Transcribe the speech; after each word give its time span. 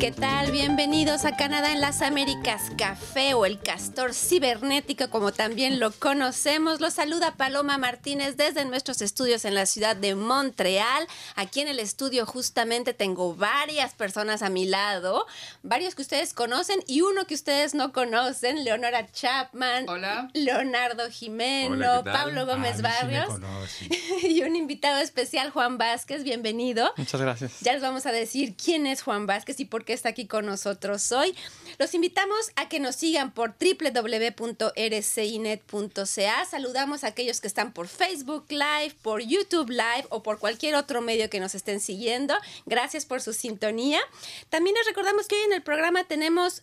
¿Qué 0.00 0.12
tal? 0.12 0.50
Bienvenidos 0.50 1.26
a 1.26 1.36
Canadá 1.36 1.72
en 1.72 1.82
las 1.82 2.00
Américas 2.00 2.72
Café 2.78 3.34
o 3.34 3.44
el 3.44 3.60
Castor 3.60 4.14
Cibernético, 4.14 5.10
como 5.10 5.30
también 5.30 5.78
lo 5.78 5.90
conocemos. 5.92 6.80
Los 6.80 6.94
saluda 6.94 7.36
Paloma 7.36 7.76
Martínez 7.76 8.38
desde 8.38 8.64
nuestros 8.64 9.02
estudios 9.02 9.44
en 9.44 9.54
la 9.54 9.66
ciudad 9.66 9.96
de 9.96 10.14
Montreal. 10.14 11.06
Aquí 11.36 11.60
en 11.60 11.68
el 11.68 11.78
estudio 11.78 12.24
justamente 12.24 12.94
tengo 12.94 13.34
varias 13.34 13.92
personas 13.92 14.40
a 14.40 14.48
mi 14.48 14.64
lado, 14.64 15.26
varios 15.62 15.94
que 15.94 16.00
ustedes 16.00 16.32
conocen 16.32 16.80
y 16.86 17.02
uno 17.02 17.26
que 17.26 17.34
ustedes 17.34 17.74
no 17.74 17.92
conocen, 17.92 18.64
Leonora 18.64 19.06
Chapman, 19.12 19.86
Hola. 19.86 20.30
Leonardo 20.32 21.10
Jimeno, 21.10 22.00
Hola. 22.00 22.04
Pablo 22.04 22.46
Gómez 22.46 22.78
Ah, 22.78 23.02
Barrios 23.02 23.34
y 24.22 24.40
un 24.44 24.56
invitado 24.56 25.00
especial, 25.02 25.50
Juan 25.50 25.76
Vázquez. 25.76 26.24
Bienvenido. 26.24 26.90
Muchas 26.96 27.20
gracias. 27.20 27.60
Ya 27.60 27.74
les 27.74 27.82
vamos 27.82 28.06
a 28.06 28.12
decir 28.12 28.56
quién 28.56 28.86
es 28.86 29.02
Juan 29.02 29.26
Vázquez 29.26 29.60
y 29.60 29.66
por 29.66 29.84
qué 29.84 29.89
está 29.92 30.08
aquí 30.10 30.26
con 30.26 30.46
nosotros 30.46 31.10
hoy. 31.12 31.34
Los 31.78 31.94
invitamos 31.94 32.50
a 32.56 32.68
que 32.68 32.80
nos 32.80 32.96
sigan 32.96 33.32
por 33.32 33.54
www.rcinet.ca. 33.58 36.44
Saludamos 36.44 37.04
a 37.04 37.08
aquellos 37.08 37.40
que 37.40 37.46
están 37.46 37.72
por 37.72 37.88
Facebook 37.88 38.46
Live, 38.50 38.96
por 39.02 39.22
YouTube 39.22 39.70
Live 39.70 40.06
o 40.10 40.22
por 40.22 40.38
cualquier 40.38 40.74
otro 40.74 41.00
medio 41.00 41.30
que 41.30 41.40
nos 41.40 41.54
estén 41.54 41.80
siguiendo. 41.80 42.34
Gracias 42.66 43.06
por 43.06 43.22
su 43.22 43.32
sintonía. 43.32 44.00
También 44.48 44.76
les 44.76 44.86
recordamos 44.86 45.26
que 45.26 45.36
hoy 45.36 45.42
en 45.42 45.52
el 45.52 45.62
programa 45.62 46.04
tenemos 46.04 46.62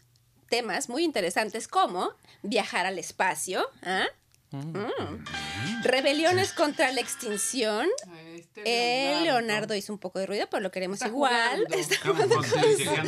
temas 0.50 0.90
muy 0.90 1.04
interesantes 1.04 1.68
como 1.68 2.14
viajar 2.42 2.86
al 2.86 3.00
espacio, 3.00 3.70
¿ah? 3.84 4.08
Mm. 4.52 5.84
rebeliones 5.84 6.54
contra 6.54 6.90
la 6.94 7.02
extinción, 7.02 7.86
Este 8.66 9.12
eh, 9.18 9.22
Leonardo 9.22 9.76
hizo 9.76 9.94
un 9.94 10.00
poco 10.00 10.20
de 10.20 10.26
ruido, 10.26 10.48
pero 10.50 10.62
lo 10.62 10.72
queremos 10.72 10.96
Está 10.96 11.08
igual. 11.08 11.66
jugando. 11.68 11.76
Está 11.78 11.96
Estamos 11.96 12.26
jugando 12.26 12.36
con- 12.36 12.50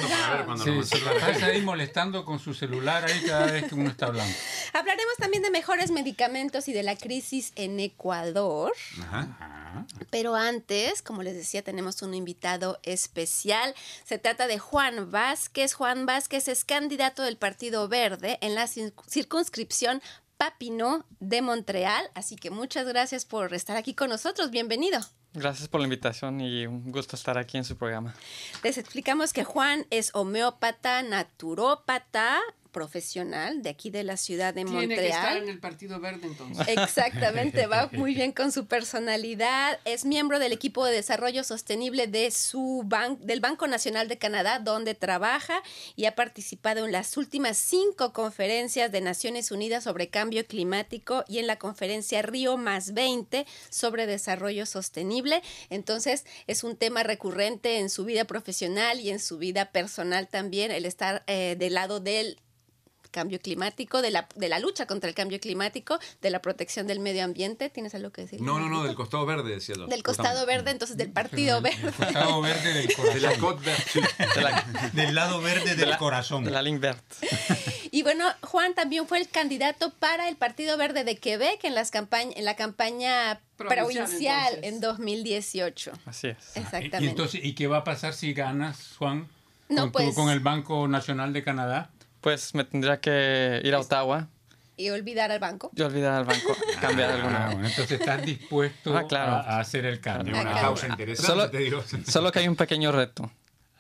para 0.08 0.36
ver 0.38 0.46
cuando 0.46 0.64
Sí, 0.84 1.00
se 1.40 1.46
ahí 1.46 1.62
molestando 1.62 2.26
con 2.26 2.40
su 2.40 2.54
celular 2.54 3.06
ahí 3.06 3.22
cada 3.26 3.48
vez 3.52 3.66
que 3.66 3.76
uno 3.76 3.90
está 3.90 4.08
hablando. 4.08 4.34
Hablaremos 4.74 5.16
también 5.18 5.44
de 5.44 5.50
mejores 5.52 5.92
medicamentos 5.92 6.68
y 6.68 6.74
de 6.74 6.84
la 6.84 6.96
crisis 6.96 7.52
en 7.56 7.80
Ecuador. 7.80 8.74
Ajá. 9.02 9.86
Pero 10.10 10.36
antes, 10.36 11.02
como 11.02 11.22
les 11.24 11.36
decía, 11.36 11.62
tenemos 11.64 12.02
un 12.02 12.14
invitado 12.14 12.80
especial. 12.84 13.76
Se 14.04 14.18
trata 14.18 14.48
de 14.48 14.58
Juan 14.60 15.12
Vázquez. 15.12 15.74
Juan 15.74 16.06
Vázquez 16.06 16.48
es 16.48 16.66
candidato 16.66 17.22
del 17.24 17.38
Partido 17.38 17.88
Verde 17.88 18.38
en 18.42 18.56
la 18.56 18.66
cir- 18.66 18.94
circunscripción 19.08 20.02
Papineau 20.40 21.04
de 21.20 21.42
Montreal. 21.42 22.10
Así 22.16 22.38
que 22.38 22.50
muchas 22.50 22.88
gracias 22.88 23.26
por 23.26 23.54
estar 23.54 23.76
aquí 23.76 23.94
con 23.94 24.10
nosotros. 24.10 24.52
Bienvenido. 24.52 25.02
Gracias 25.34 25.68
por 25.68 25.82
la 25.82 25.86
invitación 25.86 26.40
y 26.40 26.66
un 26.66 26.94
gusto 26.94 27.18
estar 27.18 27.38
aquí 27.38 27.58
en 27.58 27.66
su 27.66 27.76
programa. 27.78 28.16
Les 28.64 28.78
explicamos 28.78 29.34
que 29.34 29.44
Juan 29.44 29.86
es 29.90 30.12
homeópata, 30.16 31.04
naturópata, 31.04 32.40
profesional 32.72 33.62
de 33.62 33.70
aquí 33.70 33.90
de 33.90 34.04
la 34.04 34.18
ciudad 34.18 34.54
de 34.54 34.64
Tiene 34.66 34.88
que 34.88 35.08
estar 35.08 35.22
Montreal. 35.22 35.44
en 35.44 35.50
el 35.50 35.60
Partido 35.60 36.00
Verde 36.00 36.28
entonces. 36.28 36.68
Exactamente, 36.68 37.66
va 37.68 37.90
muy 37.94 38.14
bien 38.14 38.32
con 38.32 38.52
su 38.52 38.66
personalidad. 38.68 39.80
Es 39.86 40.06
miembro 40.06 40.40
del 40.40 40.52
equipo 40.52 40.86
de 40.86 40.94
desarrollo 40.94 41.44
sostenible 41.44 42.08
de 42.08 42.32
su 42.32 42.84
ban- 42.86 43.18
del 43.20 43.40
Banco 43.40 43.68
Nacional 43.68 44.08
de 44.08 44.18
Canadá, 44.18 44.60
donde 44.60 44.96
trabaja 44.96 45.62
y 45.96 46.06
ha 46.06 46.16
participado 46.16 46.86
en 46.86 46.92
las 46.92 47.18
últimas 47.18 47.58
cinco 47.58 48.14
conferencias 48.14 48.92
de 48.92 49.02
Naciones 49.02 49.52
Unidas 49.52 49.84
sobre 49.86 50.10
cambio 50.10 50.46
climático 50.46 51.24
y 51.28 51.40
en 51.40 51.48
la 51.48 51.58
conferencia 51.58 52.22
Río 52.22 52.58
más 52.58 52.94
20 52.94 53.46
sobre 53.70 54.06
desarrollo 54.06 54.66
sostenible. 54.66 55.42
Entonces, 55.70 56.26
es 56.48 56.64
un 56.64 56.76
tema 56.76 57.04
recurrente 57.04 57.80
en 57.80 57.90
su 57.90 58.06
vida 58.06 58.26
profesional 58.26 59.00
y 59.00 59.10
en 59.10 59.20
su 59.20 59.38
vida 59.38 59.72
personal 59.72 60.28
también, 60.28 60.72
el 60.72 60.86
estar 60.86 61.24
eh, 61.28 61.56
del 61.58 61.74
lado 61.74 62.00
del 62.00 62.40
cambio 63.12 63.40
climático, 63.40 64.02
de 64.02 64.12
la, 64.12 64.28
de 64.36 64.50
la 64.50 64.60
lucha 64.60 64.86
contra 64.86 65.10
el 65.10 65.16
cambio 65.16 65.40
climático, 65.40 66.00
de 66.22 66.30
la 66.30 66.42
protección 66.42 66.88
del 66.88 67.00
medio 67.00 67.24
ambiente. 67.24 67.70
¿Tienes 67.70 67.96
algo 67.96 68.12
que 68.12 68.22
decir? 68.24 68.42
No, 68.42 68.60
no, 68.60 68.70
no, 68.70 68.84
del 68.84 68.96
costado 68.96 69.26
verde, 69.26 69.50
decía 69.56 69.76
yo. 69.78 69.88
Del 69.88 70.04
costado 70.04 70.46
verde, 70.46 70.72
entonces 70.72 70.98
del 70.98 71.12
partido 71.12 71.62
verde. 71.62 71.78
El 71.88 71.94
costado 71.94 72.42
verde 72.42 72.74
del 72.74 72.88
De 72.88 72.94
corazón. 72.96 73.62
la. 73.64 73.72
De 74.36 74.42
la, 74.42 74.90
Del 74.94 75.16
lado 75.16 75.42
verde 75.42 75.76
del 75.76 75.98
corazón. 75.98 76.44
de 76.44 76.52
la 76.52 76.62
ligne 76.62 76.80
verte. 76.80 77.16
Y 77.92 78.04
bueno, 78.04 78.24
Juan 78.44 78.76
también 78.76 79.08
fue 79.08 79.18
el 79.20 79.28
candidato 79.28 79.92
para 79.96 80.30
el 80.30 80.36
Partido 80.36 80.78
Verde 80.78 81.04
de 81.04 81.18
Quebec 81.18 81.64
en, 81.64 81.74
las 81.74 81.92
campañ- 81.92 82.34
en 82.36 82.46
la 82.46 82.56
campaña 82.56 83.42
Provincial, 83.58 84.06
provincial, 84.06 84.60
en 84.64 84.80
2018. 84.80 85.92
Así 86.06 86.28
es. 86.28 86.38
Exactamente. 86.56 87.04
Y 87.04 87.08
entonces, 87.08 87.42
¿y 87.44 87.54
qué 87.56 87.66
va 87.66 87.78
a 87.78 87.84
pasar 87.84 88.14
si 88.14 88.34
ganas, 88.34 88.96
Juan? 89.00 89.28
No, 89.70 89.84
con, 89.84 89.92
tu- 89.92 89.98
pues- 89.98 90.16
con 90.16 90.30
el 90.30 90.40
Banco 90.40 90.88
Nacional 90.88 91.34
de 91.34 91.44
Canadá. 91.44 91.90
Pues 92.22 92.54
me 92.56 92.64
tendría 92.64 93.00
que 93.00 93.62
ir 93.64 93.74
a 93.76 93.80
Ottawa 93.80 94.28
y 94.76 94.90
olvidar 94.90 95.32
al 95.32 95.40
banco. 95.40 95.72
y 95.76 95.82
olvidar 95.82 96.14
al 96.16 96.26
banco, 96.26 96.56
cambiar 96.82 97.10
Ah, 97.12 97.16
alguna. 97.16 97.46
bueno, 97.48 97.68
entonces 97.68 98.00
estás 98.00 98.26
dispuesto 98.26 98.96
Ah, 98.98 99.06
claro. 99.08 99.32
a, 99.34 99.40
a 99.42 99.60
hacer 99.60 99.86
el 99.86 100.00
cambio. 100.00 100.34
Una 100.40 100.52
Acá. 100.52 100.62
causa 100.62 100.88
interesante, 100.88 101.32
Solo, 101.32 101.50
te 101.50 101.58
digo. 101.60 101.84
solo 102.08 102.32
que 102.32 102.40
hay 102.40 102.48
un 102.48 102.56
pequeño 102.56 102.92
reto. 102.92 103.30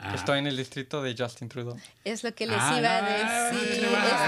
Ah. 0.01 0.13
Estoy 0.16 0.39
en 0.39 0.47
el 0.47 0.55
distrito 0.55 1.01
de 1.03 1.13
Justin 1.17 1.50
Trudeau. 1.50 1.77
Es 2.05 2.23
lo 2.23 2.33
que 2.33 2.47
les 2.47 2.55
Ah, 2.57 2.75
iba 2.79 2.97
a 2.97 3.51
decir. 3.51 3.85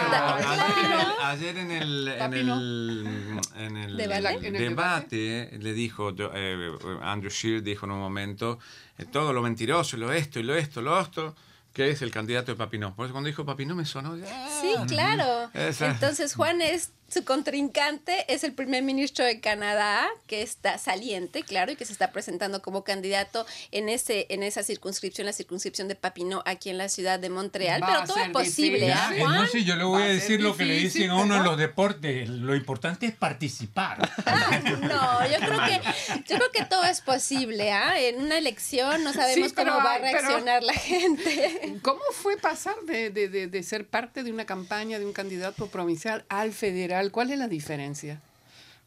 claro. 0.10 1.16
ayer 1.24 1.58
en 1.58 1.72
el, 1.72 2.08
en 2.10 2.34
el, 2.34 3.40
en 3.58 3.78
el 3.78 3.96
¿Debate? 3.98 4.48
En 4.48 4.56
el 4.56 4.62
debate 4.70 5.50
le 5.62 5.74
dijo, 5.74 6.14
eh, 6.34 6.72
Andrew 7.02 7.32
Scheer 7.32 7.64
dijo 7.64 7.86
en 7.86 7.94
un 7.94 8.00
momento, 8.00 8.60
eh, 8.98 9.06
todo 9.06 9.32
lo 9.32 9.42
mentiroso, 9.42 9.96
lo 9.96 10.12
esto 10.12 10.40
y 10.40 10.44
lo 10.44 10.56
esto, 10.56 10.82
lo 10.82 10.98
otro, 11.00 11.36
que 11.74 11.90
es 11.90 12.02
el 12.02 12.12
candidato 12.12 12.52
de 12.52 12.58
Papineau. 12.58 12.94
Por 12.96 13.06
eso 13.06 13.14
cuando 13.14 13.28
dijo 13.28 13.46
Papineau 13.46 13.76
me 13.78 13.86
sonó... 13.86 14.16
ah, 14.28 14.60
Sí, 14.62 14.76
claro. 14.88 15.50
Esa. 15.54 15.88
Entonces 15.92 16.36
Juan 16.36 16.62
es 16.62 16.92
su 17.12 17.24
contrincante, 17.26 18.26
es 18.34 18.44
el 18.44 18.54
primer 18.54 18.84
ministro 18.84 19.26
de 19.26 19.40
Canadá 19.42 20.08
que 20.28 20.42
está 20.42 20.78
saliente, 20.78 21.44
claro, 21.44 21.72
y 21.72 21.76
que 21.76 21.86
se 21.86 21.92
está 21.94 22.12
presentando 22.12 22.62
como 22.62 22.84
candidato 22.84 23.46
en 23.72 23.90
ese 23.90 24.28
en 24.30 24.44
esa 24.44 24.64
circunscripción, 24.64 25.26
la 25.26 25.34
circunscripción 25.34 25.88
de 25.88 25.96
Papineau 25.96 26.42
aquí 26.46 26.70
en 26.70 26.78
la 26.78 26.88
ciudad 26.90 27.20
de 27.20 27.30
Montreal. 27.30 27.84
Va 27.84 27.88
Pero 27.88 28.04
todo 28.06 28.18
es 28.24 28.30
posible. 28.30 28.94
¿ah, 28.94 29.12
Eh, 29.14 29.20
Juan? 29.20 29.36
no 29.36 29.48
sé, 29.48 29.64
yo 29.64 29.76
le 29.76 29.84
voy 29.84 30.02
a 30.02 30.06
a 30.06 30.08
decir 30.10 30.42
lo 30.42 30.56
que 30.56 30.66
le 30.66 30.76
dicen 30.76 31.10
a 31.10 31.16
uno 31.16 31.36
en 31.38 31.44
los 31.44 31.58
deportes. 31.58 32.30
Lo 32.30 32.56
importante 32.56 33.06
es 33.08 33.14
participar. 33.16 34.10
No, 34.82 35.26
yo 35.28 35.38
creo 35.40 35.60
que 35.66 35.82
yo 36.28 36.36
creo 36.38 36.52
que 36.52 36.66
todo 36.66 36.84
es 36.86 37.02
posible, 37.02 37.72
¿ah? 37.72 38.00
En 38.00 38.22
una 38.22 38.38
elección 38.38 39.04
no 39.04 39.14
sabemos 39.14 39.50
Sí, 39.50 39.54
pero 39.56 39.74
cómo 39.74 39.84
va 39.86 39.96
a 39.96 40.00
pero- 40.00 40.20
reaccionar 40.20 40.64
la 40.64 40.74
gente. 40.74 41.80
¿Cómo 41.82 42.02
fue 42.14 42.38
pasar 42.38 42.76
de, 42.86 43.10
de- 43.10 43.28
de- 43.28 43.48
de 43.48 43.64
ser 43.64 43.88
parte 43.88 44.24
de 44.24 44.32
una 44.32 44.46
campaña 44.46 45.00
de 45.00 45.06
un 45.06 45.14
candidato 45.14 45.68
provincial 45.68 46.26
al 46.30 46.52
federal? 46.54 47.01
¿Cuál 47.10 47.32
es 47.32 47.40
la 47.40 47.48
diferencia? 47.48 48.22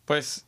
Pues 0.04 0.44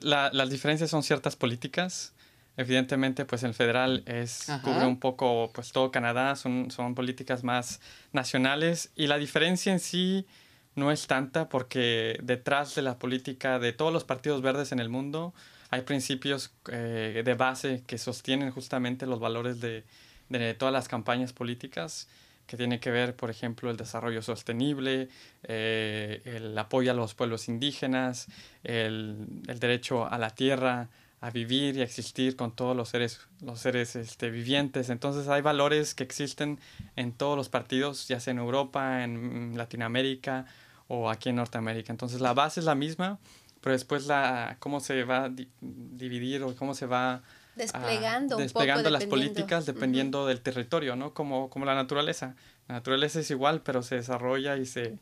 la- 0.00 0.30
las 0.32 0.50
diferencias 0.50 0.90
son 0.90 1.02
ciertas 1.04 1.36
políticas. 1.36 2.12
Evidentemente, 2.56 3.26
pues 3.26 3.42
el 3.42 3.52
federal 3.52 4.02
es 4.06 4.48
Ajá. 4.48 4.62
cubre 4.62 4.86
un 4.86 4.98
poco 4.98 5.50
pues 5.54 5.72
todo 5.72 5.90
Canadá, 5.90 6.34
son, 6.36 6.70
son 6.70 6.94
políticas 6.94 7.44
más 7.44 7.80
nacionales 8.12 8.90
y 8.96 9.06
la 9.08 9.18
diferencia 9.18 9.72
en 9.72 9.78
sí 9.78 10.26
no 10.74 10.90
es 10.90 11.06
tanta 11.06 11.48
porque 11.50 12.18
detrás 12.22 12.74
de 12.74 12.80
la 12.82 12.98
política 12.98 13.58
de 13.58 13.72
todos 13.74 13.92
los 13.92 14.04
partidos 14.04 14.40
verdes 14.40 14.72
en 14.72 14.78
el 14.80 14.88
mundo 14.88 15.34
hay 15.68 15.82
principios 15.82 16.50
eh, 16.72 17.22
de 17.24 17.34
base 17.34 17.82
que 17.86 17.98
sostienen 17.98 18.50
justamente 18.50 19.04
los 19.04 19.20
valores 19.20 19.60
de, 19.60 19.84
de 20.30 20.54
todas 20.54 20.72
las 20.72 20.88
campañas 20.88 21.34
políticas 21.34 22.08
que 22.46 22.56
tiene 22.56 22.78
que 22.80 22.90
ver, 22.90 23.14
por 23.16 23.30
ejemplo, 23.30 23.70
el 23.70 23.76
desarrollo 23.76 24.22
sostenible, 24.22 25.08
eh, 25.42 26.22
el 26.24 26.56
apoyo 26.56 26.90
a 26.92 26.94
los 26.94 27.14
pueblos 27.14 27.48
indígenas, 27.48 28.28
el, 28.62 29.26
el 29.48 29.58
derecho 29.58 30.06
a 30.10 30.18
la 30.18 30.30
tierra, 30.30 30.88
a 31.20 31.30
vivir 31.30 31.76
y 31.76 31.80
a 31.80 31.84
existir 31.84 32.36
con 32.36 32.54
todos 32.54 32.76
los 32.76 32.90
seres, 32.90 33.20
los 33.42 33.58
seres 33.58 33.96
este, 33.96 34.30
vivientes. 34.30 34.90
Entonces 34.90 35.28
hay 35.28 35.42
valores 35.42 35.94
que 35.94 36.04
existen 36.04 36.60
en 36.94 37.12
todos 37.12 37.36
los 37.36 37.48
partidos, 37.48 38.06
ya 38.06 38.20
sea 38.20 38.32
en 38.32 38.38
Europa, 38.38 39.02
en 39.02 39.54
Latinoamérica 39.56 40.44
o 40.88 41.10
aquí 41.10 41.30
en 41.30 41.36
Norteamérica. 41.36 41.92
Entonces 41.92 42.20
la 42.20 42.34
base 42.34 42.60
es 42.60 42.66
la 42.66 42.74
misma, 42.74 43.18
pero 43.60 43.72
después 43.72 44.06
la 44.06 44.56
cómo 44.60 44.78
se 44.80 45.02
va 45.04 45.24
a 45.24 45.28
di- 45.30 45.48
dividir 45.60 46.42
o 46.44 46.54
cómo 46.54 46.74
se 46.74 46.86
va 46.86 47.14
a- 47.14 47.22
Desplegando 47.56 48.36
un 48.36 48.42
desplegando 48.42 48.84
poco, 48.84 48.92
las 48.92 49.00
dependiendo. 49.00 49.34
políticas 49.34 49.66
dependiendo 49.66 50.26
del 50.26 50.40
territorio, 50.42 50.94
¿no? 50.94 51.14
Como, 51.14 51.48
como 51.50 51.64
la 51.64 51.74
naturaleza. 51.74 52.34
La 52.68 52.76
naturaleza 52.76 53.20
es 53.20 53.30
igual, 53.30 53.62
pero 53.62 53.82
se 53.82 53.96
desarrolla 53.96 54.56
y 54.56 54.66
se, 54.66 54.98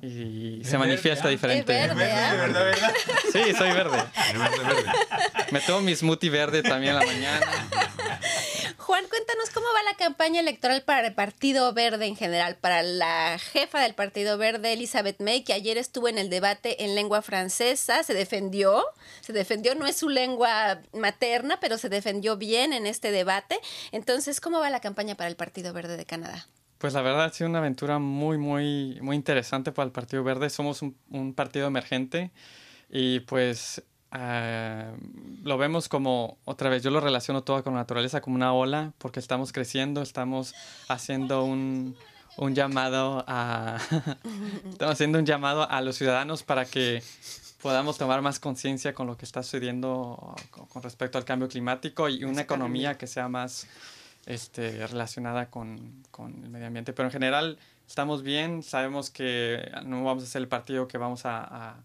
y 0.00 0.60
se 0.64 0.72
verde, 0.72 0.78
manifiesta 0.78 1.28
¿ah? 1.28 1.30
diferente. 1.30 1.80
Es 1.80 1.88
verde, 1.88 2.12
¿ah? 2.12 2.34
¿verdad, 2.34 2.64
verdad? 2.64 2.92
Sí, 3.32 3.54
soy 3.56 3.70
verde. 3.70 3.98
De 4.32 4.38
verde, 4.38 4.58
verde. 4.64 4.90
Me 5.52 5.60
tomo 5.60 5.82
mi 5.82 5.94
smoothie 5.94 6.30
verde 6.30 6.62
también 6.62 6.94
en 6.94 6.98
la 6.98 7.06
mañana. 7.06 7.46
Cuéntanos 9.08 9.50
cómo 9.52 9.66
va 9.74 9.82
la 9.90 9.96
campaña 9.96 10.40
electoral 10.40 10.82
para 10.82 11.06
el 11.06 11.14
Partido 11.14 11.72
Verde 11.72 12.06
en 12.06 12.16
general, 12.16 12.56
para 12.60 12.82
la 12.82 13.38
jefa 13.38 13.80
del 13.80 13.94
Partido 13.94 14.38
Verde, 14.38 14.72
Elizabeth 14.72 15.20
May, 15.20 15.44
que 15.44 15.52
ayer 15.52 15.78
estuvo 15.78 16.08
en 16.08 16.18
el 16.18 16.30
debate 16.30 16.84
en 16.84 16.94
lengua 16.94 17.22
francesa, 17.22 18.02
se 18.02 18.14
defendió, 18.14 18.84
se 19.20 19.32
defendió, 19.32 19.74
no 19.74 19.86
es 19.86 19.96
su 19.96 20.08
lengua 20.08 20.80
materna, 20.92 21.58
pero 21.60 21.78
se 21.78 21.88
defendió 21.88 22.36
bien 22.36 22.72
en 22.72 22.86
este 22.86 23.10
debate. 23.10 23.58
Entonces, 23.90 24.40
¿cómo 24.40 24.60
va 24.60 24.70
la 24.70 24.80
campaña 24.80 25.14
para 25.16 25.28
el 25.28 25.36
Partido 25.36 25.72
Verde 25.72 25.96
de 25.96 26.06
Canadá? 26.06 26.46
Pues 26.78 26.94
la 26.94 27.02
verdad 27.02 27.24
ha 27.24 27.30
sido 27.30 27.48
una 27.48 27.58
aventura 27.58 27.98
muy, 27.98 28.38
muy, 28.38 28.98
muy 29.00 29.16
interesante 29.16 29.72
para 29.72 29.86
el 29.86 29.92
Partido 29.92 30.24
Verde. 30.24 30.50
Somos 30.50 30.82
un 30.82 31.34
partido 31.34 31.66
emergente 31.66 32.30
y 32.90 33.20
pues 33.20 33.82
ah, 34.12 34.92
lo 35.42 35.58
vemos 35.58 35.88
como, 35.88 36.38
otra 36.44 36.70
vez, 36.70 36.82
yo 36.82 36.90
lo 36.90 37.00
relaciono 37.00 37.42
todo 37.42 37.62
con 37.64 37.74
la 37.74 37.80
naturaleza 37.80 38.20
como 38.20 38.36
una 38.36 38.52
ola 38.52 38.92
porque 38.98 39.20
estamos 39.20 39.52
creciendo, 39.52 40.02
estamos 40.02 40.54
haciendo 40.88 41.44
un, 41.44 41.96
un 42.36 42.54
llamado 42.54 43.24
a, 43.26 43.78
estamos 44.70 44.92
haciendo 44.94 45.18
un 45.18 45.26
llamado 45.26 45.68
a 45.68 45.80
los 45.80 45.96
ciudadanos 45.96 46.42
para 46.42 46.64
que 46.64 47.02
podamos 47.60 47.98
tomar 47.98 48.22
más 48.22 48.40
conciencia 48.40 48.94
con 48.94 49.06
lo 49.06 49.16
que 49.16 49.24
está 49.24 49.42
sucediendo 49.42 50.34
con, 50.50 50.66
con 50.66 50.82
respecto 50.82 51.18
al 51.18 51.24
cambio 51.24 51.48
climático 51.48 52.08
y 52.08 52.24
una 52.24 52.42
economía 52.42 52.98
que 52.98 53.06
sea 53.06 53.28
más 53.28 53.66
este, 54.26 54.86
relacionada 54.86 55.50
con, 55.50 56.02
con 56.10 56.44
el 56.44 56.50
medio 56.50 56.66
ambiente. 56.66 56.92
Pero 56.92 57.08
en 57.08 57.12
general 57.12 57.58
estamos 57.86 58.22
bien, 58.22 58.62
sabemos 58.62 59.10
que 59.10 59.70
no 59.84 60.04
vamos 60.04 60.24
a 60.24 60.26
ser 60.26 60.42
el 60.42 60.48
partido 60.48 60.88
que 60.88 60.98
vamos 60.98 61.26
a, 61.26 61.40
a, 61.42 61.76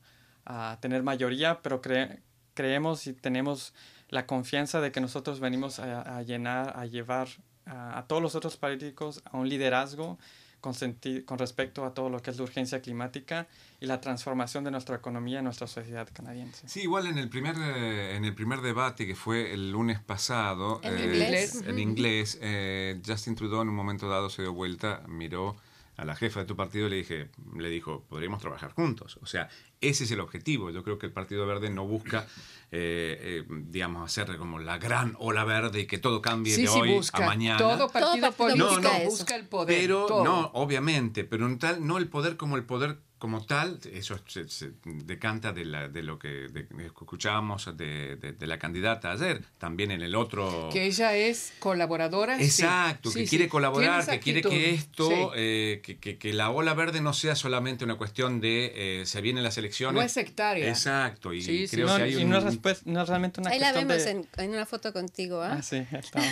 a 0.50 0.78
tener 0.82 1.04
mayoría, 1.04 1.62
pero 1.62 1.82
cre- 1.82 2.20
creemos 2.54 3.06
y 3.08 3.14
tenemos 3.14 3.74
la 4.10 4.26
confianza 4.26 4.80
de 4.82 4.92
que 4.92 5.02
nosotros 5.02 5.40
venimos 5.42 5.80
a, 5.80 6.18
a 6.18 6.22
llenar, 6.24 6.74
a 6.78 6.86
llevar 6.86 7.28
a, 7.66 7.98
a 8.00 8.08
todos 8.08 8.22
los 8.22 8.34
otros 8.36 8.56
políticos 8.58 9.22
a 9.26 9.38
un 9.38 9.50
liderazgo 9.50 10.18
con, 10.62 10.74
senti- 10.74 11.24
con 11.26 11.38
respecto 11.38 11.84
a 11.86 11.94
todo 11.94 12.10
lo 12.10 12.22
que 12.22 12.32
es 12.32 12.38
la 12.38 12.44
urgencia 12.44 12.82
climática 12.82 13.48
y 13.82 13.86
la 13.86 14.00
transformación 14.02 14.64
de 14.64 14.72
nuestra 14.72 14.96
economía 14.96 15.40
y 15.40 15.44
nuestra 15.44 15.68
sociedad 15.68 16.08
canadiense. 16.12 16.68
Sí, 16.68 16.82
igual 16.84 17.06
en 17.08 17.18
el 17.18 17.30
primer 17.30 17.56
eh, 17.60 18.16
en 18.16 18.24
el 18.26 18.34
primer 18.34 18.62
debate 18.62 19.06
que 19.06 19.16
fue 19.16 19.54
el 19.54 19.72
lunes 19.72 20.00
pasado 20.00 20.80
En 20.84 20.98
eh, 20.98 21.04
inglés. 21.06 21.62
en 21.68 21.78
inglés, 21.78 22.40
eh, 22.42 23.00
Justin 23.06 23.36
Trudeau 23.36 23.62
en 23.62 23.70
un 23.70 23.76
momento 23.76 24.08
dado 24.10 24.30
se 24.30 24.42
dio 24.44 24.54
vuelta, 24.54 25.04
miró 25.08 25.58
a 25.98 26.06
la 26.06 26.16
jefa 26.16 26.42
de 26.42 26.46
tu 26.46 26.56
partido 26.56 26.88
le 26.88 26.98
dije 26.98 27.30
le 27.56 27.70
dijo 27.70 28.06
podríamos 28.08 28.40
trabajar 28.40 28.72
juntos. 28.74 29.18
O 29.22 29.26
sea, 29.26 29.50
ese 29.82 30.04
es 30.04 30.12
el 30.12 30.20
objetivo. 30.20 30.70
Yo 30.70 30.84
creo 30.84 30.98
que 31.00 31.08
el 31.08 31.12
Partido 31.12 31.46
Verde 31.48 31.70
no 31.72 31.86
busca 31.88 32.26
eh, 32.72 33.18
eh, 33.20 33.44
digamos 33.50 34.04
hacer 34.06 34.38
como 34.38 34.60
la 34.60 34.78
gran 34.78 35.16
ola 35.20 35.44
verde 35.44 35.82
y 35.82 35.86
que 35.88 35.98
todo 35.98 36.22
cambie 36.22 36.54
Sí, 36.54 36.62
de 36.62 36.68
sí, 36.68 36.80
hoy 36.80 36.94
busca. 36.94 37.24
a 37.24 37.28
mañana. 37.28 37.58
Todo 37.58 37.90
partido 37.90 38.32
partido 38.32 38.32
político 38.34 38.70
busca 38.70 38.98
eso. 39.00 39.10
busca 39.10 39.36
el 39.36 39.48
poder. 39.48 39.80
Pero 39.80 40.06
todo. 40.06 40.24
no, 40.24 40.52
obviamente, 40.54 41.24
pero 41.24 41.48
en 41.48 41.58
tal, 41.58 41.86
no 41.86 41.98
el 41.98 42.08
poder 42.08 42.38
como 42.38 42.58
el 42.58 42.64
poder 42.64 43.00
como 43.18 43.46
tal, 43.46 43.80
eso 43.92 44.20
se, 44.28 44.48
se 44.48 44.72
decanta 44.84 45.52
de, 45.52 45.66
la, 45.66 45.88
de 45.88 46.04
lo 46.04 46.20
que 46.20 46.48
de- 46.50 46.68
que 46.68 46.86
escuchábamos 46.86 47.66
de, 47.76 48.16
de- 48.18 48.34
de 48.34 48.48
la 48.48 48.60
candidata 48.60 49.12
ayer, 49.12 49.44
también 49.58 49.92
en 49.92 50.02
el 50.02 50.14
otro... 50.16 50.70
Que 50.72 50.86
ella 50.86 51.16
es 51.16 51.54
colaboradora. 51.60 52.38
sí. 52.38 52.44
Exacto, 52.46 53.10
Sí, 53.10 53.20
que 53.22 53.26
sí. 53.26 53.30
quiere 53.30 53.50
colaborar, 53.50 54.04
Tienes 54.06 54.08
que 54.08 54.20
quiere 54.24 54.42
que 54.42 54.70
esto, 54.74 55.10
Sí. 55.10 55.16
eh, 55.36 55.82
que, 55.84 55.98
que- 55.98 56.18
que 56.18 56.34
la 56.34 56.52
ola 56.52 56.74
verde 56.74 57.02
no 57.02 57.14
sea 57.14 57.36
solamente 57.36 57.84
una 57.86 57.96
cuestión 57.96 58.40
de 58.40 59.02
eh, 59.02 59.06
se 59.06 59.22
vienen 59.22 59.44
las 59.44 59.58
elecciones. 59.58 59.96
No 59.96 60.02
es 60.06 60.12
sectaria. 60.12 60.68
Exacto, 60.70 61.34
y 61.34 61.42
Sí, 61.42 61.68
sí. 61.68 61.76
creo 61.78 61.88
No, 61.88 61.98
que 61.98 62.04
hay 62.04 62.14
y 62.14 62.24
un... 62.24 62.30
no 62.30 62.38
es, 62.38 62.44
respues- 62.44 62.82
no 62.86 63.02
es 63.02 63.10
realmente 63.10 63.42
una 63.42 63.50
Ahí 63.50 63.60
la 63.60 63.72
cuestión 63.74 63.88
vemos 63.88 64.04
de... 64.06 64.12
en, 64.12 64.28
en 64.46 64.50
una 64.52 64.66
foto 64.66 64.94
contigo, 64.94 65.42
¿ah? 65.42 65.56
Ah, 65.60 65.62
sí, 65.64 65.78
ahí 65.78 65.88
estamos. 66.00 66.28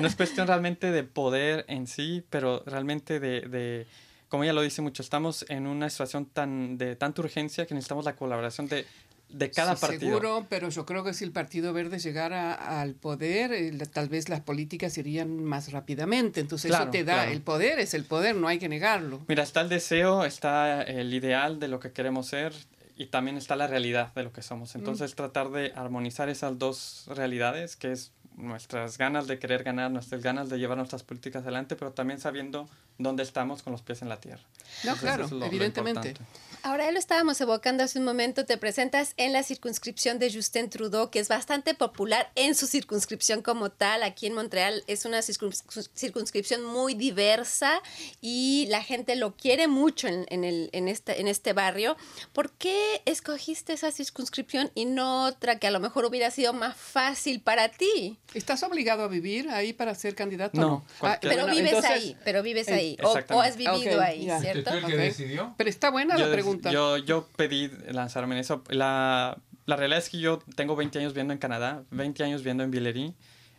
No 0.00 0.06
es 0.06 0.14
cuestión 0.14 0.46
realmente 0.46 0.90
de 0.92 1.02
poder 1.04 1.64
en 1.68 1.86
sí, 1.86 2.24
pero 2.30 2.62
realmente 2.66 3.18
de, 3.20 3.40
de, 3.42 3.86
como 4.34 4.42
ella 4.42 4.52
lo 4.52 4.62
dice 4.62 4.82
mucho, 4.82 5.00
estamos 5.00 5.44
en 5.48 5.68
una 5.68 5.88
situación 5.88 6.26
tan 6.26 6.76
de 6.76 6.96
tanta 6.96 7.22
urgencia 7.22 7.66
que 7.66 7.74
necesitamos 7.74 8.04
la 8.04 8.16
colaboración 8.16 8.66
de, 8.66 8.84
de 9.28 9.50
cada 9.52 9.76
Sí, 9.76 9.80
partido. 9.80 10.00
Seguro, 10.18 10.46
pero 10.50 10.70
yo 10.70 10.84
creo 10.84 11.04
que 11.04 11.14
si 11.14 11.22
el 11.22 11.30
Partido 11.30 11.72
Verde 11.72 12.00
llegara 12.00 12.52
al 12.80 12.94
poder, 12.94 13.52
eh, 13.52 13.70
la- 13.72 13.86
tal 13.86 14.08
vez 14.08 14.28
las 14.28 14.40
políticas 14.40 14.98
irían 14.98 15.44
más 15.44 15.70
rápidamente. 15.70 16.40
Entonces 16.40 16.68
Claro, 16.70 16.84
eso 16.86 16.90
te 16.90 17.04
da, 17.04 17.14
claro. 17.14 17.30
el 17.30 17.42
poder 17.42 17.78
es 17.78 17.94
el 17.94 18.02
poder, 18.04 18.34
no 18.34 18.48
hay 18.48 18.58
que 18.58 18.68
negarlo. 18.68 19.22
Mira, 19.28 19.44
está 19.44 19.60
el 19.60 19.68
deseo, 19.68 20.24
está 20.24 20.82
el 20.82 21.14
ideal 21.14 21.60
de 21.60 21.68
lo 21.68 21.78
que 21.78 21.92
queremos 21.92 22.26
ser 22.26 22.52
y 22.96 23.06
también 23.06 23.36
está 23.36 23.56
la 23.56 23.66
realidad 23.66 24.12
de 24.14 24.22
lo 24.22 24.32
que 24.32 24.42
somos. 24.42 24.74
Entonces 24.74 25.14
tratar 25.14 25.50
de 25.50 25.72
armonizar 25.74 26.28
esas 26.28 26.58
dos 26.58 27.04
realidades, 27.08 27.76
que 27.76 27.92
es 27.92 28.12
nuestras 28.36 28.98
ganas 28.98 29.26
de 29.26 29.38
querer 29.38 29.62
ganar, 29.64 29.90
nuestras 29.90 30.22
ganas 30.22 30.48
de 30.48 30.58
llevar 30.58 30.76
nuestras 30.76 31.02
políticas 31.02 31.42
adelante, 31.42 31.76
pero 31.76 31.92
también 31.92 32.20
sabiendo 32.20 32.68
dónde 32.98 33.22
estamos 33.22 33.62
con 33.62 33.72
los 33.72 33.82
pies 33.82 34.02
en 34.02 34.08
la 34.08 34.20
tierra. 34.20 34.42
No, 34.84 34.92
Entonces, 34.92 35.00
claro, 35.00 35.24
es 35.24 35.32
lo- 35.32 35.46
evidentemente. 35.46 36.14
Ahora 36.66 36.86
ya 36.86 36.92
lo 36.92 36.98
estábamos 36.98 37.38
evocando 37.42 37.84
hace 37.84 37.98
un 37.98 38.06
momento, 38.06 38.46
te 38.46 38.56
presentas 38.56 39.12
en 39.18 39.34
la 39.34 39.42
circunscripción 39.42 40.18
de 40.18 40.32
Justin 40.32 40.70
Trudeau, 40.70 41.10
que 41.10 41.18
es 41.18 41.28
bastante 41.28 41.74
popular 41.74 42.32
en 42.36 42.54
su 42.54 42.66
circunscripción 42.66 43.42
como 43.42 43.70
tal. 43.70 44.02
Aquí 44.02 44.26
en 44.26 44.32
Montreal 44.32 44.82
es 44.86 45.04
una 45.04 45.18
circuns- 45.18 45.62
circunscripción 45.94 46.64
muy 46.64 46.94
diversa 46.94 47.82
y 48.22 48.64
la 48.70 48.82
gente 48.82 49.14
lo 49.14 49.36
quiere 49.36 49.68
mucho 49.68 50.08
en, 50.08 50.24
en 50.30 50.42
el, 50.44 50.70
en, 50.72 50.88
este, 50.88 51.20
en 51.20 51.28
este 51.28 51.52
barrio. 51.52 51.98
¿Por 52.32 52.50
qué 52.52 53.02
escogiste 53.04 53.74
esa 53.74 53.92
circunscripción 53.92 54.70
y 54.74 54.86
no 54.86 55.26
otra 55.26 55.58
que 55.58 55.66
a 55.66 55.70
lo 55.70 55.80
mejor 55.80 56.06
hubiera 56.06 56.30
sido 56.30 56.54
más 56.54 56.74
fácil 56.78 57.42
para 57.42 57.68
ti? 57.68 58.16
¿Estás 58.32 58.62
obligado 58.62 59.02
a 59.04 59.08
vivir 59.08 59.50
ahí 59.50 59.74
para 59.74 59.94
ser 59.94 60.14
candidato? 60.14 60.58
No, 60.58 60.66
o 60.66 60.70
no? 60.70 60.84
cualquier- 60.98 61.34
Pero 61.34 61.46
vives 61.46 61.72
entonces- 61.74 61.90
ahí, 61.90 62.16
pero 62.24 62.42
vives 62.42 62.68
eh, 62.68 62.72
ahí. 62.74 62.96
O, 63.02 63.18
o 63.34 63.40
has 63.42 63.58
vivido 63.58 64.00
ahí, 64.00 64.24
ya. 64.24 64.38
¿Este 64.38 64.52
¿cierto? 64.52 64.70
fue 64.70 64.78
el 64.80 64.86
que 64.86 64.94
Ok. 64.94 64.98
decidió? 65.00 65.54
Pero 65.58 65.68
está 65.68 65.90
buena 65.90 66.16
yo, 66.16 66.24
la 66.24 66.32
pregunta. 66.32 66.53
Yo, 66.70 66.96
yo 66.98 67.28
pedí 67.36 67.70
lanzarme 67.90 68.34
en 68.34 68.40
eso. 68.40 68.62
La, 68.68 69.38
la 69.66 69.76
realidad 69.76 69.98
es 69.98 70.10
que 70.10 70.18
yo 70.18 70.40
tengo 70.56 70.76
20 70.76 70.98
años 70.98 71.12
viviendo 71.12 71.32
en 71.32 71.38
Canadá, 71.38 71.84
20 71.90 72.24
años 72.24 72.42
viviendo 72.42 72.64
en 72.64 72.70
Villery. 72.70 73.14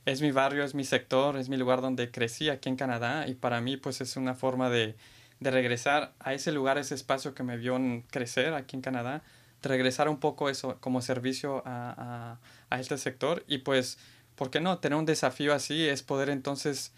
Es 0.05 0.21
mi 0.21 0.31
barrio, 0.31 0.63
es 0.63 0.75
mi 0.75 0.83
sector, 0.83 1.35
es 1.37 1.49
mi 1.49 1.57
lugar 1.57 1.81
donde 1.81 2.11
crecí 2.11 2.49
aquí 2.49 2.69
en 2.69 2.75
Canadá 2.75 3.27
y 3.27 3.33
para 3.33 3.59
mí 3.59 3.75
pues 3.75 4.01
es 4.01 4.17
una 4.17 4.35
forma 4.35 4.69
de, 4.69 4.95
de 5.39 5.51
regresar 5.51 6.13
a 6.19 6.33
ese 6.33 6.51
lugar, 6.51 6.77
ese 6.77 6.93
espacio 6.93 7.33
que 7.33 7.41
me 7.41 7.57
vio 7.57 7.79
crecer 8.11 8.53
aquí 8.53 8.75
en 8.75 8.83
Canadá, 8.83 9.23
regresar 9.63 10.07
un 10.07 10.19
poco 10.19 10.49
eso 10.49 10.77
como 10.79 11.01
servicio 11.01 11.63
a, 11.65 12.37
a, 12.69 12.75
a 12.75 12.79
este 12.79 12.99
sector 12.99 13.43
y 13.47 13.59
pues, 13.59 13.97
¿por 14.35 14.51
qué 14.51 14.61
no? 14.61 14.77
Tener 14.77 14.99
un 14.99 15.05
desafío 15.05 15.55
así 15.55 15.87
es 15.87 16.03
poder 16.03 16.29
entonces 16.29 16.93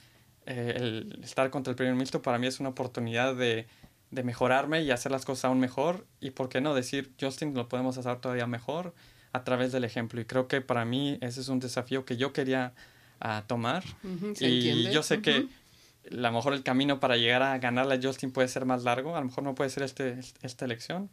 eh, 0.45 0.73
el 0.75 1.19
estar 1.23 1.49
contra 1.49 1.71
el 1.71 1.75
primer 1.77 1.93
ministro 1.93 2.21
para 2.21 2.37
mí 2.37 2.47
es 2.47 2.59
una 2.59 2.69
oportunidad 2.69 3.35
de, 3.35 3.67
de 4.11 4.23
mejorarme 4.23 4.81
y 4.83 4.91
hacer 4.91 5.11
las 5.11 5.25
cosas 5.25 5.45
aún 5.45 5.59
mejor 5.59 6.05
y 6.21 6.31
por 6.31 6.49
qué 6.49 6.61
no 6.61 6.73
decir 6.73 7.11
Justin 7.19 7.53
lo 7.53 7.67
podemos 7.67 7.97
hacer 7.97 8.19
todavía 8.19 8.47
mejor 8.47 8.93
a 9.33 9.43
través 9.43 9.71
del 9.71 9.83
ejemplo 9.83 10.21
y 10.21 10.25
creo 10.25 10.47
que 10.47 10.61
para 10.61 10.85
mí 10.85 11.17
ese 11.21 11.41
es 11.41 11.49
un 11.49 11.59
desafío 11.59 12.05
que 12.05 12.15
yo 12.15 12.31
quería 12.31 12.73
ah, 13.19 13.43
tomar 13.47 13.83
y 14.03 14.07
entiende. 14.45 14.93
yo 14.93 15.03
sé 15.03 15.21
que 15.21 15.47
a 16.09 16.15
lo 16.15 16.31
mejor 16.31 16.53
el 16.53 16.63
camino 16.63 16.99
para 16.99 17.17
llegar 17.17 17.43
a 17.43 17.57
ganarle 17.57 17.95
a 17.95 17.99
Justin 18.01 18.31
puede 18.31 18.47
ser 18.47 18.65
más 18.65 18.83
largo 18.83 19.15
a 19.15 19.19
lo 19.19 19.25
mejor 19.25 19.43
no 19.43 19.55
puede 19.55 19.69
ser 19.69 19.83
este, 19.83 20.19
esta 20.41 20.63
elección 20.65 21.09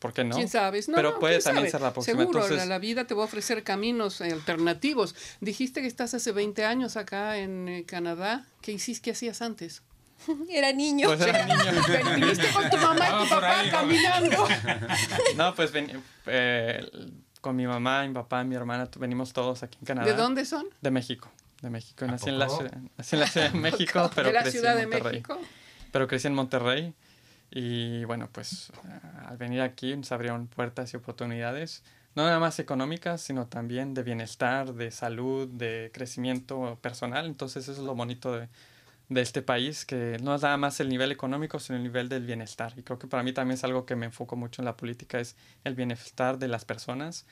¿por 0.00 0.12
qué 0.12 0.24
no? 0.24 0.34
¿Quién? 0.34 0.48
No, 0.52 0.96
Pero 0.96 1.12
no, 1.12 1.18
puede 1.20 1.38
también 1.38 1.66
sabe. 1.66 1.70
ser 1.70 1.80
la 1.80 1.92
próxima. 1.92 2.18
Seguro, 2.18 2.40
Entonces- 2.40 2.58
la, 2.58 2.66
la 2.66 2.78
vida 2.80 3.06
te 3.06 3.14
va 3.14 3.22
a 3.22 3.26
ofrecer 3.26 3.62
caminos 3.62 4.20
alternativos. 4.20 5.14
Dijiste 5.40 5.80
que 5.80 5.86
estás 5.86 6.12
hace 6.12 6.32
20 6.32 6.64
años 6.64 6.96
acá 6.96 7.38
en 7.38 7.68
eh, 7.68 7.84
Canadá. 7.86 8.44
¿Qué 8.62 8.72
hiciste? 8.72 9.04
¿Qué 9.04 9.10
hacías 9.12 9.42
antes? 9.42 9.82
Era 10.50 10.72
niño. 10.72 11.08
Pues 11.08 11.20
era 11.20 11.44
niño. 11.46 12.14
Viniste 12.16 12.48
con 12.52 12.70
tu 12.70 12.76
mamá 12.78 12.98
y 12.98 13.02
Ah, 13.12 13.20
tu 13.22 13.28
papá 13.28 13.62
caminando. 13.70 14.48
no 15.36 15.54
pues 15.54 15.72
ven- 15.72 16.02
eh, 16.26 16.90
con 17.40 17.56
mi 17.56 17.66
mamá 17.66 18.06
mi 18.06 18.14
papá 18.14 18.44
mi 18.44 18.54
hermana 18.54 18.88
venimos 18.98 19.32
todos 19.32 19.62
aquí 19.62 19.78
en 19.80 19.86
Canadá 19.86 20.06
¿De 20.06 20.14
dónde 20.14 20.44
son? 20.44 20.66
De 20.80 20.90
México, 20.90 21.30
de 21.60 21.70
México. 21.70 22.04
¿A 22.04 22.08
Nací 22.08 22.28
en, 22.30 22.38
la, 22.38 22.48
ciudad- 22.48 22.76
nací 22.96 23.16
en 23.16 23.20
la 23.20 23.26
Ciudad 23.26 23.50
de 23.52 23.58
México, 23.58 24.10
pero 24.14 24.28
¿De 24.28 24.34
la 24.34 24.42
crecí 24.42 24.58
Ciudad 24.58 24.74
en 24.74 24.80
de 24.80 24.86
Monterrey. 24.86 25.12
México? 25.22 25.40
Pero 25.90 26.06
crecí 26.08 26.26
en 26.28 26.34
Monterrey 26.34 26.94
y 27.50 28.04
bueno, 28.04 28.28
pues 28.32 28.70
eh, 28.86 29.00
al 29.28 29.36
venir 29.36 29.60
aquí 29.60 29.94
nos 29.96 30.10
abrieron 30.12 30.46
puertas 30.46 30.92
y 30.94 30.96
oportunidades, 30.96 31.82
no 32.14 32.24
nada 32.24 32.38
más 32.38 32.58
económicas, 32.58 33.20
sino 33.20 33.46
también 33.46 33.92
de 33.94 34.02
bienestar, 34.02 34.72
de 34.74 34.90
salud, 34.90 35.48
de 35.48 35.90
crecimiento 35.92 36.78
personal. 36.80 37.26
Entonces 37.26 37.64
eso 37.68 37.72
es 37.72 37.78
lo 37.86 37.94
bonito 37.94 38.32
de, 38.36 38.48
de 39.14 39.22
este 39.22 39.42
país, 39.42 39.84
que 39.84 40.18
no 40.22 40.34
es 40.34 40.42
nada 40.42 40.56
más 40.56 40.80
el 40.80 40.88
nivel 40.88 41.12
económico, 41.12 41.58
sino 41.58 41.76
el 41.76 41.82
nivel 41.82 42.08
del 42.08 42.24
bienestar. 42.24 42.72
Y 42.76 42.82
creo 42.82 42.98
que 42.98 43.06
para 43.06 43.22
mí 43.22 43.32
también 43.32 43.54
es 43.54 43.64
algo 43.64 43.86
que 43.86 43.96
me 43.96 44.06
enfoco 44.06 44.36
mucho 44.36 44.62
en 44.62 44.66
la 44.66 44.76
política, 44.76 45.20
es 45.20 45.36
el 45.64 45.74
bienestar 45.74 46.38
de 46.38 46.48
las 46.48 46.64
personas, 46.64 47.26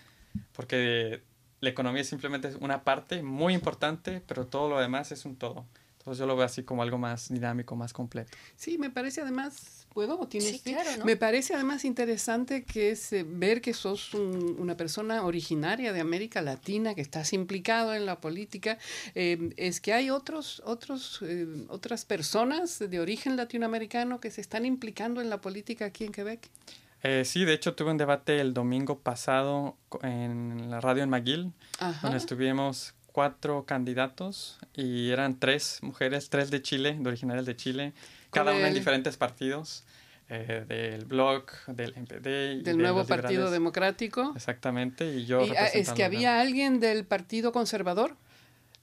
porque 0.53 1.23
la 1.61 1.71
economía 1.71 2.03
es 2.03 2.09
simplemente 2.09 2.53
una 2.61 2.85
parte 2.85 3.23
muy 3.23 3.55
importante, 3.55 4.23
pero 4.27 4.47
todo 4.47 4.69
lo 4.69 4.81
demás 4.81 5.13
es 5.13 5.25
un 5.25 5.37
todo. 5.37 5.67
Entonces 6.01 6.19
yo 6.21 6.27
lo 6.27 6.35
veo 6.35 6.47
así 6.47 6.63
como 6.63 6.83
algo 6.83 6.97
más 6.99 7.29
dinámico, 7.29 7.77
más 7.77 7.93
completo. 7.93 8.31
Sí, 8.57 8.79
me 8.79 8.89
parece 8.89 9.21
además, 9.21 9.87
¿puedo? 9.93 10.19
¿O 10.19 10.27
tienes 10.27 10.51
Sí, 10.63 10.73
claro, 10.73 10.89
¿no? 10.99 11.05
Me 11.05 11.15
parece 11.17 11.55
además 11.55 11.85
interesante 11.85 12.65
que 12.65 12.91
es 12.93 13.13
eh, 13.13 13.23
ver 13.29 13.61
que 13.61 13.75
sos 13.75 14.15
un- 14.15 14.57
una 14.59 14.79
persona 14.79 15.23
originaria 15.25 15.93
de 15.93 16.01
América 16.01 16.41
Latina, 16.41 16.95
que 16.95 17.03
estás 17.03 17.35
implicado 17.35 17.93
en 17.95 18.07
la 18.07 18.19
política. 18.19 18.79
Eh, 19.15 19.53
es 19.59 19.83
que 19.83 19.93
hay 19.93 20.09
otros, 20.09 20.63
otros, 20.65 21.19
eh, 21.21 21.47
otras 21.69 22.07
personas 22.07 22.79
de 22.79 22.99
origen 22.99 23.37
latinoamericano 23.37 24.21
que 24.21 24.31
se 24.31 24.41
están 24.41 24.65
implicando 24.65 25.21
en 25.21 25.29
la 25.29 25.43
política 25.43 25.85
aquí 25.85 26.05
en 26.07 26.13
Quebec. 26.13 26.49
Eh, 27.03 27.25
sí, 27.27 27.45
de 27.45 27.53
hecho 27.55 27.75
tuve 27.75 27.91
un 27.91 27.97
debate 27.99 28.41
el 28.41 28.53
domingo 28.55 28.99
pasado 29.01 29.77
en 30.03 30.71
la 30.71 30.81
radio 30.81 31.03
en 31.03 31.11
McGill, 31.11 31.53
Ajá. 31.79 31.99
donde 32.03 32.19
estuvimos 32.19 32.95
cuatro 33.13 33.65
candidatos 33.65 34.59
y 34.75 35.11
eran 35.11 35.39
tres 35.39 35.79
mujeres, 35.83 36.31
tres 36.31 36.51
de 36.51 36.63
Chile, 36.63 36.97
de 36.99 37.09
originarias 37.09 37.47
de 37.47 37.57
Chile, 37.57 37.93
cada 38.31 38.53
una 38.53 38.69
en 38.69 38.75
diferentes 38.75 39.17
partidos. 39.17 39.85
Eh, 40.33 40.65
del 40.69 41.07
Bloc, 41.07 41.53
del 41.67 41.93
MPD. 41.97 42.63
Del 42.63 42.79
nuevo 42.79 43.05
Partido 43.05 43.51
Democrático. 43.51 44.33
Exactamente, 44.37 45.13
y 45.17 45.27
yo... 45.27 45.41
Ah, 45.59 45.67
¿Es 45.67 45.91
que 45.91 46.05
había 46.05 46.41
alguien 46.41 46.79
del 46.79 47.05
Partido 47.05 47.51
Conservador? 47.51 48.15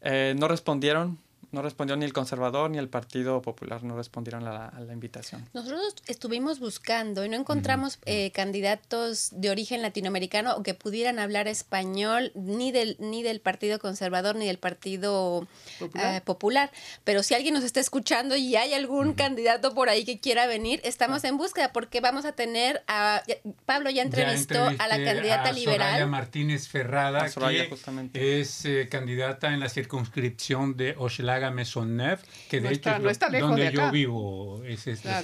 Eh, 0.01 0.35
no 0.37 0.49
respondieron, 0.49 1.19
no 1.51 1.61
respondió 1.61 1.95
ni 1.95 2.05
el 2.05 2.13
conservador 2.13 2.69
ni 2.69 2.77
el 2.77 2.89
Partido 2.89 3.41
Popular, 3.41 3.83
no 3.83 3.95
respondieron 3.95 4.45
a 4.47 4.71
la, 4.79 4.93
invitación. 4.93 5.47
Nosotros 5.53 5.95
estuvimos 6.07 6.59
buscando 6.59 7.23
y 7.23 7.29
no 7.29 7.35
encontramos 7.35 7.99
eh, 8.05 8.31
candidatos 8.31 9.29
de 9.31 9.49
origen 9.49 9.81
latinoamericano 9.81 10.55
o 10.55 10.63
que 10.63 10.73
pudieran 10.73 11.19
hablar 11.19 11.47
español 11.47 12.31
ni 12.35 12.71
del, 12.71 12.97
ni 12.99 13.21
del 13.23 13.39
Partido 13.39 13.79
Conservador 13.79 14.35
ni 14.35 14.47
del 14.47 14.57
Partido 14.57 15.47
eh, 15.79 16.21
Popular. 16.25 16.71
Pero 17.03 17.23
si 17.23 17.33
alguien 17.33 17.53
nos 17.53 17.63
está 17.63 17.79
escuchando 17.79 18.35
y 18.35 18.55
hay 18.55 18.73
algún 18.73 19.13
candidato 19.13 19.73
por 19.73 19.89
ahí 19.89 20.03
que 20.03 20.19
quiera 20.19 20.47
venir, 20.47 20.81
estamos 20.83 21.23
en 21.23 21.37
búsqueda 21.37 21.71
porque 21.71 22.01
vamos 22.01 22.25
a 22.25 22.31
tener 22.33 22.83
a... 22.87 23.21
Pablo 23.65 23.89
ya 23.89 24.01
entrevistó 24.01 24.65
a 24.65 24.87
la 24.87 25.03
candidata 25.03 25.51
liberal. 25.51 25.87
Soraya 25.87 26.07
Martínez 26.07 26.67
Ferrada, 26.67 27.27
que 28.11 28.41
es 28.41 28.65
eh, 28.65 28.87
candidata 28.89 29.53
en 29.53 29.59
la 29.59 29.69
circunscripción 29.69 30.75
de 30.75 30.95
Oxlack 30.97 31.36
Haga 31.37 31.51
Maisonneuve, 31.51 32.21
que 32.49 32.59
de 32.61 32.73
hecho 32.73 32.89
es 32.89 33.19
donde 33.19 33.71
yo 33.71 33.91
vivo. 33.91 34.61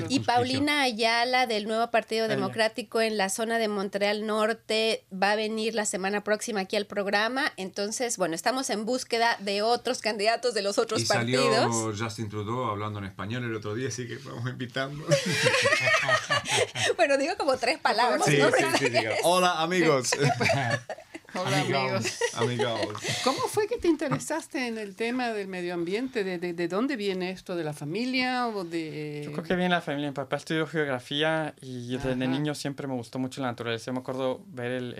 y 0.10 0.20
Paulina 0.20 0.84
Ayala 0.84 1.48
del 1.48 1.68
Nuevo 1.68 1.90
Partido 1.92 2.28
Democrático 2.28 3.02
en 3.02 3.18
la 3.18 3.30
zona 3.30 3.58
de 3.58 3.68
Montreal 3.68 4.26
Norte 4.26 5.04
va 5.12 5.32
a 5.32 5.36
venir 5.36 5.74
la 5.76 5.86
semana 5.86 6.24
próxima 6.24 6.62
aquí 6.62 6.76
al 6.76 6.86
programa. 6.86 7.52
Entonces, 7.58 8.18
bueno, 8.18 8.36
estamos 8.36 8.70
en 8.70 8.86
búsqueda 8.86 9.38
de 9.40 9.62
otros 9.62 10.00
candidatos 10.02 10.54
de 10.54 10.62
los 10.62 10.78
otros 10.78 11.02
y 11.02 11.06
partidos. 11.06 11.76
Salió 11.76 11.94
Justin 11.98 12.30
Trudeau 12.30 12.66
hablando 12.66 13.00
en 13.00 13.06
español 13.06 13.44
el 13.44 13.56
otro 13.56 13.76
día, 13.76 13.90
así 13.90 14.08
que 14.08 14.18
vamos 14.18 14.50
invitando. 14.50 15.04
bueno, 16.98 17.18
digo 17.18 17.34
como 17.38 17.58
tres 17.58 17.80
palabras. 17.80 18.28
Hola 19.24 19.62
amigos. 19.62 20.12
Hola 21.36 21.62
amigos. 21.62 22.20
amigos. 22.36 22.80
¿Cómo 23.24 23.40
fue 23.48 23.68
que 23.68 23.78
te 23.78 23.88
interesaste 23.88 24.68
en 24.68 24.78
el 24.78 24.96
tema 24.96 25.30
del 25.30 25.48
medio 25.48 25.74
ambiente? 25.74 26.24
¿De, 26.24 26.38
de, 26.38 26.68
dónde 26.68 26.96
viene 26.96 27.32
esto? 27.32 27.56
¿De 27.56 27.64
la 27.64 27.74
familia 27.74 28.48
o 28.48 28.64
de...? 28.64 29.24
Yo 29.26 29.32
creo 29.32 29.44
que 29.44 29.56
viene 29.56 29.70
la 29.70 29.82
familia. 29.82 30.10
Mi 30.10 30.14
papá 30.14 30.36
estudió 30.36 30.68
geografía 30.68 31.56
y 31.60 31.98
desde 31.98 32.16
niño 32.16 32.54
siempre 32.54 32.88
me 32.88 32.94
gustó 32.94 33.18
mucho 33.18 33.42
la 33.42 33.48
naturaleza. 33.48 33.88
Yo 33.88 33.94
me 33.94 34.00
acuerdo 34.00 34.44
ver 34.48 34.72
el, 34.72 34.94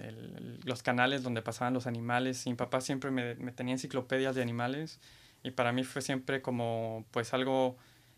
el, 0.00 0.60
los 0.64 0.82
canales 0.82 1.22
donde 1.22 1.42
pasaban 1.42 1.74
los 1.74 1.86
animales. 1.86 2.46
mi 2.46 2.54
papá 2.54 2.80
siempre 2.80 3.10
me, 3.10 3.34
me, 3.34 3.50
tenía 3.50 3.74
enciclopedias 3.74 4.36
de 4.36 4.42
animales 4.42 5.00
y 5.42 5.50
para 5.50 5.72
mí 5.72 5.82
fue 5.82 6.02
siempre 6.02 6.40
como 6.40 7.04
pues 7.10 7.34
algo 7.34 7.76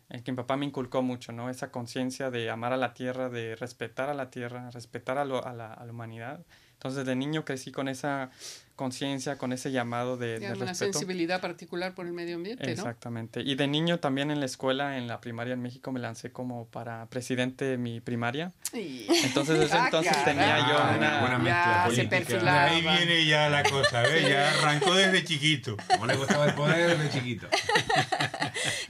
en 0.09 0.21
que 0.21 0.31
mi 0.31 0.35
papá 0.35 0.57
me 0.57 0.65
inculcó 0.65 1.01
mucho, 1.01 1.31
¿no? 1.31 1.49
Esa 1.49 1.71
conciencia 1.71 2.29
de 2.29 2.51
amar 2.51 2.71
a 2.71 2.77
la 2.77 2.93
tierra, 2.93 3.29
de 3.29 3.55
respetar 3.55 4.09
a 4.09 4.13
la 4.13 4.29
tierra, 4.29 4.69
respetar 4.69 5.17
a, 5.17 5.25
lo, 5.25 5.43
a, 5.43 5.53
la, 5.53 5.73
a 5.73 5.85
la 5.85 5.91
humanidad. 5.91 6.45
Entonces 6.83 7.05
de 7.05 7.15
niño 7.15 7.45
crecí 7.45 7.71
con 7.71 7.87
esa 7.87 8.29
conciencia, 8.75 9.37
con 9.37 9.53
ese 9.53 9.71
llamado 9.71 10.17
de, 10.17 10.39
de 10.39 10.51
una 10.51 10.73
sensibilidad 10.73 11.39
particular 11.39 11.95
por 11.95 12.07
el 12.07 12.11
medio 12.11 12.35
ambiente, 12.35 12.69
Exactamente. 12.69 13.39
Y 13.39 13.55
de 13.55 13.67
niño 13.67 14.01
también 14.01 14.31
en 14.31 14.41
la 14.41 14.45
escuela, 14.45 14.97
en 14.97 15.07
la 15.07 15.21
primaria 15.21 15.53
en 15.53 15.61
México, 15.61 15.93
me 15.93 16.01
lancé 16.01 16.33
como 16.33 16.65
para 16.65 17.05
presidente 17.05 17.63
de 17.63 17.77
mi 17.77 18.01
primaria. 18.01 18.51
Entonces 18.73 19.59
desde 19.59 19.77
ah, 19.77 19.85
entonces 19.85 20.25
tenía 20.25 20.57
yo 20.67 20.97
una... 20.97 21.21
Buena 21.21 21.39
mezcla 21.39 21.83
política. 21.85 22.63
ahí 22.65 22.81
viene 22.81 23.25
ya 23.25 23.47
la 23.47 23.63
cosa, 23.63 24.01
¿ves? 24.01 24.27
Ya 24.27 24.49
arrancó 24.49 24.93
desde 24.93 25.23
chiquito. 25.23 25.77
Como 25.87 26.05
le 26.05 26.17
gustaba 26.17 26.47
el 26.47 26.53
poder 26.53 26.97
desde 26.97 27.17
chiquito. 27.17 27.47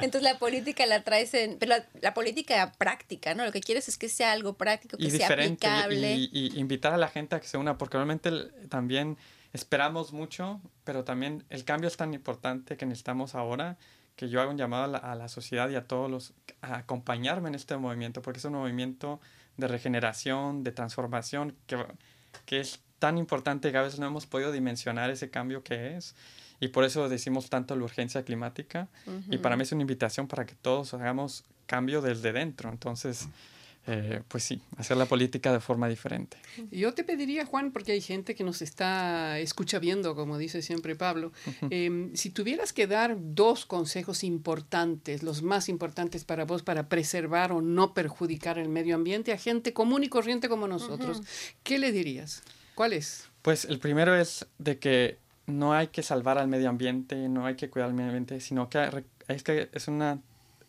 Entonces 0.03 0.29
la 0.29 0.37
política 0.37 0.85
la 0.85 1.03
traes 1.03 1.33
en... 1.33 1.57
Pero 1.57 1.75
la, 2.01 2.13
política 2.13 2.73
práctica, 2.77 3.33
¿no? 3.33 3.45
Lo 3.45 3.51
que 3.51 3.61
quieres 3.61 3.87
es 3.87 3.97
que 3.97 4.09
sea 4.09 4.33
algo 4.33 4.53
práctico, 4.55 4.97
que 4.97 5.09
sea 5.09 5.27
aplicable. 5.27 6.15
Y, 6.15 6.29
y, 6.31 6.59
invitar 6.59 6.93
a 6.93 6.97
la 6.97 7.07
gente 7.07 7.35
a 7.35 7.39
que 7.39 7.47
se 7.47 7.57
una, 7.57 7.77
porque 7.77 7.97
realmente 7.97 8.29
también 8.69 9.17
esperamos 9.53 10.11
mucho, 10.11 10.59
pero 10.83 11.03
también 11.03 11.45
el 11.49 11.63
cambio 11.63 11.87
es 11.87 11.95
tan 11.95 12.13
importante 12.13 12.75
que 12.75 12.85
necesitamos 12.85 13.33
ahora 13.33 13.77
que 14.15 14.29
yo 14.29 14.41
hago 14.41 14.51
un 14.51 14.57
llamado 14.57 14.95
a 14.95 15.15
la, 15.15 15.27
sociedad 15.27 15.69
y 15.69 15.75
a 15.75 15.87
todos 15.87 16.09
los 16.09 16.33
a 16.61 16.77
acompañarme 16.77 17.49
en 17.49 17.55
este 17.55 17.75
movimiento, 17.77 18.21
porque 18.21 18.39
es 18.39 18.45
un 18.45 18.53
movimiento 18.53 19.19
de 19.57 19.67
regeneración, 19.67 20.63
de 20.63 20.71
transformación, 20.71 21.55
que, 21.65 21.83
que 22.45 22.59
es 22.59 22.81
tan 22.99 23.17
importante 23.17 23.71
que 23.71 23.77
a 23.77 23.81
veces 23.81 23.99
no 23.99 24.07
hemos 24.07 24.25
podido 24.25 24.51
dimensionar 24.51 25.09
ese 25.09 25.29
cambio 25.29 25.63
que 25.63 25.95
es. 25.95 26.15
Y 26.63 26.69
por 26.69 26.85
eso 26.85 27.09
decimos 27.09 27.49
tanto 27.49 27.75
la 27.75 27.83
urgencia 27.83 28.23
climática. 28.23 28.87
Y 29.29 29.37
para 29.39 29.57
mí 29.57 29.63
es 29.63 29.73
una 29.73 29.81
invitación 29.81 30.29
para 30.29 30.45
que 30.45 30.55
todos 30.55 30.93
hagamos 30.93 31.43
cambio 31.65 32.01
desde 32.01 32.31
dentro. 32.31 32.69
Entonces, 32.69 33.27
eh, 33.85 34.21
pues 34.29 34.45
sí, 34.45 34.61
hacer 34.77 34.95
la 34.95 35.05
política 35.05 35.51
de 35.51 35.59
forma 35.59 35.89
diferente. 35.89 36.37
Yo 36.71 36.93
te 36.93 37.03
pediría, 37.03 37.45
Juan, 37.45 37.73
porque 37.73 37.91
hay 37.91 37.99
gente 37.99 38.33
que 38.33 38.45
nos 38.45 38.61
está 38.61 39.39
escucha 39.39 39.77
viendo, 39.79 40.15
como 40.15 40.37
dice 40.37 40.61
siempre 40.61 40.95
Pablo, 40.95 41.33
em, 41.69 42.15
si 42.15 42.29
tuvieras 42.29 42.71
que 42.71 42.87
dar 42.87 43.17
dos 43.19 43.65
consejos 43.65 44.23
importantes, 44.23 45.21
los 45.21 45.41
más 45.43 45.67
importantes 45.67 46.23
para 46.23 46.45
vos, 46.45 46.63
para 46.63 46.87
preservar 46.87 47.51
o 47.51 47.61
no 47.61 47.93
perjudicar 47.93 48.57
el 48.57 48.69
medio 48.69 48.95
ambiente 48.95 49.33
a 49.33 49.37
gente 49.37 49.73
común 49.73 50.05
y 50.05 50.07
corriente 50.07 50.47
como 50.47 50.65
nosotros, 50.69 51.23
¿qué 51.63 51.77
le 51.77 51.91
dirías? 51.91 52.41
¿Cuál 52.73 52.93
es? 52.93 53.27
Pues 53.41 53.65
el 53.65 53.79
primero 53.79 54.15
es 54.15 54.47
de 54.59 54.79
que 54.79 55.17
no 55.45 55.73
hay 55.73 55.87
que 55.87 56.03
salvar 56.03 56.37
al 56.37 56.47
medio 56.47 56.69
ambiente, 56.69 57.27
no 57.29 57.45
hay 57.45 57.55
que 57.55 57.69
cuidar 57.69 57.89
al 57.89 57.95
medio 57.95 58.09
ambiente, 58.09 58.39
sino 58.39 58.69
que 58.69 59.03
es 59.27 59.43
que 59.43 59.69
es 59.71 59.87
una 59.87 60.19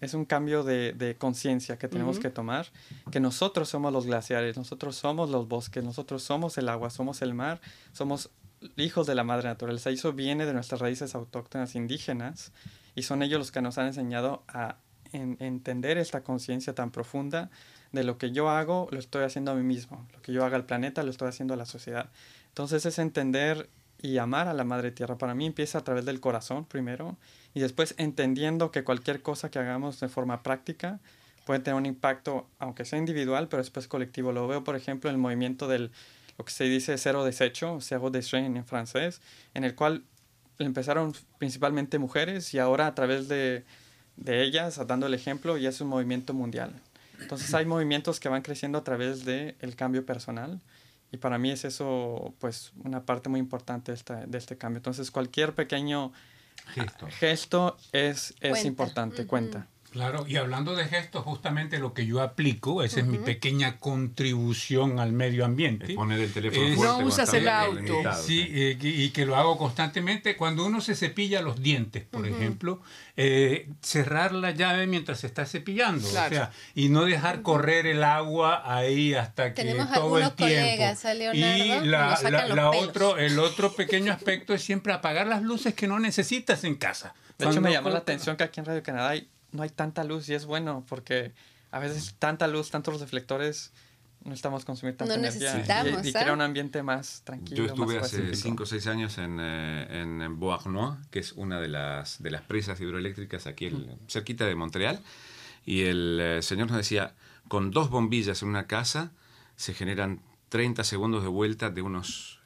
es 0.01 0.13
un 0.13 0.27
cambio 0.27 0.65
de, 0.65 0.93
de 0.93 1.17
conciencia 1.17 1.79
que 1.79 1.89
tenemos 1.89 2.19
que 2.19 2.29
tomar, 2.29 2.67
que 3.11 3.21
nosotros 3.21 3.71
somos 3.71 3.93
los 3.93 4.07
glaciares, 4.07 4.57
nosotros 4.57 4.97
somos 4.97 5.31
los 5.31 5.49
bosques, 5.49 5.83
nosotros 5.83 6.23
somos 6.23 6.59
el 6.59 6.69
agua, 6.69 6.91
somos 6.91 7.23
el 7.23 7.33
mar, 7.33 7.61
somos 7.93 8.31
hijos 8.77 9.07
de 9.07 9.15
la 9.15 9.25
madre 9.25 9.49
naturaleza. 9.49 9.91
Y 9.91 9.95
eso 9.95 10.13
viene 10.13 10.47
de 10.47 10.53
nuestras 10.53 10.81
raíces 10.81 11.15
autóctonas 11.15 11.75
indígenas 11.75 12.53
y 12.95 13.03
son 13.03 13.23
ellos 13.23 13.39
los 13.39 13.53
que 13.53 13.63
nos 13.63 13.79
han 13.79 13.87
enseñado 13.87 14.43
a 14.49 14.77
entender 15.13 15.97
esta 15.97 16.25
conciencia 16.25 16.75
tan 16.75 16.91
profunda 16.91 17.51
de 17.93 18.03
lo 18.03 18.19
que 18.19 18.33
yo 18.33 18.51
hago, 18.51 18.89
lo 18.91 18.99
estoy 18.99 19.23
haciendo 19.23 19.53
a 19.53 19.55
mí 19.55 19.63
mismo, 19.63 20.09
lo 20.13 20.21
que 20.23 20.33
yo 20.33 20.45
haga 20.45 20.57
al 20.57 20.67
planeta, 20.67 21.05
lo 21.05 21.11
estoy 21.11 21.29
haciendo 21.29 21.55
a 21.55 21.57
la 21.57 21.67
sociedad. 21.67 22.11
Entonces 22.49 22.85
es 22.85 22.99
entender 22.99 23.71
y 24.05 24.19
amar 24.19 24.49
a 24.49 24.53
la 24.53 24.65
madre 24.65 24.91
tierra. 24.91 25.17
Para 25.17 25.35
mí 25.35 25.47
empieza 25.47 25.79
a 25.79 25.81
través 25.81 26.05
del 26.05 26.21
corazón 26.21 26.67
primero 26.67 27.17
y 27.55 27.61
después 27.61 27.95
entendiendo 27.97 28.71
que 28.71 28.85
cualquier 28.85 29.23
cosa 29.23 29.51
que 29.51 29.59
hagamos 29.59 29.99
de 29.99 30.11
forma 30.11 30.43
práctica 30.43 31.01
puede 31.47 31.61
tener 31.61 31.79
un 31.79 31.87
impacto, 31.87 32.47
aunque 32.59 32.85
sea 32.85 32.99
individual, 32.99 33.49
pero 33.49 33.63
después 33.63 33.89
colectivo. 33.89 34.31
Lo 34.31 34.47
veo, 34.47 34.63
por 34.63 34.77
ejemplo, 34.77 35.09
en 35.09 35.17
el 35.17 35.23
movimiento 35.23 35.69
del 35.69 35.91
lo 36.37 36.45
que 36.45 36.53
se 36.53 36.65
dice 36.65 36.99
cero 36.99 37.25
desecho, 37.25 37.79
cero 37.81 38.11
déchet 38.11 38.45
en 38.45 38.67
francés, 38.67 39.23
en 39.55 39.65
el 39.65 39.75
cual 39.75 40.05
empezaron 40.59 41.15
principalmente 41.39 41.99
mujeres 41.99 42.53
y 42.53 42.59
ahora 42.59 42.87
a 42.87 42.95
través 42.95 43.27
de, 43.29 43.65
de 44.17 44.43
ellas, 44.43 44.79
dando 44.87 45.07
el 45.07 45.15
ejemplo, 45.15 45.57
ya 45.57 45.71
es 45.71 45.81
un 45.81 45.89
movimiento 45.89 46.35
mundial. 46.35 46.75
Entonces 47.21 47.55
hay 47.55 47.65
movimientos 47.65 48.21
que 48.21 48.29
van 48.29 48.43
creciendo 48.43 48.77
a 48.77 48.85
través 48.85 49.25
del 49.25 49.57
el 49.61 49.77
cambio 49.77 50.05
personal 50.05 50.61
y 51.15 51.17
para 51.17 51.39
mí 51.39 51.51
es 51.51 51.65
eso 51.65 52.35
pues 52.41 52.73
una 52.85 53.05
parte 53.07 53.29
muy 53.29 53.39
importante 53.39 53.93
de, 53.93 53.97
esta, 53.97 54.27
de 54.27 54.37
este 54.37 54.59
cambio. 54.59 54.79
Entonces 54.79 55.13
cualquier 55.13 55.55
pequeño 55.55 56.13
Gesto, 57.21 57.77
es, 57.93 58.35
es 58.41 58.65
importante, 58.65 59.27
cuenta. 59.27 59.69
Claro, 59.95 60.25
y 60.27 60.35
hablando 60.39 60.75
de 60.75 60.87
gestos, 60.87 61.23
justamente 61.23 61.79
lo 61.79 61.95
que 61.95 62.05
yo 62.05 62.21
aplico, 62.21 62.83
esa 62.83 62.99
es 62.99 63.07
mi 63.07 63.19
pequeña 63.19 63.79
contribución 63.79 64.99
al 64.99 65.13
medio 65.13 65.45
ambiente. 65.45 65.95
poner 65.95 66.19
el 66.19 66.33
teléfono 66.33 66.75
fuerte, 66.75 67.03
No 67.03 67.07
usas 67.07 67.33
el 67.33 67.49
auto. 67.49 68.03
Sí, 68.21 68.45
eh, 68.51 68.77
y 68.83 69.11
que 69.11 69.25
lo 69.25 69.37
hago 69.37 69.57
constantemente. 69.57 70.37
Cuando 70.37 70.67
uno 70.67 70.81
se 70.81 70.97
cepilla 70.97 71.43
los 71.43 71.63
dientes, 71.63 72.03
por 72.11 72.27
ejemplo, 72.27 72.83
eh, 73.17 73.69
cerrar 73.83 74.33
la 74.33 74.51
llave 74.51 74.89
mientras 74.89 75.21
se 75.21 75.29
está 75.29 75.47
cepillando. 75.47 76.09
O 76.09 76.11
sea, 76.11 76.51
y 76.75 76.89
no 76.89 77.05
dejar 77.05 77.43
correr 77.43 77.87
el 77.87 78.03
agua 78.03 78.65
ahí 78.65 79.15
hasta 79.15 79.55
que 79.55 79.77
todo 79.95 80.19
el 80.19 80.33
tiempo. 80.33 80.93
y 81.35 81.87
la, 81.87 82.19
la, 82.49 82.71
otro, 82.71 83.17
el 83.17 83.39
otro 83.39 83.73
pequeño 83.73 84.13
aspecto 84.13 84.55
es 84.55 84.63
siempre 84.65 84.93
apagar 84.93 85.29
las 85.29 85.45
luces 85.45 85.73
que 85.73 85.87
no 85.87 86.01
necesitas 86.01 86.65
en 86.65 86.75
casa. 86.75 87.15
De 87.39 87.47
hecho, 87.47 87.61
me 87.61 87.71
llamó 87.71 87.91
la 87.91 87.99
atención 87.99 88.37
que 88.37 88.43
aquí 88.43 88.59
en 88.59 88.67
Radio 88.67 88.83
Canadá 88.83 89.11
hay 89.11 89.29
no 89.55 89.63
hay 89.63 89.71
tanta 89.71 90.05
luz 90.05 90.29
y 90.29 90.35
es 90.35 90.45
bueno 90.45 90.85
porque 90.89 91.33
a 91.71 91.79
veces 91.79 92.15
tanta 92.19 92.47
luz, 92.49 92.71
tantos 92.71 93.01
reflectores, 93.01 93.73
no 94.25 94.35
estamos 94.35 94.65
consumiendo 94.65 94.99
tanta 94.99 95.15
energía 95.15 95.57
y, 96.03 96.09
y, 96.09 96.13
crea 96.13 96.33
un 96.33 96.41
ambiente 96.41 96.83
más 96.83 97.23
tranquilo. 97.25 97.57
Yo 97.57 97.67
estuve 97.67 97.99
hace 97.99 98.35
5 98.35 98.63
o 98.63 98.67
6 98.67 98.87
años 98.89 99.19
en, 99.19 99.39
eh, 99.41 100.01
en 100.03 100.41
Beauharnois, 100.41 100.99
que 101.11 101.21
es 101.21 101.33
una 101.33 101.61
de 101.61 101.69
las, 101.69 102.23
de 102.23 102.31
las 102.31 102.43
presas 102.43 102.81
hidroeléctricas 102.81 103.47
aquí 103.47 103.71
cerquita 104.09 104.45
de 104.47 104.55
Montreal, 104.55 105.01
y 105.65 105.83
el 105.83 106.19
eh, 106.21 106.43
señor 106.43 106.69
nos 106.69 106.77
decía, 106.77 107.15
con 107.49 107.71
dos 107.71 107.91
bombillas 107.91 108.43
en 108.43 108.49
una 108.49 108.67
casa 108.67 109.13
se 109.57 109.73
generan 109.73 110.21
30 110.49 110.85
segundos 110.85 111.23
de 111.23 111.29
vuelta 111.29 111.71
de 111.71 111.83
unos 111.83 112.41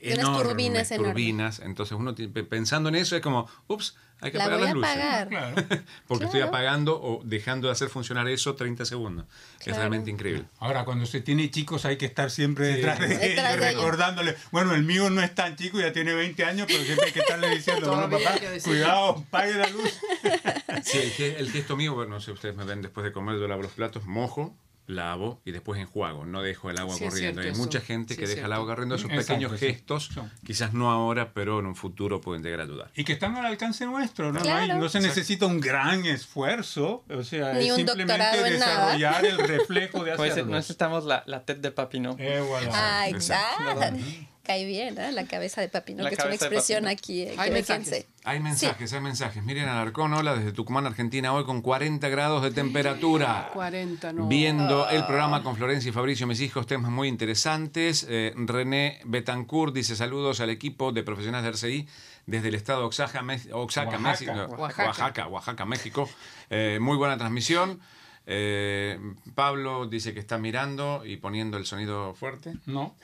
enormes 0.00 0.42
turbinas, 0.42 0.88
turbinas. 0.88 1.60
Entonces 1.60 1.96
uno 1.98 2.14
pensando 2.48 2.88
en 2.88 2.94
eso 2.94 3.16
es 3.16 3.22
como, 3.22 3.48
ups, 3.66 3.96
hay 4.20 4.32
que 4.32 4.38
apagar 4.40 4.60
las 4.60 4.74
luces. 4.74 5.82
Porque 6.08 6.24
estoy 6.24 6.40
apagando 6.40 7.00
o 7.00 7.20
dejando 7.24 7.68
de 7.68 7.72
hacer 7.72 7.88
funcionar 7.88 8.28
eso 8.28 8.54
30 8.54 8.84
segundos. 8.84 9.26
Es 9.64 9.76
realmente 9.76 10.10
increíble. 10.10 10.44
Ahora, 10.58 10.84
cuando 10.84 11.06
se 11.06 11.20
tiene 11.20 11.50
chicos 11.50 11.84
hay 11.84 11.96
que 11.96 12.06
estar 12.06 12.30
siempre 12.30 12.66
detrás 12.68 12.98
de 12.98 13.32
ellos, 13.32 13.56
recordándole. 13.58 14.36
Bueno, 14.50 14.74
el 14.74 14.84
mío 14.84 15.10
no 15.10 15.22
es 15.22 15.34
tan 15.34 15.56
chico, 15.56 15.80
ya 15.80 15.92
tiene 15.92 16.14
20 16.14 16.44
años, 16.44 16.66
pero 16.68 16.82
siempre 16.82 17.06
hay 17.06 17.12
que 17.12 17.20
estarle 17.20 17.48
diciendo, 17.54 17.88
bueno, 17.88 18.10
papá, 18.10 18.38
cuidado, 18.64 19.24
pague 19.30 19.54
la 19.54 19.68
luz. 19.68 19.98
Sí, 20.84 21.12
el, 21.18 21.36
el 21.36 21.50
gesto 21.50 21.76
mío, 21.76 21.94
bueno, 21.94 22.14
no 22.14 22.20
sé, 22.20 22.32
ustedes 22.32 22.56
me 22.56 22.64
ven 22.64 22.82
después 22.82 23.04
de 23.04 23.12
comer, 23.12 23.38
yo 23.38 23.46
lavo 23.46 23.62
los 23.62 23.72
platos, 23.72 24.04
mojo, 24.06 24.56
lavo 24.88 25.40
y 25.44 25.52
después 25.52 25.78
enjuago, 25.80 26.24
no 26.24 26.42
dejo 26.42 26.70
el 26.70 26.78
agua 26.78 26.96
corriendo. 26.98 27.42
Hay 27.42 27.52
mucha 27.52 27.80
gente 27.80 28.16
que 28.16 28.26
deja 28.26 28.46
el 28.46 28.52
agua 28.52 28.66
corriendo, 28.66 28.96
esos 28.96 29.10
pequeños 29.10 29.52
gestos, 29.52 30.10
quizás 30.44 30.72
no 30.72 30.90
ahora, 30.90 31.32
pero 31.34 31.60
en 31.60 31.66
un 31.66 31.76
futuro 31.76 32.20
pueden 32.20 32.42
llegar 32.42 32.60
a 32.60 32.62
ayudar. 32.64 32.90
Y 32.96 33.04
que 33.04 33.12
están 33.12 33.36
al 33.36 33.46
alcance 33.46 33.84
nuestro, 33.84 34.32
¿no? 34.32 34.40
no, 34.40 34.88
se 34.88 35.00
necesita 35.00 35.46
un 35.46 35.60
gran 35.60 36.06
esfuerzo, 36.06 37.04
o 37.08 37.22
sea, 37.22 37.58
es 37.58 37.74
simplemente 37.74 38.42
desarrollar 38.42 39.24
el 39.24 39.38
reflejo 39.38 40.02
de 40.04 40.12
hacerlo. 40.14 40.34
Pues 40.34 40.46
necesitamos 40.46 41.04
la, 41.04 41.22
la 41.26 41.44
TED 41.44 41.58
de 41.58 41.70
papi, 41.70 42.00
¿no? 42.00 42.16
Eh, 42.18 42.42
Ay, 42.72 43.14
cae 44.48 44.64
bien, 44.64 44.96
¿eh? 44.96 45.12
La 45.12 45.26
cabeza 45.26 45.60
de 45.60 45.68
papi, 45.68 45.94
¿no? 45.94 46.08
que 46.08 46.14
es 46.14 46.24
una 46.24 46.34
expresión 46.34 46.88
aquí 46.88 47.20
eh, 47.24 47.34
hay 47.36 47.50
mensajes. 47.50 48.06
Hay 48.24 48.40
mensajes, 48.40 48.92
hay 48.94 49.00
mensajes. 49.00 49.44
Miren 49.44 49.68
Alarcón, 49.68 50.14
hola, 50.14 50.34
desde 50.34 50.52
Tucumán, 50.52 50.86
Argentina, 50.86 51.34
hoy 51.34 51.44
con 51.44 51.60
40 51.60 52.08
grados 52.08 52.42
de 52.42 52.50
temperatura. 52.50 53.50
40, 53.52 54.14
no. 54.14 54.26
Viendo 54.26 54.88
el 54.88 55.04
programa 55.04 55.42
con 55.42 55.54
Florencia 55.54 55.90
y 55.90 55.92
Fabricio, 55.92 56.26
mis 56.26 56.40
hijos, 56.40 56.66
temas 56.66 56.90
muy 56.90 57.08
interesantes. 57.08 58.06
Eh, 58.08 58.32
René 58.36 59.02
Betancourt 59.04 59.74
dice 59.74 59.94
saludos 59.96 60.40
al 60.40 60.48
equipo 60.48 60.92
de 60.92 61.02
profesionales 61.02 61.44
de 61.44 61.50
RCI 61.50 61.88
desde 62.24 62.48
el 62.48 62.54
estado 62.54 62.78
de 62.80 62.84
Oaxaca, 62.86 63.22
Oaxaca, 63.52 63.98
México. 63.98 64.32
Oaxaca, 64.56 65.28
Oaxaca, 65.28 65.66
México. 65.66 66.08
Eh, 66.48 66.78
muy 66.80 66.96
buena 66.96 67.18
transmisión. 67.18 67.80
Eh, 68.30 68.98
Pablo 69.34 69.86
dice 69.86 70.12
que 70.12 70.20
está 70.20 70.36
mirando 70.36 71.02
y 71.02 71.16
poniendo 71.16 71.56
el 71.56 71.64
sonido 71.64 72.14
fuerte. 72.14 72.52
No. 72.66 72.94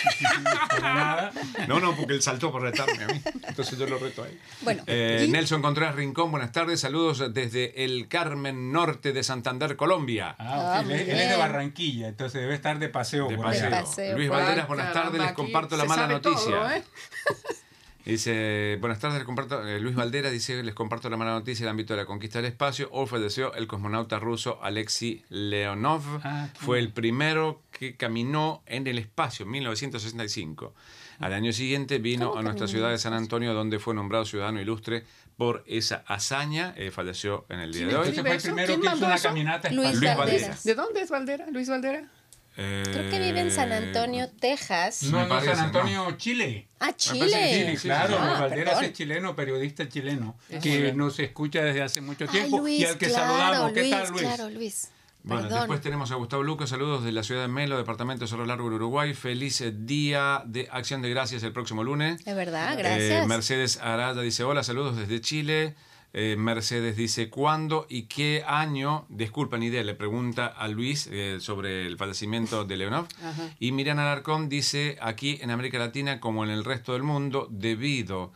nada. 0.82 1.30
No, 1.68 1.78
no, 1.78 1.94
porque 1.94 2.14
él 2.14 2.22
saltó 2.22 2.50
por 2.50 2.62
retarme 2.62 3.04
a 3.04 3.06
mí. 3.06 3.22
Entonces 3.46 3.78
yo 3.78 3.86
lo 3.86 3.96
reto 3.98 4.24
ahí. 4.24 4.36
Bueno. 4.62 4.82
Eh, 4.88 5.28
Nelson 5.30 5.62
Contreras 5.62 5.94
Rincón, 5.94 6.32
buenas 6.32 6.50
tardes. 6.50 6.80
Saludos 6.80 7.32
desde 7.32 7.84
el 7.84 8.08
Carmen 8.08 8.72
Norte 8.72 9.12
de 9.12 9.22
Santander, 9.22 9.76
Colombia. 9.76 10.34
Ah, 10.36 10.82
él, 10.84 10.90
es 10.90 11.30
de 11.30 11.36
Barranquilla, 11.36 12.08
entonces 12.08 12.40
debe 12.40 12.54
estar 12.56 12.80
de 12.80 12.88
paseo. 12.88 13.28
De 13.28 13.38
paseo. 13.38 14.16
Luis 14.16 14.28
Valderas, 14.28 14.66
buenas 14.66 14.92
tardes. 14.92 15.22
Les 15.22 15.32
comparto 15.32 15.76
la 15.76 15.84
mala 15.84 16.08
noticia. 16.08 16.76
¿eh? 16.76 16.82
Dice, 18.06 18.78
buenas 18.80 19.00
tardes, 19.00 19.18
les 19.18 19.26
comparto, 19.26 19.66
eh, 19.66 19.80
Luis 19.80 19.96
Valdera 19.96 20.30
dice, 20.30 20.62
les 20.62 20.74
comparto 20.76 21.10
la 21.10 21.16
mala 21.16 21.32
noticia 21.32 21.64
el 21.64 21.70
ámbito 21.70 21.92
de 21.92 21.96
la 22.02 22.06
conquista 22.06 22.38
del 22.38 22.46
espacio. 22.46 22.88
Hoy 22.92 23.08
falleció 23.08 23.52
el 23.54 23.66
cosmonauta 23.66 24.20
ruso 24.20 24.60
Alexei 24.62 25.24
Leonov. 25.28 26.02
Ah, 26.22 26.48
Fue 26.54 26.78
el 26.78 26.92
primero 26.92 27.62
que 27.72 27.96
caminó 27.96 28.62
en 28.66 28.86
el 28.86 28.98
espacio 28.98 29.44
en 29.44 29.50
1965. 29.50 30.72
Al 31.18 31.32
año 31.32 31.52
siguiente 31.52 31.98
vino 31.98 32.36
a 32.36 32.42
nuestra 32.42 32.68
ciudad 32.68 32.90
de 32.90 32.98
San 32.98 33.12
Antonio, 33.12 33.54
donde 33.54 33.80
fue 33.80 33.92
nombrado 33.92 34.24
ciudadano 34.24 34.60
ilustre 34.60 35.02
por 35.36 35.64
esa 35.66 36.04
hazaña. 36.06 36.74
Eh, 36.76 36.92
falleció 36.92 37.44
en 37.48 37.58
el 37.58 37.72
día 37.72 37.88
de 37.88 37.96
hoy. 37.96 38.12
fue 38.12 38.34
el 38.36 38.40
primero 38.40 38.80
que 38.80 38.86
hizo 38.86 39.06
una 39.06 39.18
caminata 39.18 39.70
Luis, 39.72 40.00
Valdera. 40.00 40.56
¿De 40.62 40.74
dónde 40.76 41.00
es 41.00 41.10
Valdera? 41.10 41.46
Luis 41.50 41.68
Valdera. 41.68 42.08
Creo 42.56 43.10
que 43.10 43.18
vive 43.18 43.40
en 43.40 43.50
San 43.50 43.70
Antonio, 43.70 44.30
Texas. 44.40 45.02
No, 45.04 45.26
no, 45.26 45.40
San 45.42 45.58
Antonio, 45.58 46.10
Chile. 46.16 46.68
Ah, 46.80 46.94
Chile. 46.96 47.76
claro, 47.80 48.16
ah, 48.18 48.40
Valderas 48.40 48.82
es 48.82 48.92
chileno, 48.94 49.36
periodista 49.36 49.88
chileno, 49.88 50.36
que 50.62 50.92
nos 50.94 51.18
escucha 51.18 51.62
desde 51.62 51.82
hace 51.82 52.00
mucho 52.00 52.26
tiempo 52.26 52.66
y 52.66 52.84
al 52.84 52.96
que 52.96 53.10
saludamos. 53.10 53.72
¿Qué 53.72 53.90
tal, 53.90 54.08
Luis? 54.10 54.22
Claro, 54.22 54.50
Luis. 54.50 54.90
Bueno, 55.22 55.48
después 55.48 55.80
tenemos 55.80 56.12
a 56.12 56.14
Gustavo 56.14 56.44
Lucas, 56.44 56.70
saludos 56.70 57.02
de 57.02 57.10
la 57.10 57.24
ciudad 57.24 57.42
de 57.42 57.48
Melo, 57.48 57.76
departamento 57.76 58.24
de 58.24 58.28
Cerro 58.28 58.46
Largo, 58.46 58.66
Uruguay. 58.66 59.12
Feliz 59.12 59.60
día 59.84 60.42
de 60.46 60.68
Acción 60.70 61.02
de 61.02 61.10
Gracias 61.10 61.42
el 61.42 61.52
próximo 61.52 61.82
lunes. 61.82 62.24
De 62.24 62.32
verdad, 62.32 62.74
eh, 62.74 62.76
gracias. 62.76 63.26
Mercedes 63.26 63.78
Arada 63.82 64.22
dice, 64.22 64.44
hola, 64.44 64.62
saludos 64.62 64.96
desde 64.96 65.20
Chile. 65.20 65.74
Eh, 66.18 66.34
Mercedes 66.38 66.96
dice, 66.96 67.28
¿cuándo 67.28 67.84
y 67.90 68.04
qué 68.04 68.42
año? 68.46 69.04
Disculpa, 69.10 69.58
ni 69.58 69.66
idea, 69.66 69.84
le 69.84 69.94
pregunta 69.94 70.46
a 70.46 70.66
Luis 70.66 71.10
eh, 71.12 71.36
sobre 71.40 71.86
el 71.86 71.98
fallecimiento 71.98 72.64
de 72.64 72.78
Leonov. 72.78 73.06
Y 73.60 73.72
Miriam 73.72 73.98
Alarcón 73.98 74.48
dice, 74.48 74.96
aquí 75.02 75.38
en 75.42 75.50
América 75.50 75.78
Latina, 75.78 76.18
como 76.18 76.42
en 76.42 76.48
el 76.48 76.64
resto 76.64 76.94
del 76.94 77.02
mundo, 77.02 77.48
debido 77.50 78.32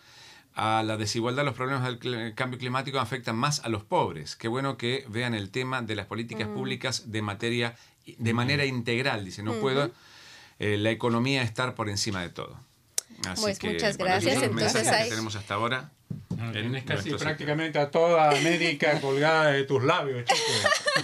a 0.54 0.82
la 0.82 0.98
desigualdad, 0.98 1.42
los 1.42 1.54
problemas 1.54 1.82
del 1.84 2.34
cambio 2.34 2.58
climático 2.58 3.00
afectan 3.00 3.36
más 3.36 3.60
a 3.60 3.70
los 3.70 3.82
pobres. 3.82 4.36
Qué 4.36 4.48
bueno 4.48 4.76
que 4.76 5.06
vean 5.08 5.32
el 5.32 5.48
tema 5.48 5.80
de 5.80 5.94
las 5.94 6.04
políticas 6.04 6.48
públicas 6.48 7.10
de 7.10 7.22
materia 7.22 7.76
de 8.04 8.34
manera 8.34 8.66
integral. 8.66 9.24
Dice, 9.24 9.42
no 9.42 9.54
puedo 9.54 9.90
eh, 10.58 10.76
la 10.76 10.90
economía 10.90 11.42
estar 11.42 11.74
por 11.74 11.88
encima 11.88 12.20
de 12.20 12.28
todo. 12.28 12.60
pues 13.40 13.62
muchas 13.64 13.96
gracias. 13.96 14.42
Entonces, 14.42 14.86
que 14.86 15.08
tenemos 15.08 15.34
hasta 15.34 15.54
ahora. 15.54 15.92
Tienes 16.52 16.84
casi 16.84 17.12
prácticamente 17.12 17.78
a 17.78 17.90
toda 17.90 18.30
América 18.30 18.98
colgada 19.00 19.50
de 19.50 19.64
tus 19.64 19.82
labios, 19.84 20.24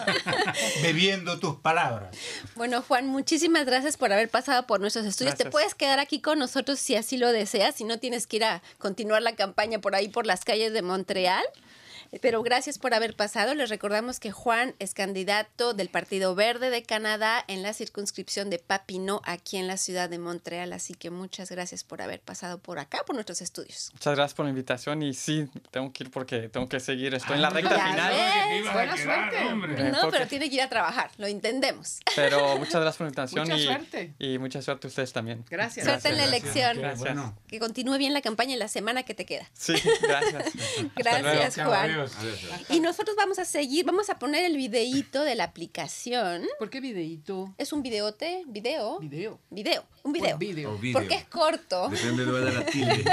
bebiendo 0.83 1.39
tus 1.39 1.57
palabras. 1.57 2.17
Bueno, 2.55 2.83
Juan, 2.83 3.07
muchísimas 3.07 3.67
gracias 3.67 3.97
por 3.97 4.13
haber 4.13 4.29
pasado 4.29 4.67
por 4.67 4.81
nuestros 4.81 5.05
estudios. 5.05 5.37
Te 5.37 5.51
puedes 5.51 5.75
quedar 5.75 5.99
aquí 6.01 6.21
con 6.21 6.39
nosotros 6.39 6.79
si 6.79 6.97
así 6.97 7.17
lo 7.19 7.33
deseas, 7.33 7.75
si 7.75 7.85
no 7.85 7.99
tienes 7.99 8.27
que 8.27 8.37
ir 8.37 8.45
a 8.45 8.63
continuar 8.79 9.23
la 9.23 9.35
campaña 9.37 9.79
por 9.79 9.95
ahí 9.95 10.09
por 10.09 10.27
las 10.27 10.45
calles 10.45 10.73
de 10.73 10.83
Montreal. 10.83 11.45
Pero 12.21 12.43
gracias 12.43 12.79
por 12.79 12.95
haber 12.95 13.15
pasado. 13.17 13.55
Les 13.55 13.69
recordamos 13.69 14.21
que 14.21 14.31
Juan 14.31 14.75
es 14.79 14.95
candidato 14.95 15.75
del 15.75 15.89
Partido 15.89 16.35
Verde 16.35 16.71
de 16.71 16.83
Canadá 16.83 17.45
en 17.49 17.63
la 17.63 17.73
circunscripción 17.73 18.51
de 18.51 18.59
Papineau, 18.59 19.21
aquí 19.25 19.57
en 19.57 19.67
la 19.67 19.77
ciudad 19.77 20.09
de 20.09 20.19
Montreal. 20.19 20.73
Así 20.73 20.95
que 20.95 21.11
muchas 21.11 21.51
gracias 21.51 21.85
por 21.85 22.03
haber 22.03 22.21
pasado 22.21 22.59
por 22.59 22.79
acá, 22.79 23.03
por 23.07 23.15
nuestros 23.15 23.41
estudios. 23.41 23.91
Muchas 23.93 24.15
gracias 24.15 24.35
por 24.35 24.45
la 24.45 24.51
invitación 24.51 25.03
y 25.03 25.15
sí, 25.15 25.49
tengo 25.71 25.93
que 25.93 26.05
ir 26.05 26.11
porque 26.11 26.49
tengo 26.49 26.69
que 26.69 26.81
seguir. 26.81 27.15
Estoy 27.15 27.37
en 27.37 27.43
la 27.43 27.51
recta 27.51 27.79
final. 27.79 28.15
Buena 28.73 28.97
suerte. 28.97 29.91
No, 29.91 30.11
pero 30.11 30.27
tiene 30.27 30.49
que 30.49 30.57
ir 30.57 30.63
a 30.63 30.69
trabajar, 30.69 31.11
lo 31.19 31.27
entendemos. 31.27 32.01
Pero 32.15 32.57
muchas 32.59 32.81
gracias 32.81 32.97
por 32.97 33.07
la 33.07 33.09
invitación. 33.09 33.49
Mucha 33.49 33.57
y, 33.57 33.65
suerte. 33.65 34.15
Y 34.19 34.39
mucha 34.39 34.63
suerte 34.63 34.87
a 34.87 34.89
ustedes 34.89 35.13
también. 35.13 35.45
Gracias. 35.49 35.87
Suerte 35.87 36.09
en 36.09 36.17
la 36.17 36.25
elección. 36.25 36.79
Gracias. 36.79 37.17
Que 37.49 37.59
continúe 37.59 37.99
bien 37.99 38.15
la 38.15 38.21
campaña 38.21 38.53
en 38.55 38.59
la 38.59 38.69
semana 38.69 39.03
que 39.03 39.15
te 39.15 39.25
queda. 39.25 39.49
Sí, 39.53 39.75
gracias. 40.03 40.53
gracias, 40.97 41.67
Juan. 41.67 41.96
Y 42.71 42.81
nosotros 42.81 43.17
vamos 43.17 43.39
a 43.39 43.45
seguir, 43.45 43.85
vamos 43.85 44.11
a 44.11 44.19
poner 44.19 44.45
el 44.45 44.57
videíto 44.57 45.23
de 45.23 45.35
la 45.35 45.45
aplicación. 45.45 46.47
¿Por 46.59 46.71
qué 46.71 46.81
videíto? 46.81 47.55
Es 47.59 47.73
un 47.73 47.83
videote, 47.83 48.45
video. 48.47 48.99
Video. 49.01 49.39
Video, 49.51 49.85
un 50.03 50.13
video. 50.13 50.39
video. 50.39 50.79
Porque 50.93 51.15
es 51.15 51.25
corto. 51.25 51.89
Depende 51.89 52.25
de 52.25 52.53
la 52.53 52.67
tilde. 52.67 53.05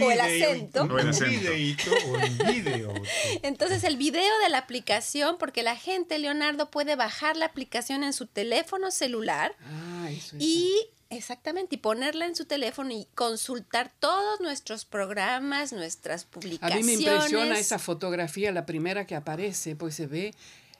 o, 0.00 0.10
el 0.10 0.20
acento. 0.20 0.82
O 0.82 0.98
el 0.98 1.10
videíto 1.10 1.90
o 2.08 2.16
el 2.16 2.62
video. 2.62 2.94
Entonces 3.42 3.84
el 3.84 3.96
video 3.96 4.38
de 4.42 4.48
la 4.48 4.58
aplicación, 4.58 5.36
porque 5.38 5.62
la 5.62 5.76
gente, 5.76 6.18
Leonardo, 6.18 6.70
puede 6.70 6.96
bajar 6.96 7.36
la 7.36 7.46
aplicación 7.46 8.04
en 8.04 8.12
su 8.12 8.26
teléfono 8.26 8.90
celular. 8.90 9.54
Ah, 9.60 10.10
eso 10.10 10.36
es. 10.36 10.42
Y 10.42 10.88
Exactamente, 11.12 11.74
y 11.74 11.78
ponerla 11.78 12.26
en 12.26 12.34
su 12.34 12.46
teléfono 12.46 12.90
y 12.90 13.06
consultar 13.14 13.92
todos 14.00 14.40
nuestros 14.40 14.86
programas, 14.86 15.72
nuestras 15.72 16.24
publicaciones. 16.24 16.84
A 16.84 16.86
mí 16.86 16.96
me 16.96 17.02
impresiona 17.02 17.58
esa 17.58 17.78
fotografía, 17.78 18.50
la 18.50 18.64
primera 18.64 19.06
que 19.06 19.14
aparece, 19.14 19.76
pues 19.76 19.94
se 19.94 20.06
ve 20.06 20.34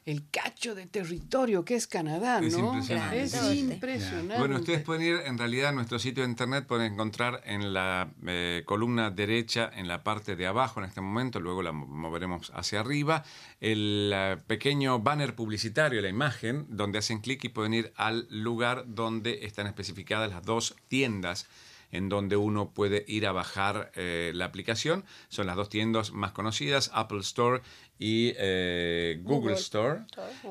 el 0.04 0.28
cacho 0.30 0.74
de 0.74 0.86
territorio 0.86 1.64
que 1.64 1.76
es 1.76 1.86
Canadá, 1.86 2.40
¿no? 2.40 2.46
Es 2.46 2.54
impresionante. 2.56 3.22
Es 3.22 3.54
impresionante. 3.54 4.38
Bueno, 4.38 4.56
ustedes 4.56 4.82
pueden 4.82 5.02
ir 5.02 5.20
en 5.24 5.38
realidad 5.38 5.70
a 5.70 5.72
nuestro 5.72 5.98
sitio 5.98 6.24
de 6.24 6.30
internet, 6.30 6.66
pueden 6.66 6.92
encontrar 6.92 7.40
en 7.44 7.72
la 7.72 8.10
eh, 8.26 8.62
columna 8.66 9.10
derecha, 9.10 9.70
en 9.74 9.86
la 9.86 10.02
parte 10.02 10.34
de 10.34 10.46
abajo 10.46 10.80
en 10.80 10.86
este 10.86 11.00
momento, 11.00 11.38
luego 11.38 11.62
la 11.62 11.72
moveremos 11.72 12.50
hacia 12.54 12.80
arriba, 12.80 13.24
el 13.60 14.10
eh, 14.12 14.36
pequeño 14.46 14.98
banner 14.98 15.36
publicitario, 15.36 16.00
la 16.00 16.08
imagen, 16.08 16.66
donde 16.68 16.98
hacen 16.98 17.20
clic 17.20 17.44
y 17.44 17.48
pueden 17.48 17.74
ir 17.74 17.92
al 17.96 18.26
lugar 18.30 18.84
donde 18.88 19.44
están 19.44 19.66
especificadas 19.66 20.30
las 20.30 20.42
dos 20.42 20.74
tiendas 20.88 21.48
en 21.92 22.08
donde 22.08 22.36
uno 22.36 22.70
puede 22.70 23.04
ir 23.06 23.26
a 23.26 23.32
bajar 23.32 23.92
eh, 23.94 24.32
la 24.34 24.46
aplicación. 24.46 25.04
Son 25.28 25.46
las 25.46 25.56
dos 25.56 25.68
tiendas 25.68 26.12
más 26.12 26.32
conocidas, 26.32 26.90
Apple 26.94 27.20
Store 27.20 27.60
y 28.02 28.34
eh, 28.36 29.20
Google, 29.22 29.54
Store. 29.54 30.00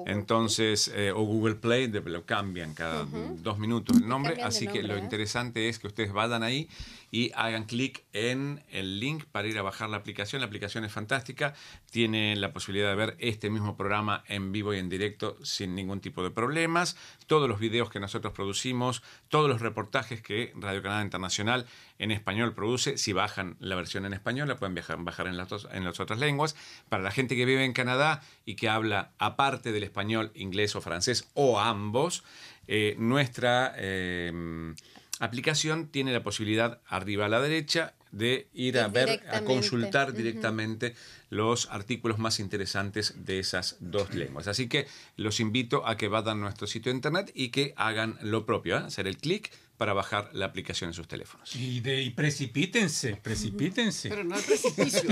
Entonces, 0.05 0.89
eh, 0.95 1.11
o 1.11 1.23
Google 1.23 1.55
Play, 1.55 1.87
lo 1.87 2.25
cambian 2.25 2.73
cada 2.73 3.05
dos 3.43 3.59
minutos 3.59 3.97
el 3.97 4.07
nombre. 4.07 4.41
Así 4.41 4.67
que 4.67 4.81
lo 4.81 4.97
interesante 4.97 5.67
es 5.67 5.77
que 5.77 5.87
ustedes 5.87 6.13
vayan 6.13 6.43
ahí 6.43 6.69
y 7.11 7.31
hagan 7.35 7.65
clic 7.65 8.05
en 8.13 8.63
el 8.69 9.01
link 9.01 9.25
para 9.25 9.49
ir 9.49 9.57
a 9.59 9.61
bajar 9.61 9.89
la 9.89 9.97
aplicación. 9.97 10.39
La 10.39 10.47
aplicación 10.47 10.85
es 10.85 10.93
fantástica. 10.93 11.53
Tiene 11.91 12.37
la 12.37 12.53
posibilidad 12.53 12.89
de 12.89 12.95
ver 12.95 13.17
este 13.19 13.49
mismo 13.49 13.75
programa 13.75 14.23
en 14.27 14.53
vivo 14.53 14.73
y 14.73 14.79
en 14.79 14.87
directo 14.87 15.37
sin 15.43 15.75
ningún 15.75 15.99
tipo 15.99 16.23
de 16.23 16.31
problemas. 16.31 16.95
Todos 17.27 17.49
los 17.49 17.59
videos 17.59 17.89
que 17.89 17.99
nosotros 17.99 18.31
producimos, 18.33 19.03
todos 19.27 19.49
los 19.49 19.59
reportajes 19.59 20.21
que 20.21 20.53
Radio 20.55 20.81
Canadá 20.81 21.03
Internacional 21.03 21.67
en 21.99 22.11
español 22.11 22.53
produce. 22.53 22.97
Si 22.97 23.11
bajan 23.11 23.57
la 23.59 23.75
versión 23.75 24.05
en 24.05 24.13
español, 24.13 24.47
la 24.47 24.55
pueden 24.55 24.73
bajar 24.73 25.27
en 25.27 25.35
las, 25.35 25.99
otras 25.99 26.19
lenguas. 26.19 26.55
Para 26.87 27.03
la 27.03 27.11
gente 27.11 27.35
que 27.35 27.43
vive 27.43 27.65
en 27.65 27.73
Canadá 27.73 28.21
y 28.45 28.55
que 28.55 28.69
habla 28.69 29.11
aparte 29.17 29.73
del 29.73 29.83
español, 29.83 30.31
inglés 30.33 30.77
o 30.77 30.81
francés 30.81 31.29
o 31.33 31.59
ambos, 31.59 32.23
eh, 32.67 32.95
nuestra 32.97 33.73
eh, 33.75 34.73
aplicación 35.21 35.87
tiene 35.87 36.11
la 36.11 36.23
posibilidad 36.23 36.81
arriba 36.87 37.27
a 37.27 37.29
la 37.29 37.39
derecha 37.39 37.93
de 38.11 38.49
ir 38.53 38.77
a 38.79 38.87
ver, 38.87 39.23
a 39.31 39.41
consultar 39.41 40.13
directamente 40.13 40.95
los 41.29 41.69
artículos 41.69 42.19
más 42.19 42.39
interesantes 42.39 43.13
de 43.25 43.39
esas 43.39 43.77
dos 43.79 44.13
lenguas. 44.13 44.47
Así 44.47 44.67
que 44.67 44.87
los 45.15 45.39
invito 45.39 45.87
a 45.87 45.95
que 45.95 46.09
vayan 46.09 46.39
a 46.39 46.41
nuestro 46.41 46.67
sitio 46.67 46.91
de 46.91 46.97
internet 46.97 47.31
y 47.33 47.49
que 47.49 47.73
hagan 47.77 48.17
lo 48.21 48.45
propio, 48.45 48.77
¿eh? 48.77 48.83
hacer 48.85 49.07
el 49.07 49.17
clic 49.17 49.51
para 49.81 49.93
bajar 49.93 50.29
la 50.33 50.45
aplicación 50.45 50.91
en 50.91 50.93
sus 50.93 51.07
teléfonos. 51.07 51.55
Y, 51.55 51.79
de, 51.79 52.03
y 52.03 52.11
precipítense, 52.11 53.15
precipítense. 53.15 54.09
Pero 54.09 54.23
no 54.23 54.35
hay 54.35 54.41
precipicio. 54.43 55.01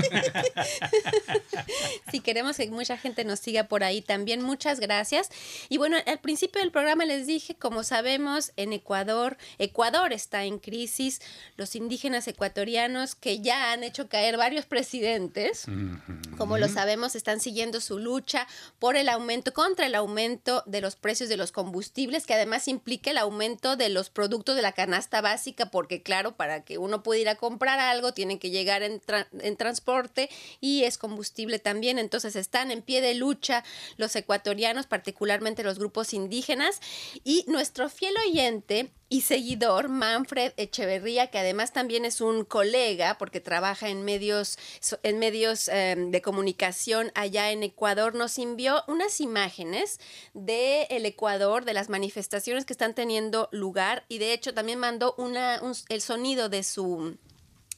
si 2.11 2.19
queremos 2.19 2.57
que 2.57 2.69
mucha 2.69 2.95
gente 2.95 3.25
nos 3.25 3.39
siga 3.39 3.63
por 3.63 3.83
ahí 3.83 4.03
también, 4.03 4.43
muchas 4.43 4.79
gracias. 4.79 5.31
Y 5.69 5.79
bueno, 5.79 5.97
al 6.05 6.19
principio 6.19 6.61
del 6.61 6.69
programa 6.69 7.05
les 7.05 7.25
dije, 7.25 7.55
como 7.55 7.83
sabemos, 7.83 8.51
en 8.57 8.73
Ecuador, 8.73 9.37
Ecuador 9.57 10.13
está 10.13 10.43
en 10.43 10.59
crisis, 10.59 11.19
los 11.57 11.75
indígenas 11.75 12.27
ecuatorianos 12.27 13.15
que 13.15 13.41
ya 13.41 13.71
han 13.71 13.83
hecho 13.83 14.07
caer 14.07 14.37
varios 14.37 14.67
presidentes, 14.67 15.65
como 16.37 16.59
lo 16.59 16.67
sabemos, 16.67 17.15
están 17.15 17.39
siguiendo 17.39 17.81
su 17.81 17.97
lucha 17.97 18.45
por 18.77 18.97
el 18.97 19.09
aumento, 19.09 19.51
contra 19.51 19.87
el 19.87 19.95
aumento 19.95 20.61
de 20.67 20.81
los 20.81 20.95
precios 20.95 21.27
de 21.27 21.37
los 21.37 21.51
combustibles, 21.51 22.27
que 22.27 22.35
además 22.35 22.67
implica 22.67 23.09
el 23.09 23.17
aumento 23.17 23.75
de 23.75 23.89
los 23.89 24.11
productos 24.11 24.58
la 24.61 24.71
canasta 24.71 25.21
básica, 25.21 25.71
porque 25.71 26.01
claro, 26.01 26.35
para 26.35 26.63
que 26.63 26.77
uno 26.77 27.03
pueda 27.03 27.21
ir 27.21 27.29
a 27.29 27.35
comprar 27.35 27.79
algo, 27.79 28.13
tiene 28.13 28.39
que 28.39 28.49
llegar 28.49 28.83
en, 28.83 29.01
en 29.39 29.57
transporte 29.57 30.29
y 30.61 30.83
es 30.83 30.97
combustible 30.97 31.59
también. 31.59 31.99
Entonces 31.99 32.35
están 32.35 32.71
en 32.71 32.81
pie 32.81 33.01
de 33.01 33.15
lucha 33.15 33.63
los 33.97 34.15
ecuatorianos, 34.15 34.87
particularmente 34.87 35.63
los 35.63 35.79
grupos 35.79 36.13
indígenas. 36.13 36.79
Y 37.23 37.45
nuestro 37.47 37.89
fiel 37.89 38.15
oyente 38.27 38.91
y 39.09 39.21
seguidor 39.21 39.89
Manfred 39.89 40.53
Echeverría, 40.55 41.27
que 41.27 41.39
además 41.39 41.73
también 41.73 42.05
es 42.05 42.21
un 42.21 42.45
colega 42.45 43.17
porque 43.17 43.41
trabaja 43.41 43.89
en 43.89 44.05
medios, 44.05 44.57
en 45.01 45.17
medios 45.17 45.67
em, 45.67 46.11
de 46.11 46.21
comunicación 46.21 47.11
allá 47.15 47.51
en 47.51 47.63
Ecuador, 47.63 48.13
nos 48.13 48.37
envió 48.37 48.83
unas 48.87 49.19
imágenes 49.19 49.99
del 50.33 50.85
el 50.89 51.05
Ecuador, 51.05 51.65
de 51.65 51.73
las 51.73 51.89
manifestaciones 51.89 52.65
que 52.65 52.73
están 52.73 52.93
teniendo 52.93 53.49
lugar 53.51 54.05
y 54.09 54.19
de 54.19 54.33
hecho 54.33 54.53
también 54.53 54.79
mandó 54.79 55.15
una, 55.17 55.59
el 55.89 56.01
sonido 56.01 56.49
de 56.49 56.63
su 56.63 57.17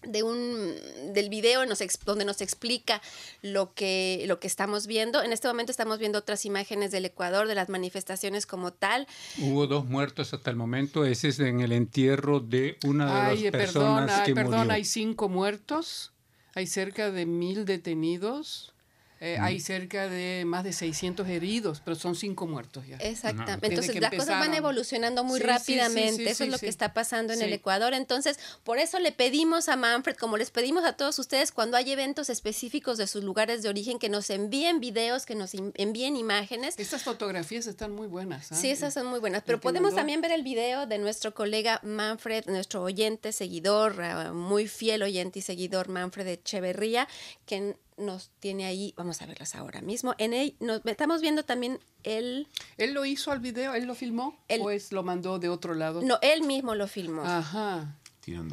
de 0.04 0.24
un 0.24 0.76
del 1.14 1.30
video 1.30 1.66
nos, 1.66 1.80
donde 2.06 2.26
nos 2.26 2.42
explica 2.42 3.02
lo 3.42 3.74
que 3.74 4.24
lo 4.28 4.40
que 4.40 4.48
estamos 4.48 4.88
viendo. 4.88 5.22
En 5.22 5.34
este 5.34 5.48
momento 5.48 5.72
estamos 5.72 6.00
viendo 6.00 6.20
otras 6.20 6.46
imágenes 6.46 6.92
del 6.92 7.06
Ecuador 7.06 7.48
de 7.48 7.56
las 7.56 7.70
manifestaciones 7.70 8.46
como 8.46 8.72
tal. 8.72 9.08
Hubo 9.40 9.68
dos 9.68 9.86
muertos 9.86 10.34
hasta 10.34 10.50
el 10.50 10.56
momento. 10.56 11.06
Ese 11.06 11.30
es 11.30 11.40
en 11.40 11.62
el 11.62 11.72
entierro 11.72 12.40
de 12.40 12.78
una 12.86 13.30
de 13.30 13.36
las 13.36 13.52
personas 13.52 14.22
que 14.22 14.34
perdón, 14.34 14.72
hay 14.72 14.86
cinco 14.86 15.30
muertos. 15.30 16.12
Hay 16.54 16.68
cerca 16.68 17.12
de 17.12 17.26
mil 17.26 17.66
detenidos. 17.66 18.74
Eh, 19.24 19.38
hay 19.40 19.60
cerca 19.60 20.10
de 20.10 20.46
más 20.48 20.64
de 20.64 20.74
600 20.74 21.30
heridos, 21.30 21.80
pero 21.86 21.96
son 21.96 22.16
cinco 22.16 22.48
muertos 22.48 22.88
ya. 22.88 22.98
Exactamente. 22.98 23.68
Entonces 23.68 23.96
las 24.02 24.10
cosas 24.10 24.40
van 24.40 24.56
evolucionando 24.56 25.24
muy 25.24 25.40
rápidamente. 25.40 26.28
eso 26.28 26.44
es 26.44 26.50
lo 26.50 26.58
que 26.58 26.68
está 26.68 26.92
pasando 26.96 27.32
en 27.32 27.44
el 27.44 27.54
Ecuador. 27.54 27.94
Entonces, 27.94 28.40
por 28.64 28.80
eso 28.80 28.98
le 28.98 29.12
pedimos 29.12 29.70
a 29.70 29.76
Manfred, 29.76 30.16
como 30.16 30.38
les 30.38 30.50
pedimos 30.50 30.84
a 30.86 30.94
todos 30.94 31.20
ustedes, 31.20 31.52
cuando 31.52 31.78
hay 31.78 31.92
eventos 31.92 32.32
específicos 32.32 32.98
de 32.98 33.06
sus 33.06 33.24
lugares 33.24 33.62
de 33.62 33.70
origen, 33.70 34.00
que 34.00 34.10
nos 34.10 34.28
envíen 34.32 34.80
videos, 34.80 35.28
que 35.28 35.36
nos 35.36 35.52
envíen 35.54 36.16
imágenes. 36.16 36.74
Estas 36.80 37.04
fotografías 37.04 37.68
están 37.68 37.92
muy 37.92 38.08
buenas. 38.08 38.52
¿ah? 38.52 38.56
Sí, 38.56 38.72
esas 38.72 38.96
son 38.96 39.06
muy 39.06 39.20
buenas. 39.20 39.44
Pero 39.46 39.62
podemos 39.62 39.94
también 39.94 40.22
ver 40.22 40.32
el 40.32 40.42
video 40.42 40.88
de 40.88 40.98
nuestro 40.98 41.36
colega 41.36 41.80
Manfred, 41.84 42.46
nuestro 42.48 42.82
oyente, 42.82 43.34
seguidor, 43.34 44.02
ah, 44.02 44.34
muy 44.34 44.68
fiel 44.68 45.04
oyente 45.04 45.38
y 45.38 45.42
seguidor 45.44 45.90
Manfred 45.90 46.26
Echeverría, 46.26 47.08
que 47.46 47.76
nos 47.98 48.32
tiene 48.40 48.66
ahí, 48.66 48.94
vamos 48.98 49.22
a 49.22 49.26
verlas 49.26 49.56
ahora 49.56 49.82
mismo. 49.82 50.14
En 50.18 50.34
él 50.34 50.56
nos 50.60 50.86
estamos 50.86 51.22
viendo 51.22 51.44
también 51.44 51.80
él. 52.04 52.48
¿Él 52.78 52.94
lo 52.94 53.06
hizo 53.06 53.32
al 53.32 53.40
video? 53.40 53.74
¿Él 53.74 53.86
lo 53.86 53.96
filmó? 53.96 54.38
Él, 54.48 54.62
¿O 54.64 54.72
es, 54.72 54.92
lo 54.92 55.04
mandó 55.04 55.40
de 55.40 55.50
otro 55.50 55.74
lado? 55.74 56.02
No, 56.02 56.18
él 56.22 56.44
mismo 56.44 56.76
lo 56.76 56.88
filmó. 56.88 57.24
Ajá. 57.24 57.98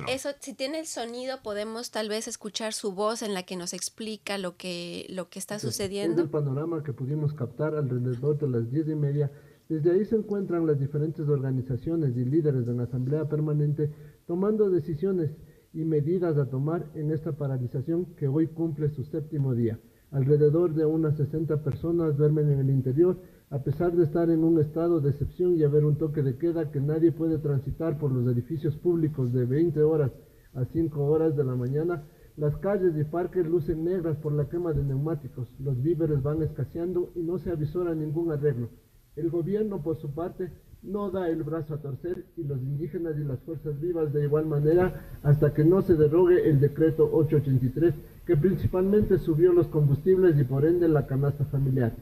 Eso, 0.09 0.31
si 0.41 0.55
tiene 0.55 0.81
el 0.81 0.87
sonido, 0.87 1.43
podemos 1.43 1.91
tal 1.91 2.09
vez 2.09 2.27
escuchar 2.27 2.73
su 2.73 2.93
voz 2.93 3.21
en 3.23 3.35
la 3.35 3.43
que 3.43 3.57
nos 3.57 3.75
explica 3.75 4.39
lo 4.39 4.57
que, 4.57 5.07
lo 5.11 5.29
que 5.29 5.39
está 5.39 5.59
sucediendo. 5.59 6.23
Es 6.23 6.25
el 6.25 6.31
panorama 6.31 6.83
que 6.83 6.95
pudimos 6.95 7.35
captar 7.35 7.75
alrededor 7.75 8.39
de 8.39 8.49
las 8.49 8.71
diez 8.71 8.89
y 8.89 8.95
media. 8.95 9.31
Desde 9.69 9.93
ahí 9.93 10.07
se 10.07 10.17
encuentran 10.17 10.67
las 10.67 10.81
diferentes 10.81 11.29
organizaciones 11.29 12.17
y 12.17 12.25
líderes 12.25 12.65
de 12.65 12.73
la 12.73 12.85
Asamblea 12.85 13.29
Permanente 13.29 13.91
tomando 14.27 14.71
decisiones 14.71 15.33
y 15.79 15.85
medidas 15.85 16.37
a 16.37 16.47
tomar 16.47 16.87
en 16.97 17.13
esta 17.13 17.31
paralización 17.31 18.07
que 18.17 18.27
hoy 18.27 18.49
cumple 18.49 18.89
su 18.89 19.05
séptimo 19.05 19.55
día. 19.55 19.79
Alrededor 20.11 20.75
de 20.75 20.85
unas 20.85 21.17
60 21.17 21.63
personas 21.63 22.17
duermen 22.17 22.51
en 22.51 22.59
el 22.59 22.71
interior, 22.71 23.17
a 23.51 23.61
pesar 23.63 23.95
de 23.95 24.03
estar 24.03 24.29
en 24.29 24.43
un 24.43 24.61
estado 24.61 25.01
de 25.01 25.11
excepción 25.11 25.55
y 25.55 25.63
haber 25.63 25.85
un 25.85 25.97
toque 25.97 26.23
de 26.23 26.37
queda 26.37 26.73
que 26.73 26.81
nadie 26.81 27.13
puede 27.13 27.39
transitar 27.39 27.97
por 27.97 28.11
los 28.11 28.27
edificios 28.27 28.75
públicos 28.75 29.33
de 29.33 29.45
20 29.45 29.81
horas 29.85 30.11
a 30.55 30.65
5 30.65 31.01
horas 31.01 31.37
de 31.37 31.45
la 31.45 31.55
mañana. 31.55 32.03
Las 32.37 32.57
calles 32.57 32.97
y 32.99 33.05
parques 33.05 33.47
lucen 33.47 33.85
negras 33.85 34.17
por 34.17 34.33
la 34.33 34.49
quema 34.49 34.73
de 34.73 34.83
neumáticos, 34.83 35.49
los 35.61 35.81
víveres 35.81 36.25
van 36.25 36.43
escaseando 36.43 37.13
y 37.15 37.23
no 37.23 37.39
se 37.39 37.53
avisora 37.53 37.95
ningún 37.95 38.33
arreglo. 38.33 38.69
El 39.15 39.31
gobierno, 39.31 39.81
por 39.81 39.97
su 40.01 40.11
parte, 40.11 40.51
no 40.83 41.11
da 41.11 41.29
el 41.29 41.43
brazo 41.43 41.75
a 41.75 41.79
torcer 41.79 42.25
y 42.37 42.45
los 42.45 42.59
indígenas 42.59 43.15
y 43.19 43.25
las 43.25 43.41
fuerzas 43.41 43.81
vivas 43.81 44.13
de 44.13 44.25
igual 44.25 44.47
manera 44.47 45.19
hasta 45.23 45.53
que 45.53 45.65
no 45.65 45.83
se 45.83 45.95
derogue 45.95 46.49
el 46.49 46.61
decreto 46.61 47.11
883 47.13 47.95
que 48.27 48.37
principalmente 48.37 49.19
subió 49.19 49.53
los 49.53 49.67
combustibles 49.69 50.39
y 50.39 50.45
por 50.45 50.65
ende 50.65 50.89
la 50.89 51.07
canasta 51.07 51.45
familiar. 51.47 51.93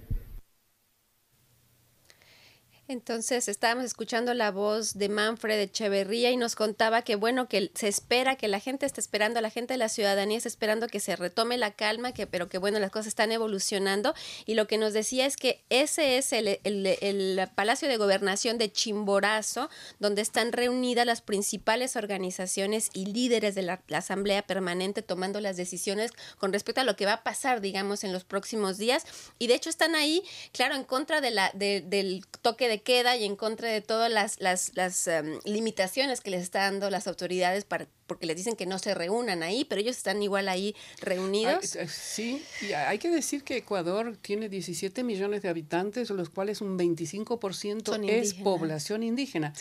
Entonces 2.89 3.49
estábamos 3.49 3.85
escuchando 3.85 4.33
la 4.33 4.53
voz 4.53 4.95
de 4.95 5.09
Manfred 5.09 5.59
Echeverría 5.59 6.31
y 6.31 6.37
nos 6.37 6.55
contaba 6.55 7.03
que 7.03 7.17
bueno, 7.17 7.49
que 7.49 7.73
se 7.75 7.89
espera, 7.89 8.37
que 8.37 8.47
la 8.47 8.61
gente 8.61 8.87
está 8.87 9.01
esperando, 9.01 9.41
la 9.41 9.51
gente 9.51 9.75
de 9.75 9.79
la 9.79 9.89
ciudadanía 9.89 10.37
está 10.37 10.49
esperando 10.49 10.87
que 10.87 11.01
se 11.01 11.17
retome 11.17 11.59
la 11.59 11.73
calma, 11.73 12.13
que, 12.13 12.29
pero 12.29 12.49
que 12.49 12.59
bueno, 12.59 12.79
las 12.79 12.93
cosas 12.93 13.09
están 13.09 13.33
evolucionando. 13.33 14.15
Y 14.45 14.55
lo 14.55 14.69
que 14.69 14.79
nos 14.79 14.93
decía 14.93 15.27
es 15.27 15.37
que 15.37 15.65
ese 15.69 16.17
es 16.17 16.33
el, 16.33 16.61
el 16.63 17.49
Palacio 17.57 17.89
de 17.89 17.97
Gobernación 17.97 18.57
de 18.57 18.71
Chimborazo, 18.71 19.69
donde 19.99 20.23
están 20.23 20.53
reunidas 20.53 21.07
las 21.07 21.23
principales 21.23 21.97
organizaciones 21.97 22.91
y 22.93 23.07
líderes 23.07 23.57
de 23.57 23.63
la, 23.63 23.83
Asamblea 23.93 24.43
Permanente 24.43 25.03
tomando 25.03 25.41
las 25.41 25.57
decisiones 25.57 26.13
con 26.39 26.53
respecto 26.53 26.83
a 26.83 26.85
lo 26.85 26.97
que 26.97 27.07
va 27.07 27.15
a 27.15 27.23
pasar, 27.25 27.61
digamos, 27.61 28.05
en 28.05 28.13
los 28.13 28.25
próximos 28.25 28.79
días. 28.79 29.05
Y 29.39 29.49
de 29.49 29.55
hecho 29.55 29.71
están 29.71 29.97
ahí, 29.97 30.23
claro, 30.53 30.77
en 30.77 30.85
contra 30.85 31.21
de 31.21 31.31
la, 31.33 31.51
del 31.53 32.25
toque 32.43 32.69
de 32.69 32.76
queda 32.83 33.17
y 33.17 33.25
en 33.25 33.37
contra 33.37 33.69
de 33.69 33.81
todas 33.81 34.11
las, 34.11 34.41
las, 34.41 34.73
las 34.75 35.07
em, 35.07 35.39
limitaciones 35.45 36.21
que 36.21 36.31
les 36.31 36.43
están 36.43 36.73
dando 36.73 36.91
las 36.91 37.07
autoridades 37.07 37.65
para, 37.65 37.89
porque 38.07 38.27
les 38.27 38.37
dicen 38.37 38.57
que 38.57 38.67
no 38.67 38.79
se 38.79 38.95
reúnan 38.95 39.43
ahí, 39.43 39.65
pero 39.65 39.81
ellos 39.81 39.97
están 39.97 40.23
igual 40.23 40.49
ahí 40.49 40.75
reunidos. 41.01 41.77
Eh, 41.77 41.89
sí, 41.89 42.43
y 42.63 42.73
hay 42.73 42.99
que 42.99 43.11
decir 43.11 43.43
que 43.43 43.57
Ecuador 43.59 44.17
tiene 44.21 44.49
17 44.49 45.03
millones 45.03 45.43
de 45.43 45.49
habitantes, 45.49 46.11
los 46.11 46.31
cuales 46.31 46.61
un 46.61 46.79
25% 46.79 48.09
es 48.09 48.35
población 48.35 49.03
indígena. 49.03 49.53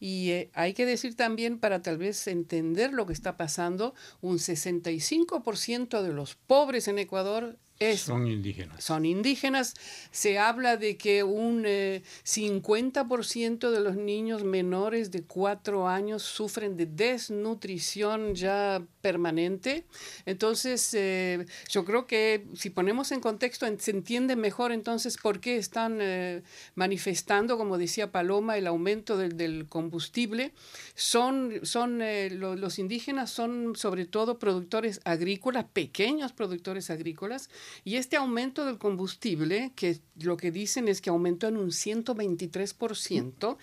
Y 0.00 0.30
eh, 0.30 0.50
hay 0.54 0.72
que 0.72 0.86
decir 0.86 1.14
también, 1.14 1.58
para 1.58 1.82
tal 1.82 1.98
vez 1.98 2.26
entender 2.26 2.92
lo 2.92 3.06
que 3.06 3.12
está 3.12 3.36
pasando, 3.36 3.94
un 4.22 4.38
65% 4.38 6.02
de 6.02 6.12
los 6.12 6.36
pobres 6.36 6.88
en 6.88 6.98
Ecuador 6.98 7.58
son 7.96 8.26
indígenas. 8.26 8.84
Son 8.84 9.06
indígenas. 9.06 9.74
Se 10.10 10.38
habla 10.38 10.76
de 10.76 10.98
que 10.98 11.22
un 11.22 11.64
50% 11.64 13.68
eh, 13.68 13.70
de 13.70 13.80
los 13.80 13.96
niños 13.96 14.44
menores 14.44 15.10
de 15.10 15.22
4 15.22 15.88
años 15.88 16.22
sufren 16.22 16.76
de 16.76 16.84
desnutrición 16.84 18.34
ya 18.34 18.82
permanente. 19.00 19.86
Entonces, 20.26 20.92
eh, 20.92 21.46
yo 21.70 21.86
creo 21.86 22.06
que 22.06 22.44
si 22.54 22.68
ponemos 22.68 23.12
en 23.12 23.20
contexto, 23.20 23.66
se 23.78 23.90
entiende 23.92 24.36
mejor 24.36 24.72
entonces 24.72 25.16
por 25.16 25.40
qué 25.40 25.56
están 25.56 26.00
eh, 26.02 26.42
manifestando, 26.74 27.56
como 27.56 27.78
decía 27.78 28.12
Paloma, 28.12 28.58
el 28.58 28.66
aumento 28.66 29.16
del, 29.16 29.66
combustible. 29.68 30.52
Son, 30.94 31.60
son 31.62 32.00
los 32.30 32.78
indígenas 32.78 33.30
son 33.30 33.74
sobre 33.74 34.04
todo 34.04 34.38
productores 34.38 35.00
agrícolas, 35.04 35.64
pequeños 35.72 36.32
productores 36.32 36.90
agrícolas, 36.90 37.48
y 37.84 37.96
este 37.96 38.16
aumento 38.16 38.64
del 38.64 38.78
combustible, 38.78 39.72
que 39.76 40.00
lo 40.20 40.36
que 40.36 40.50
dicen 40.50 40.88
es 40.88 41.00
que 41.00 41.10
aumentó 41.10 41.48
en 41.48 41.56
un 41.56 41.70
123%, 41.70 43.56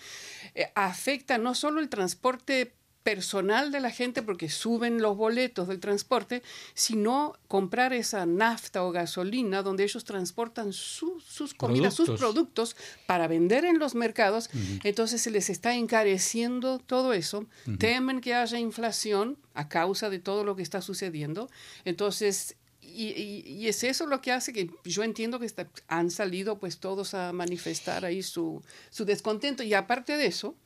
eh, 0.54 0.70
afecta 0.74 1.38
no 1.38 1.54
solo 1.54 1.80
el 1.80 1.88
transporte 1.88 2.72
personal 3.08 3.72
de 3.72 3.80
la 3.80 3.90
gente 3.90 4.22
porque 4.22 4.50
suben 4.50 5.00
los 5.00 5.16
boletos 5.16 5.66
del 5.66 5.80
transporte, 5.80 6.42
sino 6.74 7.38
comprar 7.46 7.94
esa 7.94 8.26
nafta 8.26 8.84
o 8.84 8.92
gasolina 8.92 9.62
donde 9.62 9.84
ellos 9.84 10.04
transportan 10.04 10.74
sus 10.74 11.54
comidas, 11.56 11.94
sus 11.94 12.10
productos 12.18 12.76
para 13.06 13.26
vender 13.26 13.64
en 13.64 13.78
los 13.78 13.94
mercados. 13.94 14.50
Entonces 14.84 15.22
se 15.22 15.30
les 15.30 15.48
está 15.48 15.74
encareciendo 15.74 16.80
todo 16.80 17.14
eso. 17.14 17.46
Temen 17.78 18.20
que 18.20 18.34
haya 18.34 18.58
inflación 18.58 19.38
a 19.54 19.70
causa 19.70 20.10
de 20.10 20.18
todo 20.18 20.44
lo 20.44 20.54
que 20.54 20.62
está 20.62 20.82
sucediendo. 20.82 21.48
Entonces 21.86 22.56
y, 22.94 23.66
es 23.68 23.84
eso 23.84 24.06
lo 24.06 24.20
que 24.20 24.32
hace 24.32 24.52
que 24.52 24.70
yo 24.84 25.02
entiendo 25.02 25.38
que 25.38 25.50
han 25.88 26.10
salido 26.10 26.58
pues 26.58 26.78
todos 26.78 27.14
a 27.14 27.32
manifestar 27.32 28.04
ahí 28.04 28.22
su, 28.22 28.62
su 28.90 29.04
descontento. 29.04 29.62
Y 29.62 29.74
aparte 29.74 30.16
de 30.16 30.26
eso, 30.26 30.56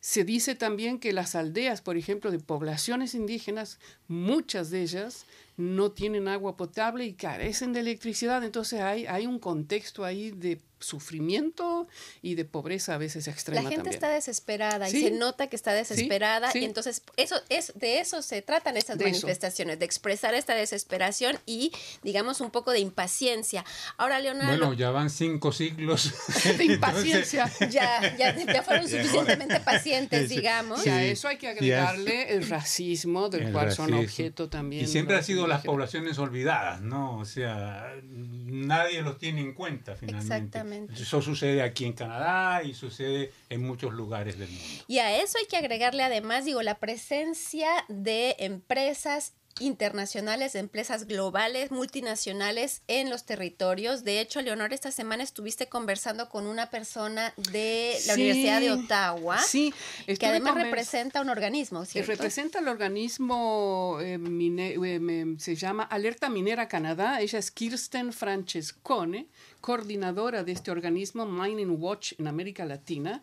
se 0.00 0.24
dice 0.24 0.54
también 0.54 0.98
que 0.98 1.14
las 1.14 1.34
aldeas, 1.34 1.80
por 1.80 1.96
ejemplo, 1.96 2.30
de 2.30 2.38
poblaciones 2.38 3.14
indígenas, 3.14 3.78
muchas 4.06 4.70
de 4.70 4.82
ellas 4.82 5.24
no 5.56 5.92
tienen 5.92 6.28
agua 6.28 6.56
potable 6.56 7.06
y 7.06 7.14
carecen 7.14 7.72
de 7.72 7.80
electricidad. 7.80 8.44
Entonces 8.44 8.80
hay, 8.80 9.06
hay 9.06 9.26
un 9.26 9.38
contexto 9.38 10.04
ahí 10.04 10.30
de 10.30 10.60
sufrimiento 10.84 11.88
y 12.22 12.34
de 12.34 12.44
pobreza 12.44 12.94
a 12.94 12.98
veces 12.98 13.28
extrema. 13.28 13.62
La 13.62 13.70
gente 13.70 13.90
está 13.90 14.08
desesperada 14.08 14.88
y 14.88 14.92
se 14.92 15.10
nota 15.10 15.48
que 15.48 15.56
está 15.56 15.72
desesperada 15.72 16.50
y 16.54 16.64
entonces 16.64 17.02
eso 17.16 17.36
es 17.48 17.72
de 17.74 18.00
eso 18.00 18.22
se 18.22 18.42
tratan 18.42 18.76
estas 18.76 18.98
manifestaciones, 18.98 19.78
de 19.78 19.84
expresar 19.84 20.34
esta 20.34 20.54
desesperación 20.54 21.38
y 21.46 21.72
digamos 22.02 22.40
un 22.40 22.50
poco 22.50 22.72
de 22.72 22.80
impaciencia. 22.80 23.64
Ahora 23.96 24.20
Leonardo 24.20 24.58
Bueno, 24.58 24.72
ya 24.74 24.90
van 24.90 25.10
cinco 25.10 25.52
siglos 25.52 26.12
de 26.58 26.64
impaciencia. 26.64 27.50
ya, 27.70 28.16
ya, 28.16 28.62
fueron 28.64 28.88
suficientemente 28.88 29.60
pacientes, 29.60 30.28
digamos. 30.28 30.86
Y 30.86 30.90
a 30.90 31.04
eso 31.04 31.28
hay 31.28 31.38
que 31.38 31.48
agregarle 31.48 32.34
el 32.34 32.48
racismo 32.48 33.28
del 33.28 33.52
cual 33.52 33.72
son 33.72 33.94
objeto 33.94 34.48
también. 34.48 34.84
Y 34.84 34.86
siempre 34.86 35.16
han 35.16 35.24
sido 35.24 35.46
las 35.46 35.62
poblaciones 35.64 36.18
olvidadas, 36.18 36.80
¿no? 36.80 37.18
O 37.18 37.24
sea, 37.24 37.94
nadie 38.02 39.02
los 39.02 39.18
tiene 39.18 39.40
en 39.40 39.54
cuenta 39.54 39.96
finalmente. 39.96 40.34
Exactamente. 40.34 40.73
Eso 40.92 41.22
sucede 41.22 41.62
aquí 41.62 41.84
en 41.84 41.92
Canadá 41.92 42.62
y 42.62 42.74
sucede 42.74 43.32
en 43.48 43.62
muchos 43.62 43.92
lugares 43.92 44.38
del 44.38 44.50
mundo. 44.50 44.84
Y 44.88 44.98
a 44.98 45.20
eso 45.20 45.38
hay 45.38 45.46
que 45.46 45.56
agregarle 45.56 46.02
además, 46.02 46.44
digo, 46.44 46.62
la 46.62 46.78
presencia 46.78 47.68
de 47.88 48.36
empresas 48.38 49.34
internacionales, 49.60 50.52
de 50.52 50.58
empresas 50.58 51.06
globales, 51.06 51.70
multinacionales 51.70 52.82
en 52.88 53.10
los 53.10 53.24
territorios. 53.24 54.04
De 54.04 54.20
hecho, 54.20 54.40
Leonor, 54.42 54.72
esta 54.72 54.90
semana 54.90 55.22
estuviste 55.22 55.68
conversando 55.68 56.28
con 56.28 56.46
una 56.46 56.70
persona 56.70 57.32
de 57.52 57.96
la 58.06 58.14
Universidad 58.14 58.60
de 58.60 58.72
Ottawa, 58.72 59.38
sí, 59.40 59.72
que 60.06 60.26
además 60.26 60.54
representa 60.54 61.20
un 61.20 61.28
organismo, 61.28 61.84
¿cierto? 61.84 62.10
Representa 62.10 62.58
el 62.58 62.68
organismo, 62.68 63.98
eh, 64.00 64.18
eh, 64.20 65.34
se 65.38 65.54
llama 65.54 65.84
Alerta 65.84 66.28
Minera 66.28 66.68
Canadá. 66.68 67.20
Ella 67.20 67.38
es 67.38 67.50
Kirsten 67.50 68.12
Francescone, 68.12 69.28
coordinadora 69.60 70.44
de 70.44 70.52
este 70.52 70.70
organismo 70.70 71.26
Mining 71.26 71.76
Watch 71.80 72.12
en 72.18 72.26
América 72.26 72.64
Latina. 72.64 73.22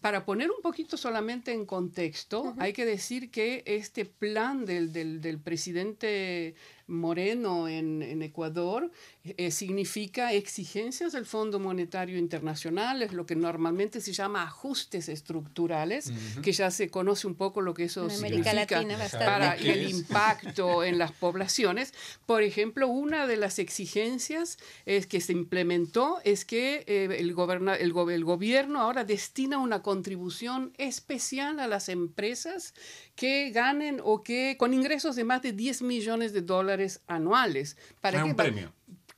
Para 0.00 0.24
poner 0.24 0.50
un 0.50 0.62
poquito 0.62 0.96
solamente 0.96 1.52
en 1.52 1.66
contexto, 1.66 2.54
hay 2.58 2.72
que 2.72 2.86
decir 2.86 3.30
que 3.30 3.62
este 3.66 4.06
plan 4.06 4.64
del, 4.64 4.94
del, 4.94 5.20
del 5.20 5.38
presidente 5.38 6.54
Moreno 6.86 7.68
en, 7.68 8.22
Ecuador 8.22 8.90
eh, 9.22 9.50
significa 9.50 10.32
exigencias 10.32 11.12
del 11.12 11.26
Fondo 11.26 11.58
Monetario 11.58 12.16
Internacional, 12.16 13.02
es 13.02 13.12
lo 13.12 13.26
que 13.26 13.36
normalmente 13.36 14.00
se 14.00 14.14
llama 14.14 14.44
ajustes 14.44 15.10
estructurales, 15.10 16.10
que 16.42 16.52
ya 16.52 16.70
se 16.70 16.88
conoce 16.88 17.26
un 17.26 17.34
poco 17.34 17.60
lo 17.60 17.74
que 17.74 17.84
eso 17.84 18.08
significa 18.08 18.66
para 19.12 19.56
el 19.56 19.90
impacto 19.90 20.84
en 20.84 20.98
las 20.98 21.12
poblaciones. 21.12 21.92
Por 22.24 22.42
ejemplo, 22.42 22.88
una 22.88 23.26
de 23.26 23.36
las 23.36 23.58
exigencias 23.58 24.56
es 24.86 25.06
que 25.06 25.20
se 25.20 25.32
implementó 25.32 26.20
es 26.24 26.46
que 26.46 26.84
eh, 26.86 27.04
el, 27.18 27.34
el, 27.36 27.92
el 28.08 28.24
gobierno 28.24 28.80
ahora 28.80 29.04
destina 29.04 29.58
una 29.58 29.82
contribución 29.82 30.72
especial 30.78 31.60
a 31.60 31.66
las 31.66 31.90
empresas 31.90 32.72
que 33.16 33.50
ganen 33.50 34.00
o 34.02 34.22
que 34.22 34.56
con 34.58 34.72
ingresos 34.72 35.14
de 35.14 35.24
más 35.24 35.42
de 35.42 35.52
10 35.52 35.82
millones 35.82 36.32
de 36.32 36.40
dólares 36.40 37.02
anuales. 37.06 37.76
¿Para 38.00 38.24
un 38.24 38.34
premio. 38.34 38.72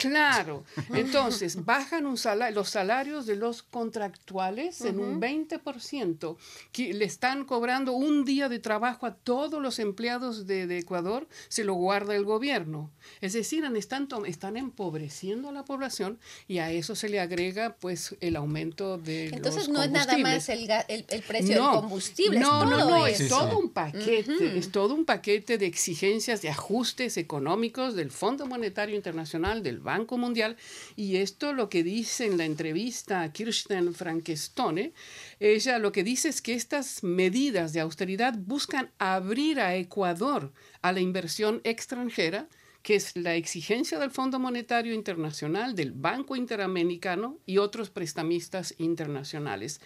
Claro, 0.08 0.64
entonces 0.94 1.64
bajan 1.64 2.06
un 2.06 2.16
los 2.54 2.68
salarios 2.68 3.26
de 3.26 3.36
los 3.36 3.62
contractuales 3.62 4.80
en 4.82 4.98
un 4.98 5.20
20%, 5.20 6.36
que 6.72 6.94
le 6.94 7.04
están 7.04 7.44
cobrando 7.44 7.92
un 7.92 8.24
día 8.24 8.48
de 8.48 8.58
trabajo 8.58 9.06
a 9.06 9.14
todos 9.14 9.60
los 9.60 9.78
empleados 9.78 10.46
de, 10.46 10.62
Ecuador, 10.78 11.28
se 11.48 11.64
lo 11.64 11.74
guarda 11.74 12.14
el 12.14 12.24
gobierno. 12.24 12.90
Es 13.20 13.32
decir, 13.32 13.64
están, 13.76 14.08
están 14.26 14.56
empobreciendo 14.56 15.48
a 15.48 15.52
la 15.52 15.64
población 15.64 16.18
y 16.48 16.58
a 16.58 16.70
eso 16.70 16.94
se 16.94 17.08
le 17.08 17.20
agrega 17.20 17.76
pues 17.78 18.16
el 18.20 18.36
aumento 18.36 18.98
de 18.98 19.28
Entonces 19.28 19.68
no 19.68 19.82
es 19.82 19.90
nada 19.90 20.16
más 20.18 20.48
el, 20.48 20.68
el, 20.88 21.22
precio 21.22 21.54
del 21.54 21.80
combustible, 21.80 22.40
no, 22.40 22.62
es 22.62 22.70
no, 22.70 22.88
no, 22.88 23.06
es 23.06 23.28
todo 23.28 23.58
un 23.58 23.70
paquete, 23.70 24.58
es 24.58 24.70
todo 24.70 24.94
un 24.94 25.04
paquete 25.04 25.58
de 25.58 25.66
exigencias, 25.66 26.42
de 26.42 26.48
ajustes 26.48 27.16
económicos 27.16 27.94
del 27.94 28.10
Fondo 28.10 28.46
Monetario 28.46 28.96
Internacional, 28.96 29.62
del 29.62 29.80
Banco 29.80 29.91
Mundial, 30.00 30.56
y 30.96 31.16
esto 31.16 31.52
lo 31.52 31.68
que 31.68 31.82
dice 31.82 32.26
en 32.26 32.38
la 32.38 32.44
entrevista 32.44 33.22
a 33.22 33.32
Kirsten 33.32 33.94
Frankestone, 33.94 34.92
ella 35.38 35.78
lo 35.78 35.92
que 35.92 36.02
dice 36.02 36.28
es 36.28 36.40
que 36.40 36.54
estas 36.54 37.02
medidas 37.02 37.72
de 37.72 37.80
austeridad 37.80 38.34
buscan 38.36 38.90
abrir 38.98 39.60
a 39.60 39.76
Ecuador 39.76 40.52
a 40.80 40.92
la 40.92 41.00
inversión 41.00 41.60
extranjera, 41.64 42.48
que 42.82 42.96
es 42.96 43.16
la 43.16 43.36
exigencia 43.36 43.98
del 43.98 44.10
Fondo 44.10 44.38
Monetario 44.38 44.92
Internacional, 44.92 45.74
del 45.74 45.92
Banco 45.92 46.34
Interamericano 46.34 47.38
y 47.46 47.58
otros 47.58 47.90
prestamistas 47.90 48.74
internacionales. 48.78 49.80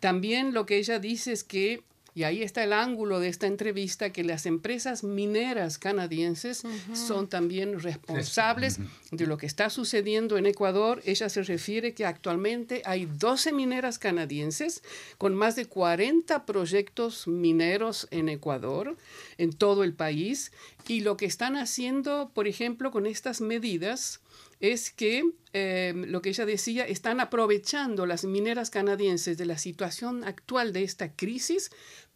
También 0.00 0.52
lo 0.52 0.66
que 0.66 0.76
ella 0.76 0.98
dice 0.98 1.32
es 1.32 1.44
que 1.44 1.82
y 2.14 2.24
ahí 2.24 2.42
está 2.42 2.62
el 2.62 2.72
ángulo 2.74 3.20
de 3.20 3.28
esta 3.28 3.46
entrevista, 3.46 4.12
que 4.12 4.22
las 4.22 4.44
empresas 4.44 5.02
mineras 5.02 5.78
canadienses 5.78 6.62
son 6.92 7.26
también 7.26 7.80
responsables 7.80 8.78
de 9.10 9.26
lo 9.26 9.38
que 9.38 9.46
está 9.46 9.70
sucediendo 9.70 10.36
en 10.36 10.44
Ecuador. 10.44 11.00
Ella 11.06 11.30
se 11.30 11.42
refiere 11.42 11.94
que 11.94 12.04
actualmente 12.04 12.82
hay 12.84 13.06
12 13.06 13.52
mineras 13.52 13.98
canadienses 13.98 14.82
con 15.16 15.34
más 15.34 15.56
de 15.56 15.66
40 15.66 16.44
proyectos 16.44 17.26
mineros 17.26 18.08
en 18.10 18.28
Ecuador, 18.28 18.96
en 19.38 19.52
todo 19.52 19.82
el 19.82 19.94
país. 19.94 20.52
Y 20.88 21.00
lo 21.00 21.16
que 21.16 21.26
están 21.26 21.56
haciendo, 21.56 22.30
por 22.34 22.46
ejemplo, 22.46 22.90
con 22.90 23.06
estas 23.06 23.40
medidas, 23.40 24.20
es 24.62 24.92
que 24.92 25.24
eh, 25.52 25.92
lo 25.94 26.22
que 26.22 26.30
ella 26.30 26.46
decía, 26.46 26.86
están 26.86 27.20
aprovechando 27.20 28.06
las 28.06 28.24
mineras 28.24 28.70
canadienses 28.70 29.36
de 29.36 29.44
la 29.44 29.58
situación 29.58 30.24
actual 30.24 30.72
de 30.72 30.84
esta 30.84 31.14
crisis 31.14 31.70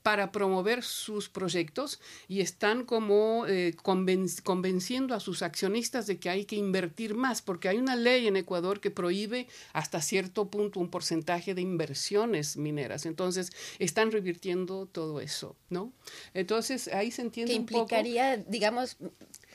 para 0.07 0.31
promover 0.31 0.85
sus 0.85 1.29
proyectos 1.29 1.99
y 2.29 2.40
están 2.40 2.85
como 2.85 3.45
eh, 3.49 3.75
convenciendo 3.83 5.16
a 5.16 5.19
sus 5.19 5.42
accionistas 5.42 6.07
de 6.07 6.21
que 6.21 6.31
hay 6.31 6.45
que 6.45 6.55
invertir 6.55 7.16
más, 7.16 7.42
porque 7.42 7.69
hay 7.69 7.79
una 7.79 7.97
ley 7.97 8.29
en 8.29 8.37
Ecuador 8.37 8.79
que 8.79 8.92
prohíbe 8.92 9.49
hasta 9.73 10.01
cierto 10.01 10.49
punto 10.49 10.79
un 10.79 10.90
porcentaje 10.90 11.55
de 11.55 11.62
inversiones 11.62 12.57
mineras. 12.57 13.05
Entonces, 13.05 13.51
están 13.81 14.12
revirtiendo 14.12 14.87
todo 14.87 15.21
eso, 15.21 15.57
¿no? 15.71 15.92
Entonces, 16.35 16.87
ahí 16.87 17.11
se 17.11 17.23
entiende 17.23 17.51
que 17.51 17.57
implicaría, 17.57 18.37
digamos, 18.37 18.99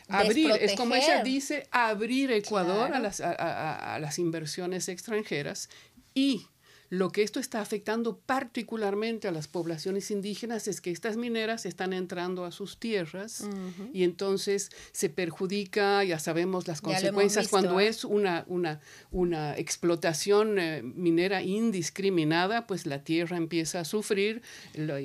abrir, 0.09 0.51
es 0.59 0.75
como 0.75 0.95
ella 0.95 1.23
dice, 1.23 1.65
abrir 1.71 2.29
Ecuador 2.29 2.91
a, 2.91 2.99
las, 2.99 3.21
a, 3.21 3.97
las 4.01 4.19
inversiones 4.19 4.89
extranjeras 4.89 5.69
y 6.13 6.45
Lo 6.91 7.13
que 7.13 7.23
esto 7.23 7.39
está 7.39 7.61
afectando 7.61 8.17
particularmente 8.17 9.29
a 9.29 9.31
las 9.31 9.47
poblaciones 9.47 10.11
indígenas 10.11 10.67
es 10.67 10.81
que 10.81 10.91
estas 10.91 11.15
mineras 11.15 11.65
están 11.65 11.93
entrando 11.93 12.43
a 12.43 12.51
sus 12.51 12.79
tierras 12.79 13.47
y 13.93 14.03
entonces 14.03 14.71
se 14.91 15.07
perjudica, 15.07 16.03
ya 16.03 16.19
sabemos 16.19 16.67
las 16.67 16.81
consecuencias 16.81 17.47
cuando 17.47 17.79
¿eh? 17.79 17.87
es 17.87 18.03
una, 18.03 18.43
una, 18.47 18.81
una 19.09 19.57
explotación 19.57 20.59
eh, 20.59 20.81
minera 20.83 21.41
indiscriminada, 21.41 22.67
pues 22.67 22.85
la 22.85 23.05
tierra 23.05 23.37
empieza 23.37 23.79
a 23.79 23.85
sufrir, 23.85 24.41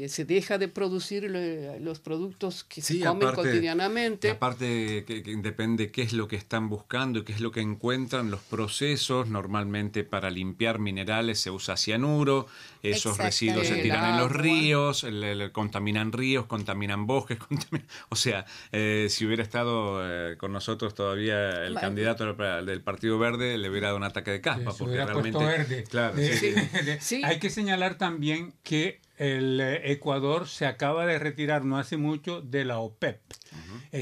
se 0.09 0.25
deja 0.25 0.59
de 0.59 0.67
producir 0.67 1.31
los 1.31 2.01
productos 2.01 2.65
que 2.65 2.83
se 2.83 2.99
comen 2.99 3.33
cotidianamente. 3.33 4.31
Aparte 4.31 5.05
que, 5.07 5.23
que 5.23 5.37
depende 5.37 5.93
qué 5.93 6.03
es 6.03 6.13
lo 6.13 6.27
que 6.27 6.35
están 6.35 6.69
buscando 6.69 7.21
y 7.21 7.25
qué 7.25 7.33
es 7.33 7.41
lo 7.41 7.53
que 7.53 7.61
encuentran, 7.61 8.33
los 8.33 8.41
procesos, 8.41 9.29
normalmente 9.29 10.03
para 10.03 10.31
limpiar 10.31 10.81
minerales 10.81 11.39
se 11.39 11.53
usa 11.53 11.76
cianuro, 11.77 12.47
esos 12.83 13.19
residuos 13.19 13.67
se 13.67 13.77
tiran 13.77 14.13
en 14.13 14.17
los 14.19 14.33
ríos, 14.33 15.07
contaminan 15.53 16.13
ríos, 16.13 16.47
contaminan 16.47 17.07
bosques, 17.07 17.39
o 18.09 18.17
sea, 18.17 18.47
eh, 18.73 19.07
si 19.11 19.27
hubiera 19.27 19.43
estado 19.43 20.01
eh, 20.03 20.37
con 20.37 20.53
nosotros 20.53 20.95
todavía 20.95 21.65
el 21.65 21.75
candidato 21.75 22.35
del 22.35 22.83
Partido 22.83 23.19
Verde, 23.19 23.59
le 23.59 23.71
hubiera 23.71 23.89
dado 23.89 23.99
un 23.99 24.05
ataque 24.05 24.31
de 24.31 24.41
caspa. 24.41 24.73
porque 24.77 24.97
realmente, 25.05 25.45
verde. 25.45 25.85
Claro, 25.85 26.15
Hay 27.25 27.39
que 27.39 27.51
señalar 27.51 27.99
también 27.99 28.55
que 28.63 29.01
el 29.17 29.61
eh, 29.61 29.93
Ecuador 29.93 30.49
se 30.49 30.67
acaba 30.67 31.07
de 31.07 31.19
retirar 31.19 31.65
no 31.65 31.79
hace 31.79 31.97
mucho 31.97 32.41
de 32.41 32.65
la 32.65 32.79
OPEP. 32.79 33.21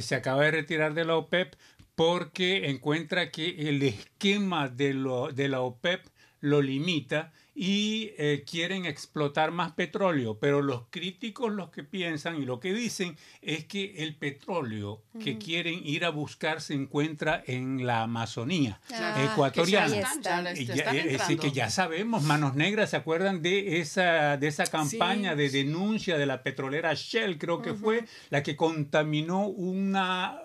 se 0.00 0.14
acaba 0.14 0.42
de 0.42 0.50
retirar 0.50 0.94
de 0.94 1.04
la 1.04 1.16
OPEP 1.16 1.54
porque 1.94 2.70
encuentra 2.70 3.30
que 3.30 3.68
el 3.68 3.82
esquema 3.82 4.68
de, 4.68 4.94
lo, 4.94 5.28
de 5.32 5.48
la 5.48 5.60
OPEP 5.60 6.04
lo 6.40 6.60
limita 6.60 7.32
y 7.54 8.12
eh, 8.18 8.44
quieren 8.48 8.84
explotar 8.84 9.52
más 9.52 9.72
petróleo, 9.72 10.38
pero 10.38 10.60
los 10.60 10.82
críticos 10.90 11.52
lo 11.52 11.70
que 11.70 11.84
piensan 11.84 12.42
y 12.42 12.44
lo 12.44 12.58
que 12.58 12.72
dicen 12.74 13.16
es 13.42 13.64
que 13.64 14.02
el 14.02 14.16
petróleo 14.16 15.02
que 15.22 15.38
quieren 15.38 15.80
ir 15.84 16.04
a 16.04 16.10
buscar 16.10 16.60
se 16.60 16.74
encuentra 16.74 17.42
en 17.46 17.86
la 17.86 18.02
Amazonía 18.02 18.80
ah, 18.92 19.30
ecuatoriana. 19.32 20.02
Que 20.54 20.66
ya, 20.66 20.92
eh, 20.92 21.36
que 21.40 21.52
ya 21.52 21.70
sabemos, 21.70 22.24
Manos 22.24 22.56
Negras, 22.56 22.90
¿se 22.90 22.96
acuerdan 22.96 23.42
de 23.42 23.80
esa, 23.80 24.36
de 24.36 24.48
esa 24.48 24.66
campaña 24.66 25.36
de 25.36 25.50
denuncia 25.50 26.18
de 26.18 26.26
la 26.26 26.42
petrolera 26.42 26.94
Shell, 26.94 27.38
creo 27.38 27.62
que 27.62 27.74
fue, 27.74 28.04
la 28.30 28.42
que 28.42 28.56
contaminó 28.56 29.46
una, 29.46 30.40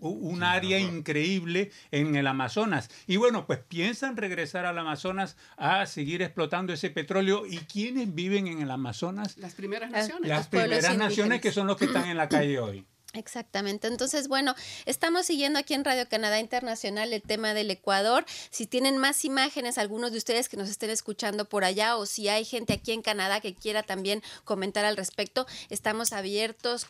un 0.00 0.42
área 0.42 0.78
increíble 0.78 1.70
en 1.90 2.16
el 2.16 2.26
Amazonas. 2.26 2.90
Y 3.06 3.16
bueno, 3.16 3.46
pues 3.46 3.60
piensan 3.60 4.16
regresar 4.16 4.66
al 4.66 4.78
Amazonas 4.78 5.36
a 5.56 5.86
seguir 5.86 6.22
explotando 6.22 6.72
ese 6.72 6.90
petróleo. 6.90 7.46
¿Y 7.46 7.58
quiénes 7.58 8.14
viven 8.14 8.46
en 8.46 8.60
el 8.60 8.70
Amazonas? 8.70 9.36
Las 9.38 9.54
primeras 9.54 9.90
naciones. 9.90 10.28
Las 10.28 10.48
primeras 10.48 10.96
naciones 10.96 11.40
que 11.40 11.52
son 11.52 11.66
los 11.66 11.76
que 11.76 11.86
están 11.86 12.08
en 12.08 12.16
la 12.16 12.28
calle 12.28 12.58
hoy. 12.58 12.86
Exactamente. 13.14 13.88
Entonces, 13.88 14.28
bueno, 14.28 14.54
estamos 14.84 15.24
siguiendo 15.24 15.58
aquí 15.58 15.72
en 15.72 15.82
Radio 15.82 16.06
Canadá 16.10 16.40
Internacional 16.40 17.10
el 17.14 17.22
tema 17.22 17.54
del 17.54 17.70
Ecuador. 17.70 18.26
Si 18.50 18.66
tienen 18.66 18.98
más 18.98 19.24
imágenes, 19.24 19.78
algunos 19.78 20.12
de 20.12 20.18
ustedes 20.18 20.50
que 20.50 20.58
nos 20.58 20.68
estén 20.68 20.90
escuchando 20.90 21.46
por 21.46 21.64
allá 21.64 21.96
o 21.96 22.04
si 22.04 22.28
hay 22.28 22.44
gente 22.44 22.74
aquí 22.74 22.92
en 22.92 23.00
Canadá 23.00 23.40
que 23.40 23.54
quiera 23.54 23.82
también 23.82 24.22
comentar 24.44 24.84
al 24.84 24.98
respecto, 24.98 25.46
estamos 25.70 26.12
abiertos 26.12 26.86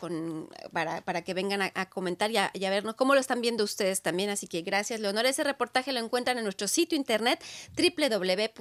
para, 0.73 0.99
para 1.01 1.21
que 1.23 1.33
vengan 1.33 1.71
a, 1.73 1.89
comentar 1.89 2.29
y 2.31 2.37
a, 2.37 2.51
y 2.53 2.65
a, 2.65 2.69
vernos 2.69 2.95
cómo 2.95 3.13
lo 3.13 3.21
están 3.21 3.39
viendo 3.39 3.63
ustedes 3.63 4.01
también. 4.01 4.29
Así 4.29 4.47
que 4.47 4.61
gracias, 4.61 4.99
Leonor. 4.99 5.25
Ese 5.25 5.45
reportaje 5.45 5.93
lo 5.93 6.01
encuentran 6.01 6.37
en 6.37 6.43
nuestro 6.43 6.67
sitio 6.67 6.97
internet 6.97 7.41
www.rcinet.ca. 7.77 8.59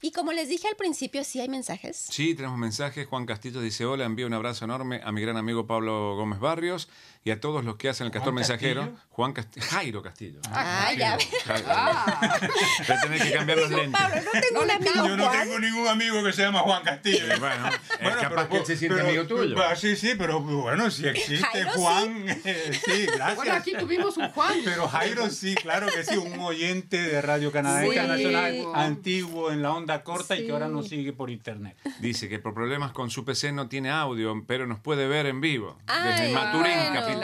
Y 0.00 0.12
como 0.12 0.32
les 0.32 0.48
dije 0.48 0.68
al 0.68 0.76
principio, 0.76 1.24
sí 1.24 1.40
hay 1.40 1.48
mensajes. 1.48 1.96
Sí, 2.10 2.34
tenemos 2.34 2.58
mensajes. 2.58 3.06
Juan 3.06 3.26
Castillo 3.26 3.60
dice, 3.60 3.84
hola, 3.84 4.04
envío 4.04 4.26
un 4.26 4.34
abrazo 4.34 4.64
enorme 4.64 5.00
a 5.04 5.12
mi 5.12 5.20
gran 5.20 5.36
amigo 5.36 5.66
Pablo 5.66 6.16
Gómez 6.16 6.40
Barrios 6.40 6.88
y 7.28 7.30
a 7.30 7.40
todos 7.40 7.62
los 7.62 7.76
que 7.76 7.90
hacen 7.90 8.06
el 8.06 8.10
Castor 8.10 8.32
Mensajero. 8.32 8.90
Juan 9.10 9.34
Castillo. 9.34 9.66
Jairo 9.70 10.02
Castillo. 10.02 10.40
Ah, 10.50 10.90
ya. 10.96 11.18
Ah. 11.66 12.38
Voy 13.06 13.18
que 13.18 13.32
cambiar 13.32 13.58
los 13.58 13.70
lentes. 13.70 14.00
Pablo, 14.00 14.16
no 14.22 14.40
tengo 14.40 14.62
un 14.62 14.70
amigo 14.70 14.94
Yo 14.94 15.16
no 15.16 15.30
tengo 15.30 15.58
ningún 15.58 15.88
amigo 15.88 16.24
que 16.24 16.32
se 16.32 16.42
llama 16.42 16.60
Juan 16.60 16.82
Castillo. 16.82 17.26
bueno, 17.38 17.68
es 18.00 18.16
capaz 18.22 18.48
que 18.48 18.56
él 18.56 18.64
se 18.64 18.76
siente 18.78 19.00
amigo 19.02 19.26
tuyo. 19.26 19.56
sí, 19.76 19.94
sí, 19.96 20.12
pero 20.16 20.40
bueno, 20.40 20.90
si 20.90 21.06
existe 21.08 21.64
Juan, 21.74 22.26
sí. 22.42 23.06
gracias. 23.14 23.36
Bueno, 23.36 23.52
aquí 23.52 23.72
tuvimos 23.78 24.16
un 24.16 24.30
Juan. 24.30 24.54
Pero 24.64 24.88
Jairo 24.88 25.28
sí, 25.28 25.54
claro 25.54 25.86
que 25.88 26.04
sí, 26.04 26.16
un 26.16 26.40
oyente 26.40 26.96
de 26.96 27.20
Radio 27.20 27.52
Canadá 27.52 27.84
Internacional 27.84 28.56
antiguo 28.74 29.52
en 29.52 29.60
la 29.60 29.74
onda 29.74 30.02
corta 30.02 30.34
y 30.34 30.46
que 30.46 30.52
ahora 30.52 30.68
nos 30.68 30.88
sigue 30.88 31.12
por 31.12 31.28
internet. 31.28 31.76
Dice 32.00 32.30
que 32.30 32.38
por 32.38 32.54
problemas 32.54 32.92
con 32.92 33.10
su 33.10 33.26
PC 33.26 33.52
no 33.52 33.68
tiene 33.68 33.90
audio, 33.90 34.34
pero 34.46 34.66
nos 34.66 34.78
puede 34.80 35.06
ver 35.06 35.26
en 35.26 35.42
vivo. 35.42 35.76
Desde 35.86 36.32
Maturín, 36.32 36.94
capital 36.94 37.17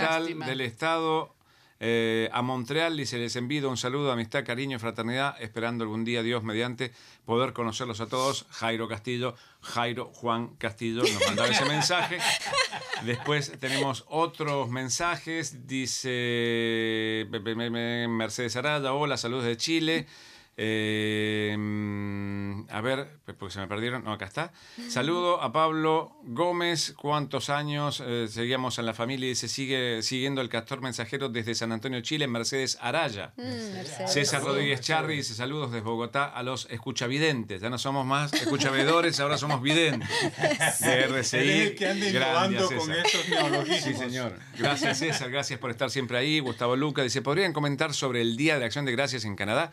del 0.46 0.61
estado 0.61 1.35
eh, 1.80 2.30
a 2.33 2.40
Montreal 2.40 2.98
y 3.00 3.04
se 3.04 3.18
les 3.18 3.37
envío 3.37 3.68
un 3.68 3.76
saludo, 3.76 4.12
amistad, 4.12 4.44
cariño, 4.44 4.78
fraternidad, 4.78 5.37
esperando 5.40 5.85
algún 5.85 6.04
día, 6.04 6.22
Dios 6.22 6.42
mediante, 6.42 6.92
poder 7.24 7.52
conocerlos 7.52 8.00
a 8.00 8.07
todos. 8.07 8.46
Jairo 8.50 8.88
Castillo, 8.88 9.35
Jairo 9.61 10.07
Juan 10.14 10.54
Castillo 10.57 11.02
nos 11.02 11.26
mandaba 11.26 11.48
ese 11.48 11.64
mensaje. 11.66 12.18
Después 13.04 13.52
tenemos 13.59 14.04
otros 14.09 14.70
mensajes, 14.70 15.66
dice 15.66 17.26
Mercedes 18.09 18.57
Araya, 18.57 18.94
hola, 18.94 19.16
saludos 19.16 19.44
de 19.44 19.57
Chile. 19.57 20.07
Eh, 20.57 21.57
a 22.71 22.81
ver, 22.81 23.09
porque 23.38 23.53
se 23.53 23.61
me 23.61 23.67
perdieron. 23.67 24.05
No, 24.05 24.12
acá 24.12 24.27
está. 24.27 24.53
Saludo 24.88 25.43
a 25.43 25.53
Pablo 25.53 26.17
Gómez. 26.23 26.95
¿Cuántos 26.97 27.51
años 27.51 28.03
eh, 28.05 28.27
seguíamos 28.29 28.79
en 28.79 28.87
la 28.87 28.95
familia 28.95 29.31
y 29.31 29.35
se 29.35 29.49
sigue 29.49 30.03
siguiendo 30.03 30.40
el 30.40 30.49
castor 30.49 30.81
mensajero 30.81 31.29
desde 31.29 31.55
San 31.55 31.73
Antonio, 31.73 32.01
Chile, 32.01 32.27
Mercedes 32.29 32.79
Araya? 32.81 33.33
Mm, 33.37 34.07
César 34.07 34.43
Rodríguez 34.43 34.81
Charri 34.81 35.17
dice 35.17 35.35
saludos 35.35 35.73
desde 35.73 35.85
Bogotá 35.85 36.25
a 36.27 36.43
los 36.43 36.69
escuchavidentes. 36.71 37.61
Ya 37.61 37.71
no 37.71 37.79
somos 37.79 38.07
más 38.07 38.33
escuchavedores, 38.33 39.19
ahora 39.21 39.38
somos 39.38 39.61
videntes. 39.62 40.09
De 40.81 41.05
RCI. 41.05 41.77
con 41.77 42.93
estos 42.93 43.83
Sí, 43.83 43.95
señor. 43.95 44.38
Gracias, 44.59 44.99
César. 44.99 45.31
Gracias 45.31 45.59
por 45.59 45.71
estar 45.71 45.90
siempre 45.90 46.19
ahí. 46.19 46.40
Gustavo 46.40 46.77
Luca 46.77 47.03
dice: 47.03 47.23
¿podrían 47.23 47.53
comentar 47.53 47.93
sobre 47.95 48.21
el 48.21 48.37
Día 48.37 48.59
de 48.59 48.64
Acción 48.64 48.85
de 48.85 48.93
Gracias 48.93 49.25
en 49.25 49.37
Canadá? 49.37 49.73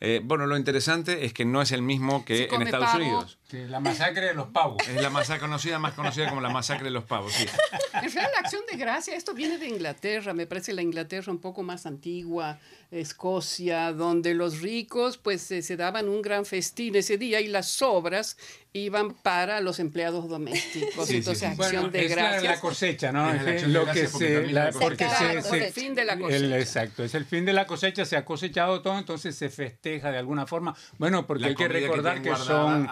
Eh, 0.00 0.20
bueno, 0.22 0.46
lo 0.46 0.56
interesante 0.56 1.24
es 1.24 1.32
que 1.32 1.44
no 1.44 1.60
es 1.60 1.72
el 1.72 1.82
mismo 1.82 2.24
que 2.24 2.48
en 2.52 2.62
Estados 2.62 2.94
Unidos. 2.94 3.38
La 3.50 3.80
masacre 3.80 4.26
de 4.26 4.34
los 4.34 4.48
pavos. 4.48 4.86
Es 4.88 5.00
la 5.00 5.10
masacre 5.10 5.40
conocida, 5.40 5.78
más 5.78 5.94
conocida 5.94 6.28
como 6.28 6.40
la 6.40 6.50
masacre 6.50 6.84
de 6.84 6.90
los 6.90 7.04
pavos, 7.04 7.32
sí. 7.32 7.46
En 7.94 8.02
realidad, 8.02 8.28
la 8.34 8.40
acción 8.40 8.62
de 8.70 8.76
gracia, 8.76 9.14
esto 9.14 9.34
viene 9.34 9.58
de 9.58 9.68
Inglaterra, 9.68 10.34
me 10.34 10.46
parece 10.46 10.72
la 10.72 10.82
Inglaterra 10.82 11.32
un 11.32 11.38
poco 11.38 11.62
más 11.62 11.86
antigua, 11.86 12.58
Escocia, 12.90 13.92
donde 13.92 14.34
los 14.34 14.60
ricos 14.60 15.18
pues 15.18 15.42
se 15.42 15.76
daban 15.76 16.08
un 16.08 16.22
gran 16.22 16.44
festín 16.44 16.96
ese 16.96 17.18
día 17.18 17.40
y 17.40 17.48
las 17.48 17.68
sobras 17.68 18.36
iban 18.72 19.14
para 19.14 19.60
los 19.60 19.80
empleados 19.80 20.28
domésticos. 20.28 21.10
Entonces, 21.10 21.42
acción 21.42 21.90
de 21.90 22.08
gracias. 22.08 22.42
la 22.42 22.60
cosecha, 22.60 23.12
¿no? 23.12 23.32
Es 23.32 23.66
lo 23.66 23.86
que 23.86 24.06
se, 24.06 24.48
porque 24.78 25.08
se, 25.08 25.66
el 25.66 25.72
fin 25.72 25.94
de 25.94 26.04
la 26.04 26.18
cosecha. 26.18 26.58
exacto, 26.58 27.04
es 27.04 27.14
el 27.14 27.24
fin 27.24 27.44
de 27.44 27.52
la 27.52 27.66
cosecha, 27.66 28.04
se 28.04 28.16
ha 28.16 28.24
cosechado 28.24 28.82
todo, 28.82 28.98
entonces 28.98 29.36
se 29.36 29.48
festeja 29.48 30.10
de 30.10 30.18
alguna 30.18 30.46
forma. 30.46 30.74
Bueno, 30.98 31.26
porque 31.26 31.46
hay 31.46 31.54
que 31.54 31.68
recordar 31.68 32.22
que, 32.22 32.34
son, 32.36 32.88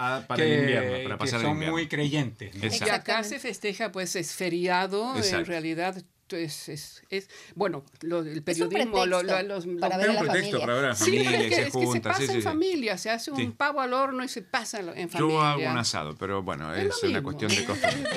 que, 0.46 1.26
son 1.26 1.58
muy 1.58 1.88
creyentes. 1.88 2.54
Y 2.80 2.90
acá 2.90 3.22
se 3.24 3.38
festeja, 3.38 3.92
pues 3.92 4.16
es 4.16 4.32
feriado, 4.32 5.14
en 5.16 5.46
realidad 5.46 6.02
es, 6.30 6.68
es, 6.68 7.04
es, 7.08 7.30
bueno, 7.54 7.84
el 8.02 8.42
periodismo 8.42 9.06
lo, 9.06 9.22
lo, 9.22 9.42
los, 9.42 9.66
para 9.78 9.96
ver 9.96 10.10
un 10.10 10.18
pretexto 10.18 10.58
para 10.58 10.74
ver 10.74 10.84
a 10.86 10.88
la 10.88 10.94
familia, 10.96 11.30
sí, 11.30 11.36
se, 11.36 11.62
es 11.62 11.72
que 11.72 11.86
se 11.86 12.00
pasa 12.00 12.32
en 12.32 12.42
familia, 12.42 12.98
se 12.98 13.10
hace 13.10 13.30
un 13.30 13.52
pavo 13.52 13.80
al 13.80 13.92
horno 13.92 14.24
y 14.24 14.28
se 14.28 14.42
pasa 14.42 14.80
en 14.80 15.08
familia. 15.08 15.18
Yo 15.18 15.40
hago 15.40 15.62
un 15.62 15.78
asado, 15.78 16.16
pero 16.16 16.42
bueno, 16.42 16.74
es, 16.74 17.00
una 17.04 17.22
cuestión 17.22 17.54
de 17.54 17.64
costumbre. 17.66 18.10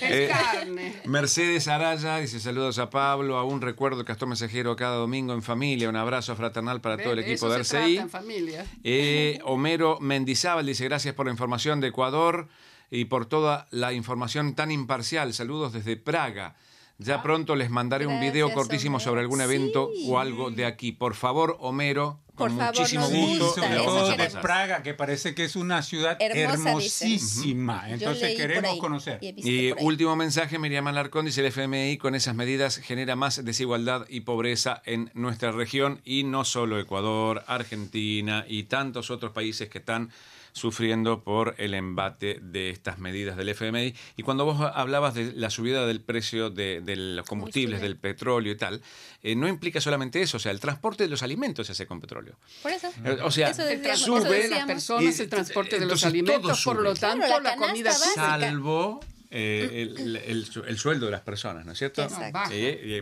es 0.00 0.10
eh, 0.10 0.30
carne. 0.30 0.94
Mercedes 1.04 1.68
Araya 1.68 2.16
dice 2.18 2.40
saludos 2.40 2.78
a 2.78 2.88
Pablo, 2.88 3.36
a 3.36 3.44
un 3.44 3.60
recuerdo 3.60 4.04
Castor 4.04 4.28
Mensajero 4.28 4.74
cada 4.76 4.96
domingo 4.96 5.34
en 5.34 5.42
familia, 5.42 5.90
un 5.90 5.96
abrazo 5.96 6.34
fraternal 6.36 6.80
para 6.80 6.96
todo 6.96 7.12
el 7.12 7.18
equipo 7.18 7.50
de 7.50 7.58
RCI. 7.58 7.98
En 7.98 8.08
familia. 8.08 8.64
Eh, 8.84 9.38
Homero 9.44 9.98
Mendizábal 10.00 10.64
dice 10.64 10.84
gracias 10.84 11.14
por 11.14 11.26
la 11.26 11.32
información 11.32 11.80
de 11.80 11.88
Ecuador 11.88 12.48
y 12.90 13.04
por 13.04 13.26
toda 13.26 13.66
la 13.70 13.92
información 13.92 14.54
tan 14.54 14.70
imparcial. 14.70 15.34
Saludos 15.34 15.72
desde 15.72 15.96
Praga 15.96 16.56
Ya 17.02 17.14
ah, 17.14 17.22
pronto 17.22 17.56
les 17.56 17.70
mandaré 17.70 18.06
un 18.06 18.20
video 18.20 18.52
cortísimo 18.52 19.00
sobre 19.00 19.22
algún 19.22 19.40
evento 19.40 19.90
o 20.06 20.18
algo 20.18 20.50
de 20.50 20.66
aquí. 20.66 20.92
Por 20.92 21.14
favor, 21.14 21.56
Homero, 21.60 22.20
con 22.34 22.54
muchísimo 22.54 23.08
gusto. 23.08 23.54
sobre 23.54 23.76
todo 23.76 24.10
de 24.14 24.28
Praga, 24.42 24.82
que 24.82 24.92
parece 24.92 25.34
que 25.34 25.44
es 25.44 25.56
una 25.56 25.80
ciudad 25.80 26.18
hermosísima. 26.20 27.88
Entonces 27.88 28.36
queremos 28.36 28.76
conocer. 28.76 29.18
Y, 29.22 29.72
último 29.82 30.14
mensaje, 30.14 30.58
Miriam 30.58 30.88
Alarcón 30.88 31.24
dice 31.24 31.40
el 31.40 31.46
FMI 31.46 31.96
con 31.96 32.14
esas 32.14 32.34
medidas 32.34 32.76
genera 32.76 33.16
más 33.16 33.42
desigualdad 33.42 34.04
y 34.10 34.20
pobreza 34.20 34.82
en 34.84 35.10
nuestra 35.14 35.52
región 35.52 36.02
y 36.04 36.24
no 36.24 36.44
solo 36.44 36.78
Ecuador, 36.78 37.44
Argentina 37.46 38.44
y 38.46 38.64
tantos 38.64 39.10
otros 39.10 39.32
países 39.32 39.70
que 39.70 39.78
están 39.78 40.10
sufriendo 40.52 41.22
por 41.22 41.54
el 41.58 41.74
embate 41.74 42.38
de 42.42 42.70
estas 42.70 42.98
medidas 42.98 43.36
del 43.36 43.48
FMI. 43.50 43.94
Y 44.16 44.22
cuando 44.22 44.44
vos 44.44 44.60
hablabas 44.74 45.14
de 45.14 45.32
la 45.32 45.50
subida 45.50 45.86
del 45.86 46.00
precio 46.00 46.50
de, 46.50 46.82
los 46.96 47.26
combustibles, 47.26 47.80
del 47.80 47.96
petróleo 47.96 48.52
y 48.52 48.56
tal, 48.56 48.82
eh, 49.22 49.34
no 49.36 49.48
implica 49.48 49.80
solamente 49.80 50.22
eso, 50.22 50.36
o 50.36 50.40
sea, 50.40 50.52
el 50.52 50.60
transporte 50.60 51.04
de 51.04 51.10
los 51.10 51.22
alimentos 51.22 51.66
se 51.66 51.72
hace 51.72 51.86
con 51.86 52.00
petróleo. 52.00 52.36
Por 52.62 52.72
eso. 52.72 52.88
Eh, 53.04 53.18
o 53.22 53.30
sea, 53.30 53.52
sube 53.54 54.48
las 54.48 54.66
personas, 54.66 55.20
el 55.20 55.28
transporte 55.28 55.78
de 55.78 55.86
los 55.86 56.04
alimentos, 56.04 56.64
por 56.64 56.80
lo 56.80 56.94
tanto, 56.94 57.40
la, 57.40 57.56
comida 57.56 57.92
salvo 57.92 59.00
eh, 59.30 59.88
el, 60.26 60.78
sueldo 60.78 61.06
de 61.06 61.12
las 61.12 61.20
personas, 61.20 61.64
¿no 61.64 61.72
es 61.72 61.78
cierto? 61.78 62.06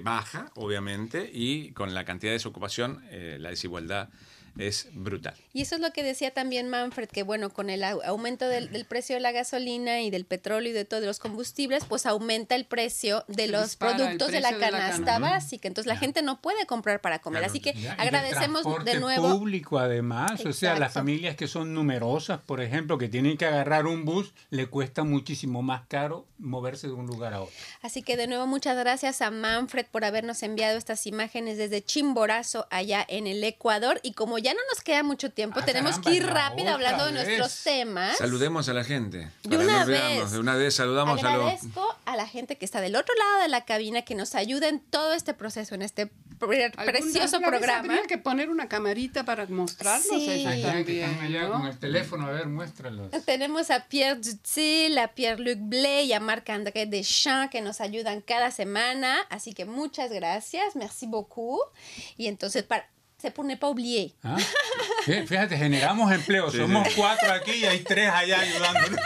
baja, 0.03 0.51
obviamente, 0.57 1.31
y 1.33 1.73
con 1.73 1.95
la 1.95 2.05
cantidad 2.05 2.31
de 2.31 2.35
desocupación, 2.35 3.05
la 3.11 3.51
desigualdad 3.51 4.09
es 4.59 4.89
brutal. 4.93 5.35
Y 5.53 5.63
eso 5.63 5.77
es 5.77 5.81
lo 5.81 5.93
que 5.93 6.03
decía 6.03 6.33
también 6.33 6.69
Manfred, 6.69 7.09
que 7.09 7.23
bueno, 7.23 7.51
con 7.51 7.71
el 7.71 7.85
aumento 7.85 8.49
del, 8.49 8.85
precio 8.87 9.15
de 9.15 9.21
la 9.21 9.33
gasolina 9.33 10.01
y 10.03 10.11
del 10.11 10.25
petróleo 10.25 10.71
y 10.71 10.75
de 10.75 10.85
todos 10.85 11.05
los 11.05 11.21
combustibles, 11.21 11.85
pues 11.85 12.07
aumenta 12.07 12.55
el 12.55 12.65
precio 12.65 13.25
de 13.29 13.47
los 13.47 13.77
productos 13.77 14.33
de 14.33 14.41
la 14.41 14.57
canasta 14.59 15.19
básica. 15.19 15.69
Entonces 15.69 15.87
la 15.87 15.97
gente 15.97 16.23
no 16.23 16.41
puede 16.41 16.67
comprar 16.67 17.01
para 17.01 17.21
comer. 17.21 17.45
Así 17.45 17.61
que 17.61 17.75
agradecemos 17.97 18.65
de 18.85 18.99
nuevo. 18.99 19.39
público 19.39 19.79
además, 19.79 20.45
o 20.45 20.53
sea, 20.53 20.79
las 20.79 20.93
familias 20.93 21.37
que 21.37 21.47
son 21.47 21.73
numerosas, 21.73 22.41
por 22.41 22.61
ejemplo, 22.61 22.99
que 22.99 23.09
tienen 23.09 23.37
que 23.37 23.47
agarrar 23.47 23.87
un 23.87 24.05
bus, 24.05 24.33
le 24.51 24.67
cuesta 24.67 25.05
muchísimo 25.05 25.63
más 25.63 25.87
caro 25.87 26.27
moverse 26.39 26.89
de 26.89 26.93
un 26.93 27.07
lugar 27.07 27.35
a 27.35 27.43
otro. 27.43 27.55
Así 27.83 28.03
que 28.03 28.17
de 28.17 28.27
nuevo 28.27 28.47
muchas 28.47 28.77
gracias 28.77 29.23
a 29.23 29.31
Manfred 29.31 29.87
por 29.87 30.05
habernos 30.05 30.43
enviado 30.43 30.79
estas 30.79 31.07
imágenes 31.07 31.59
desde 31.59 31.83
Chimborazo 31.83 32.67
allá 32.71 33.05
en 33.09 33.27
el 33.27 33.43
Ecuador 33.45 34.01
y 34.03 34.13
como 34.13 34.39
ya 34.39 34.48
ya 34.49 34.55
no 34.55 34.61
nos 34.73 34.83
queda 34.83 35.03
mucho 35.03 35.31
tiempo, 35.31 35.61
ah, 35.61 35.65
tenemos 35.65 35.99
que 35.99 36.11
ir 36.11 36.25
rápido 36.25 36.71
hablando 36.71 37.05
de 37.05 37.13
nuestros 37.13 37.63
temas. 37.65 38.17
Saludemos 38.17 38.67
a 38.71 38.73
la 38.73 38.83
gente. 38.83 39.29
De 39.43 39.59
una 39.59 39.85
vez. 39.85 40.31
De 40.31 40.39
una 40.39 40.55
vez 40.55 40.75
saludamos 40.75 41.23
Agradezco 41.23 41.97
a, 42.07 42.13
a 42.13 42.17
la 42.17 42.27
gente 42.27 42.57
que 42.57 42.65
está 42.65 42.81
del 42.81 42.97
otro 42.97 43.15
lado 43.15 43.43
de 43.43 43.49
la 43.49 43.67
cabina, 43.67 44.03
que 44.03 44.15
nos 44.15 44.35
ayuda 44.35 44.69
en 44.69 44.81
todo 44.81 45.13
este 45.13 45.35
proceso, 45.35 45.75
en 45.75 45.83
este 45.83 46.11
precioso 46.39 47.41
programa. 47.41 47.83
Tenía 47.83 48.03
que 48.07 48.19
poner 48.19 48.49
una 48.49 48.69
camarita 48.69 49.25
para 49.25 49.47
mostrarnos 49.47 50.07
sí. 50.07 50.47
allá 50.47 51.49
con 51.51 51.67
el 51.67 51.79
teléfono, 51.79 52.27
a 52.27 52.31
ver, 52.31 52.47
muéstralos. 52.47 53.11
Tenemos 53.27 53.71
a 53.71 53.87
Pierre 53.89 54.21
Dutil, 54.21 54.97
a 54.99 55.09
Pierre-Luc 55.09 55.59
Blay 55.61 56.07
y 56.07 56.13
a 56.13 56.21
Marc-André 56.21 56.87
Deschamps 56.87 57.51
que 57.51 57.61
nos 57.61 57.81
ayudan 57.81 58.21
cada 58.23 58.51
semana. 58.51 59.19
Así 59.29 59.53
que 59.53 59.65
muchas 59.65 60.11
gracias, 60.11 60.75
merci 60.77 61.07
beaucoup. 61.07 61.61
Y 62.17 62.29
entonces, 62.29 62.63
para, 62.63 62.89
se 63.19 63.31
pone 63.31 63.57
para 63.57 63.71
oublier. 63.71 64.13
¿Ah? 64.23 64.37
Fíjate, 65.05 65.57
generamos 65.57 66.13
empleo. 66.13 66.51
Somos 66.51 66.87
cuatro 66.95 67.33
aquí 67.33 67.53
y 67.53 67.65
hay 67.65 67.81
tres 67.81 68.11
allá 68.11 68.41
ayudándonos. 68.41 69.01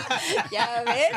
ya 0.52 0.84
ves. 0.84 1.08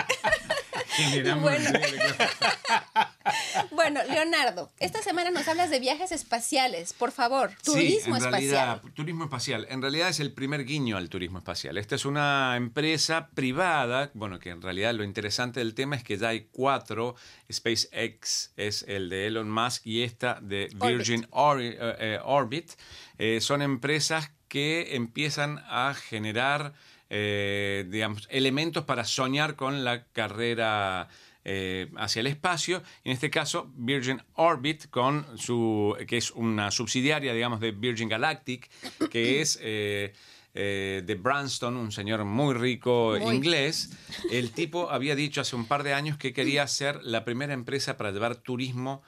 bueno. 1.40 1.70
bueno, 3.72 4.02
Leonardo, 4.04 4.72
esta 4.80 5.02
semana 5.02 5.32
nos 5.32 5.48
hablas 5.48 5.70
de 5.70 5.80
viajes 5.80 6.12
espaciales. 6.12 6.94
Por 6.94 7.12
favor, 7.12 7.52
turismo 7.64 8.16
sí, 8.16 8.24
en 8.24 8.34
espacial. 8.34 8.82
turismo 8.94 9.24
espacial. 9.26 9.68
En 9.70 9.82
realidad 9.82 10.10
es 10.10 10.20
el 10.20 10.34
primer 10.34 10.66
guiño 10.66 10.98
al 10.98 11.10
turismo 11.10 11.38
espacial. 11.38 11.78
Esta 11.78 11.96
es 11.96 12.06
una 12.06 12.56
empresa 12.58 13.30
privada, 13.34 14.12
bueno, 14.14 14.40
que 14.40 14.50
en 14.50 14.62
realidad 14.62 14.94
lo 14.94 15.04
interesante 15.04 15.60
del 15.60 15.74
tema 15.74 15.96
es 15.96 16.04
que 16.04 16.18
ya 16.18 16.30
hay 16.30 16.48
cuatro. 16.52 17.16
SpaceX 17.52 18.52
es 18.56 18.84
el 18.88 19.10
de 19.10 19.28
Elon 19.28 19.52
Musk 19.52 19.86
y 19.86 20.04
esta 20.04 20.40
de 20.42 20.70
Virgin 20.76 21.28
Orbit. 21.32 21.74
Eh, 21.74 21.96
eh, 22.00 22.20
Orbit. 22.42 22.72
Eh, 23.18 23.40
son 23.42 23.62
empresas 23.62 24.32
que 24.48 24.96
empiezan 24.96 25.64
a 25.70 25.94
generar 25.94 26.74
eh, 27.14 27.86
digamos, 27.90 28.26
elementos 28.32 28.86
para 28.86 29.04
soñar 29.04 29.58
con 29.58 29.84
la 29.84 30.06
carrera 30.06 31.10
eh, 31.44 31.92
hacia 31.98 32.22
el 32.22 32.28
espacio. 32.28 32.82
En 33.04 33.12
este 33.12 33.30
caso, 33.30 33.70
Virgin 33.76 34.22
Orbit, 34.36 34.90
con 34.90 35.26
su, 35.38 35.94
que 36.08 36.16
es 36.16 36.32
una 36.32 36.72
subsidiaria, 36.72 37.34
digamos, 37.34 37.60
de 37.60 37.72
Virgin 37.72 38.08
Galactic, 38.08 38.70
que 39.10 39.42
es 39.42 39.60
eh, 39.62 40.14
de 40.54 41.16
Branston, 41.16 41.76
un 41.76 41.92
señor 41.92 42.24
muy 42.24 42.54
rico 42.54 43.18
inglés. 43.18 43.90
El 44.32 44.52
tipo 44.54 44.90
había 44.90 45.14
dicho 45.14 45.42
hace 45.42 45.58
un 45.58 45.66
par 45.66 45.84
de 45.84 45.94
años 45.94 46.18
que 46.18 46.32
quería 46.32 46.66
ser 46.68 47.04
la 47.04 47.26
primera 47.26 47.54
empresa 47.54 47.98
para 47.98 48.12
llevar 48.12 48.38
turismo 48.38 49.02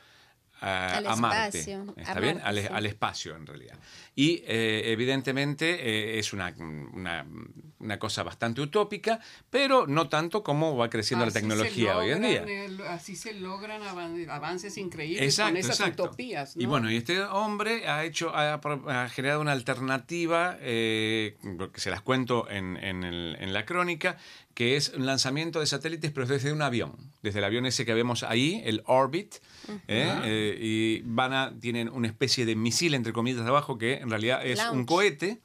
a, 0.64 1.16
Marte. 1.16 1.60
¿Está 1.98 2.20
bien? 2.20 2.40
al, 2.44 2.86
espacio, 2.86 3.36
en 3.36 3.46
realidad. 3.46 3.78
Y 4.16 4.44
eh, 4.46 4.84
evidentemente 4.86 6.16
eh, 6.16 6.20
es 6.20 6.34
una, 6.34 6.54
una, 6.58 8.00
cosa 8.00 8.24
bastante 8.24 8.62
utópica, 8.62 9.20
pero 9.50 9.88
no 9.88 10.08
tanto 10.10 10.44
como 10.44 10.78
va 10.78 10.90
creciendo 10.90 11.26
la 11.26 11.32
tecnología 11.32 11.98
hoy 11.98 12.12
en 12.12 12.22
día. 12.22 12.46
así 12.90 13.16
se 13.16 13.34
logran 13.34 13.82
avances 13.84 14.78
increíbles 14.78 15.38
con 15.38 15.58
esas 15.58 15.80
utopías. 15.80 16.56
Y 16.56 16.66
bueno, 16.66 16.90
y 16.92 16.98
este 16.98 17.22
hombre 17.22 17.88
ha 17.88 18.04
hecho, 18.04 18.32
ha, 18.34 19.10
generado 19.10 19.42
una 19.42 19.52
alternativa, 19.52 20.58
eh, 20.62 21.38
que 21.74 21.80
se 21.80 21.90
las 21.90 22.02
cuento 22.02 22.50
en, 22.50 22.78
en, 22.78 23.04
el, 23.04 23.38
en 23.40 23.54
la 23.54 23.66
crónica, 23.66 24.18
que 24.54 24.76
es 24.76 24.90
un 24.90 25.06
lanzamiento 25.06 25.60
de 25.60 25.66
satélites, 25.66 26.12
pero 26.12 26.28
desde 26.28 26.54
un 26.54 26.62
avión, 26.62 26.96
desde 27.22 27.40
el 27.40 27.46
avión 27.46 27.66
ese 27.66 27.86
que 27.86 27.94
vemos 27.94 28.24
ahí, 28.24 28.62
el 28.66 28.84
Orbit, 28.86 29.36
¿eh? 29.88 30.14
Eh, 30.24 30.58
y 30.62 31.02
van 31.06 31.34
a, 31.34 31.54
tienen 31.60 31.90
una 31.90 32.08
especie 32.08 32.46
de 32.46 32.56
misil, 32.56 32.94
entre 32.94 33.14
comillas, 33.14 33.44
de 33.44 33.50
abajo, 33.50 33.78
que 33.78 33.96
en 33.96 34.10
realidad 34.10 34.46
es 34.46 34.60
un 34.72 34.86
cohete 34.86 35.42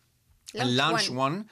el 0.54 0.76
Launch 0.76 1.10
One. 1.14 1.44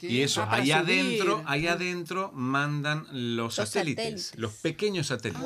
¿Y 0.00 0.20
eso 0.22 0.42
ah, 0.42 0.54
allá 0.54 0.78
adentro, 0.78 1.42
allá 1.46 1.72
adentro 1.72 2.32
mandan 2.32 3.06
los, 3.12 3.56
satélites, 3.56 4.32
los 4.36 4.52
pequeños 4.52 5.08
satélites. 5.08 5.44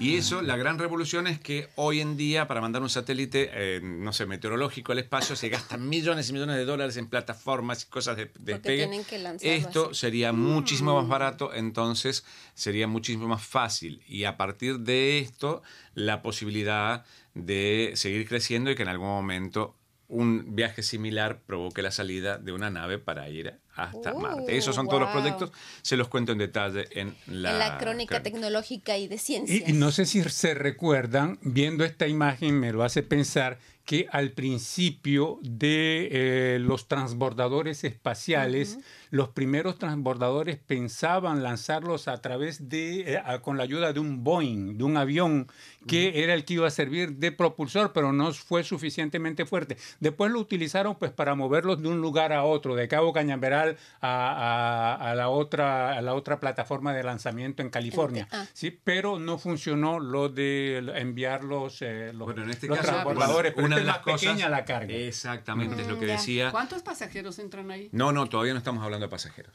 Y 0.00 0.16
eso, 0.16 0.42
la 0.42 0.56
gran 0.56 0.78
revolución 0.78 1.26
es 1.26 1.40
que 1.40 1.70
hoy 1.76 2.00
en 2.00 2.16
día 2.16 2.46
para 2.46 2.60
mandar 2.60 2.82
un 2.82 2.90
satélite, 2.90 3.50
eh, 3.52 3.80
no 3.82 4.12
sé, 4.12 4.26
meteorológico 4.26 4.92
al 4.92 4.98
espacio 4.98 5.34
se 5.34 5.48
gastan 5.48 5.88
millones 5.88 6.28
y 6.28 6.32
millones 6.34 6.56
de 6.56 6.64
dólares 6.64 6.96
en 6.96 7.08
plataformas 7.08 7.84
y 7.84 7.86
cosas 7.86 8.16
de, 8.16 8.30
despegue. 8.38 9.04
Esto 9.40 9.94
sería 9.94 10.32
muchísimo 10.32 10.96
más 10.96 11.06
mm. 11.06 11.10
barato, 11.10 11.54
entonces 11.54 12.24
sería 12.54 12.86
muchísimo 12.86 13.28
más 13.28 13.42
fácil. 13.42 14.02
Y 14.06 14.24
a 14.24 14.36
partir 14.36 14.80
de 14.80 15.20
esto, 15.20 15.62
la 15.94 16.22
posibilidad 16.22 17.04
de 17.34 17.92
seguir 17.94 18.28
creciendo 18.28 18.70
y 18.70 18.74
que 18.74 18.82
en 18.82 18.88
algún 18.88 19.08
momento 19.08 19.76
un 20.10 20.56
viaje 20.56 20.82
similar 20.82 21.40
provoque 21.46 21.82
la 21.82 21.90
salida 21.90 22.36
de 22.36 22.52
una 22.52 22.68
nave 22.68 22.98
para 22.98 23.28
ir 23.28 23.54
hasta 23.74 24.12
Marte. 24.12 24.56
Esos 24.56 24.74
son 24.74 24.88
todos 24.88 25.00
los 25.00 25.10
proyectos, 25.10 25.52
se 25.82 25.96
los 25.96 26.08
cuento 26.08 26.32
en 26.32 26.38
detalle 26.38 26.86
en 26.90 27.14
la, 27.26 27.52
en 27.52 27.58
la 27.58 27.78
crónica 27.78 28.22
tecnológica 28.22 28.98
y 28.98 29.08
de 29.08 29.18
ciencia. 29.18 29.64
Y, 29.66 29.72
no 29.72 29.92
sé 29.92 30.06
si 30.06 30.22
se 30.24 30.54
recuerdan, 30.54 31.38
viendo 31.42 31.84
esta 31.84 32.08
imagen 32.08 32.58
me 32.58 32.72
lo 32.72 32.82
hace 32.82 33.02
pensar 33.02 33.58
que 33.90 34.06
al 34.12 34.30
principio 34.30 35.40
de 35.42 36.10
eh, 36.12 36.58
los 36.60 36.86
transbordadores 36.86 37.82
espaciales, 37.82 38.78
los 39.10 39.30
primeros 39.30 39.80
transbordadores 39.80 40.58
pensaban 40.58 41.42
lanzarlos 41.42 42.06
a 42.06 42.20
través 42.22 42.68
de, 42.68 43.14
eh, 43.14 43.22
con 43.42 43.56
la 43.56 43.64
ayuda 43.64 43.92
de 43.92 43.98
un 43.98 44.22
Boeing, 44.22 44.78
de 44.78 44.84
un 44.84 44.96
avión 44.96 45.48
que 45.88 46.22
era 46.22 46.34
el 46.34 46.44
que 46.44 46.54
iba 46.54 46.68
a 46.68 46.70
servir 46.70 47.16
de 47.16 47.32
propulsor, 47.32 47.92
pero 47.92 48.12
no 48.12 48.32
fue 48.32 48.62
suficientemente 48.62 49.44
fuerte. 49.44 49.76
Después 49.98 50.30
lo 50.30 50.38
utilizaron 50.38 50.94
pues 50.94 51.10
para 51.10 51.34
moverlos 51.34 51.82
de 51.82 51.88
un 51.88 52.00
lugar 52.00 52.32
a 52.32 52.44
otro, 52.44 52.76
de 52.76 52.86
Cabo 52.86 53.12
Cañaveral 53.12 53.76
a, 54.00 55.14
la, 55.16 55.28
otra, 55.30 55.94
a 55.94 56.00
la 56.00 56.14
otra 56.14 56.38
plataforma 56.38 56.92
de 56.92 57.02
lanzamiento 57.02 57.62
en 57.62 57.70
California. 57.70 58.28
Ah. 58.30 58.46
Sí, 58.52 58.70
pero 58.84 59.18
no 59.18 59.36
funcionó 59.38 59.98
lo 59.98 60.28
de 60.28 60.78
enviar 60.94 61.42
los, 61.42 61.82
eh, 61.82 62.12
los, 62.14 62.26
bueno, 62.26 62.44
en 62.44 62.50
este 62.50 62.68
caso, 62.68 62.82
transbordadores. 62.82 63.54
Una 63.56 63.79
de 63.80 63.86
las 63.86 63.98
pequeña 63.98 64.48
la 64.48 64.64
carga. 64.64 64.94
Exactamente, 64.94 65.82
es 65.82 65.88
lo 65.88 65.98
que 65.98 66.06
decía. 66.06 66.50
¿Cuántos 66.50 66.82
pasajeros 66.82 67.38
entran 67.38 67.70
ahí? 67.70 67.88
No, 67.92 68.12
no, 68.12 68.28
todavía 68.28 68.52
no 68.52 68.58
estamos 68.58 68.84
hablando 68.84 69.06
de 69.06 69.10
pasajeros. 69.10 69.54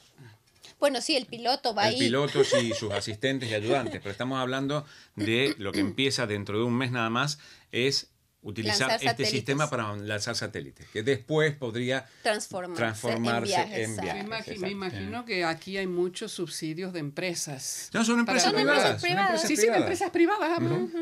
Bueno, 0.80 1.02
sí, 1.02 1.16
el 1.16 1.26
piloto 1.26 1.74
va 1.74 1.88
el 1.88 1.96
ahí. 1.96 2.00
El 2.02 2.06
piloto 2.08 2.42
y 2.62 2.74
sus 2.78 2.92
asistentes 2.92 3.50
y 3.50 3.54
ayudantes, 3.54 4.02
pero 4.02 4.12
estamos 4.12 4.40
hablando 4.40 4.86
de 5.16 5.56
lo 5.58 5.72
que 5.72 5.80
empieza 5.80 6.28
dentro 6.28 6.58
de 6.58 6.64
un 6.66 6.76
mes 6.76 6.92
nada 6.92 7.10
más, 7.10 7.40
es 7.72 8.10
utilizar 8.46 9.00
este 9.02 9.26
sistema 9.26 9.70
para 9.70 9.96
lanzar 9.98 10.36
satélites, 10.36 10.88
que 10.90 11.02
después 11.02 11.56
podría 11.56 12.08
transformarse, 12.22 13.82
en 13.82 13.98
viajes. 13.98 14.60
me, 14.60 14.70
imagino 14.70 15.26
que 15.26 15.44
aquí 15.44 15.78
hay 15.78 15.88
muchos 15.88 16.32
subsidios 16.32 16.94
de 16.94 17.00
empresas. 17.00 17.90
No, 17.92 18.06
son 18.06 18.20
empresas 18.20 18.54
privadas. 18.54 19.02
sí, 19.42 19.58
sí, 19.58 19.68
empresas 19.68 20.12
privadas. 20.12 20.60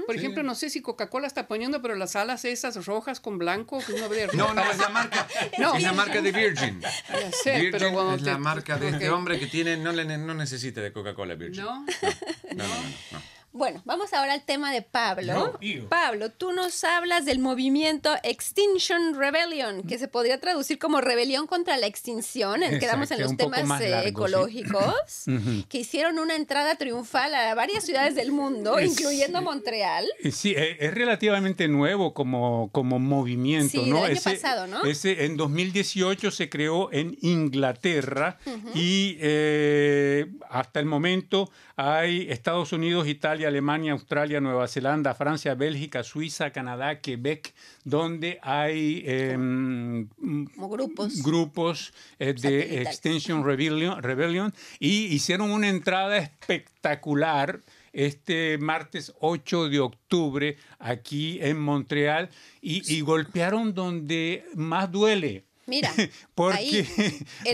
Por 0.08 0.16
ejemplo, 0.16 0.42
no 0.42 0.56
sé 0.56 0.70
si 0.70 0.82
Coca-Cola 0.82 1.28
está 1.28 1.48
poniendo, 1.48 1.82
pero 1.82 1.96
las 1.96 2.16
alas 2.16 2.46
esas 2.46 2.86
rojas 2.86 3.20
con 3.20 3.38
blanco. 3.38 3.80
Que 3.86 3.94
no, 4.38 4.54
no, 4.54 4.72
es 4.72 4.78
la 4.78 4.90
marca, 4.90 5.28
no. 5.60 5.76
es 5.76 5.84
la 5.84 5.94
marca 5.94 6.22
de 6.22 6.32
Virgin. 6.32 6.80
Virgin 7.46 7.72
pero 7.72 8.14
es 8.14 8.22
la 8.22 8.38
marca 8.38 8.78
de 8.78 8.90
este 8.90 9.10
hombre 9.10 9.38
que 9.38 9.48
tiene, 9.48 9.76
no, 9.76 9.92
no 9.92 10.34
necesita 10.34 10.80
de 10.80 10.94
Coca-Cola 10.94 11.36
Virgin. 11.36 11.64
no, 11.64 11.86
no, 12.56 12.68
no. 12.68 12.76
no. 13.12 13.33
Bueno, 13.54 13.84
vamos 13.86 14.12
ahora 14.14 14.34
al 14.34 14.44
tema 14.44 14.72
de 14.72 14.82
Pablo. 14.82 15.60
Pablo, 15.88 16.32
tú 16.32 16.54
nos 16.54 16.84
hablas 16.84 17.24
del 17.24 17.38
movimiento 17.38 18.12
Extinction 18.24 19.14
Rebellion, 19.14 19.84
que 19.84 20.00
se 20.00 20.08
podría 20.08 20.40
traducir 20.40 20.80
como 20.80 21.02
rebelión 21.02 21.46
contra 21.46 21.78
la 21.78 21.86
extinción. 21.86 22.62
Quedamos 22.80 23.12
en 23.12 23.22
los 23.22 23.38
temas 23.38 23.80
eh, 23.80 24.08
ecológicos, 24.08 25.26
que 25.70 25.78
hicieron 25.78 26.18
una 26.18 26.36
entrada 26.36 26.78
triunfal 26.78 27.36
a 27.36 27.54
varias 27.54 27.86
ciudades 27.86 28.16
del 28.16 28.32
mundo, 28.32 28.80
incluyendo 28.80 29.40
Montreal. 29.44 30.08
Sí, 30.32 30.56
e, 30.58 30.78
es 30.84 30.92
relativamente 30.92 31.68
nuevo 31.68 32.16
como, 32.16 32.72
como 32.72 32.98
movimiento. 32.98 33.84
Sí, 33.84 33.88
¿no? 33.88 34.00
el 34.00 34.14
año 34.14 34.22
pasado, 34.22 34.66
¿no? 34.66 34.84
Ese, 34.84 35.26
en 35.26 35.38
2018 35.38 36.32
se 36.32 36.50
creó 36.50 36.92
en 36.92 37.20
Inglaterra 37.22 38.40
y 38.74 39.16
eh, 39.20 40.26
hasta 40.50 40.80
el 40.80 40.88
momento 40.88 41.52
hay 41.76 42.30
Estados 42.30 42.72
Unidos, 42.72 43.08
Italia, 43.08 43.48
Alemania, 43.48 43.94
Australia, 43.94 44.40
Nueva 44.40 44.68
Zelanda, 44.68 45.16
Francia, 45.16 45.56
Bélgica, 45.56 46.04
Suiza, 46.04 46.52
Canadá, 46.52 47.00
Quebec, 47.02 47.54
donde 47.84 48.40
hay 48.42 49.04
em, 49.06 50.08
grupos, 50.56 51.24
grupos 51.24 51.94
eh, 52.20 52.34
de 52.34 52.82
Extension 52.82 53.44
Rebellion, 53.44 54.54
y 54.80 55.06
hicieron 55.06 55.52
una 55.52 55.70
entrada 55.70 56.18
espectacular 56.18 57.62
este 57.92 58.58
martes 58.58 59.14
8 59.20 59.70
de 59.70 59.80
octubre 59.80 60.58
aquí 60.80 61.40
en 61.42 61.60
Montreal 61.60 62.30
y 62.60 63.02
golpearon 63.02 63.76
donde 63.76 64.46
más 64.56 64.92
duele 64.92 65.46
Mira, 65.66 65.92
porque 66.36 66.86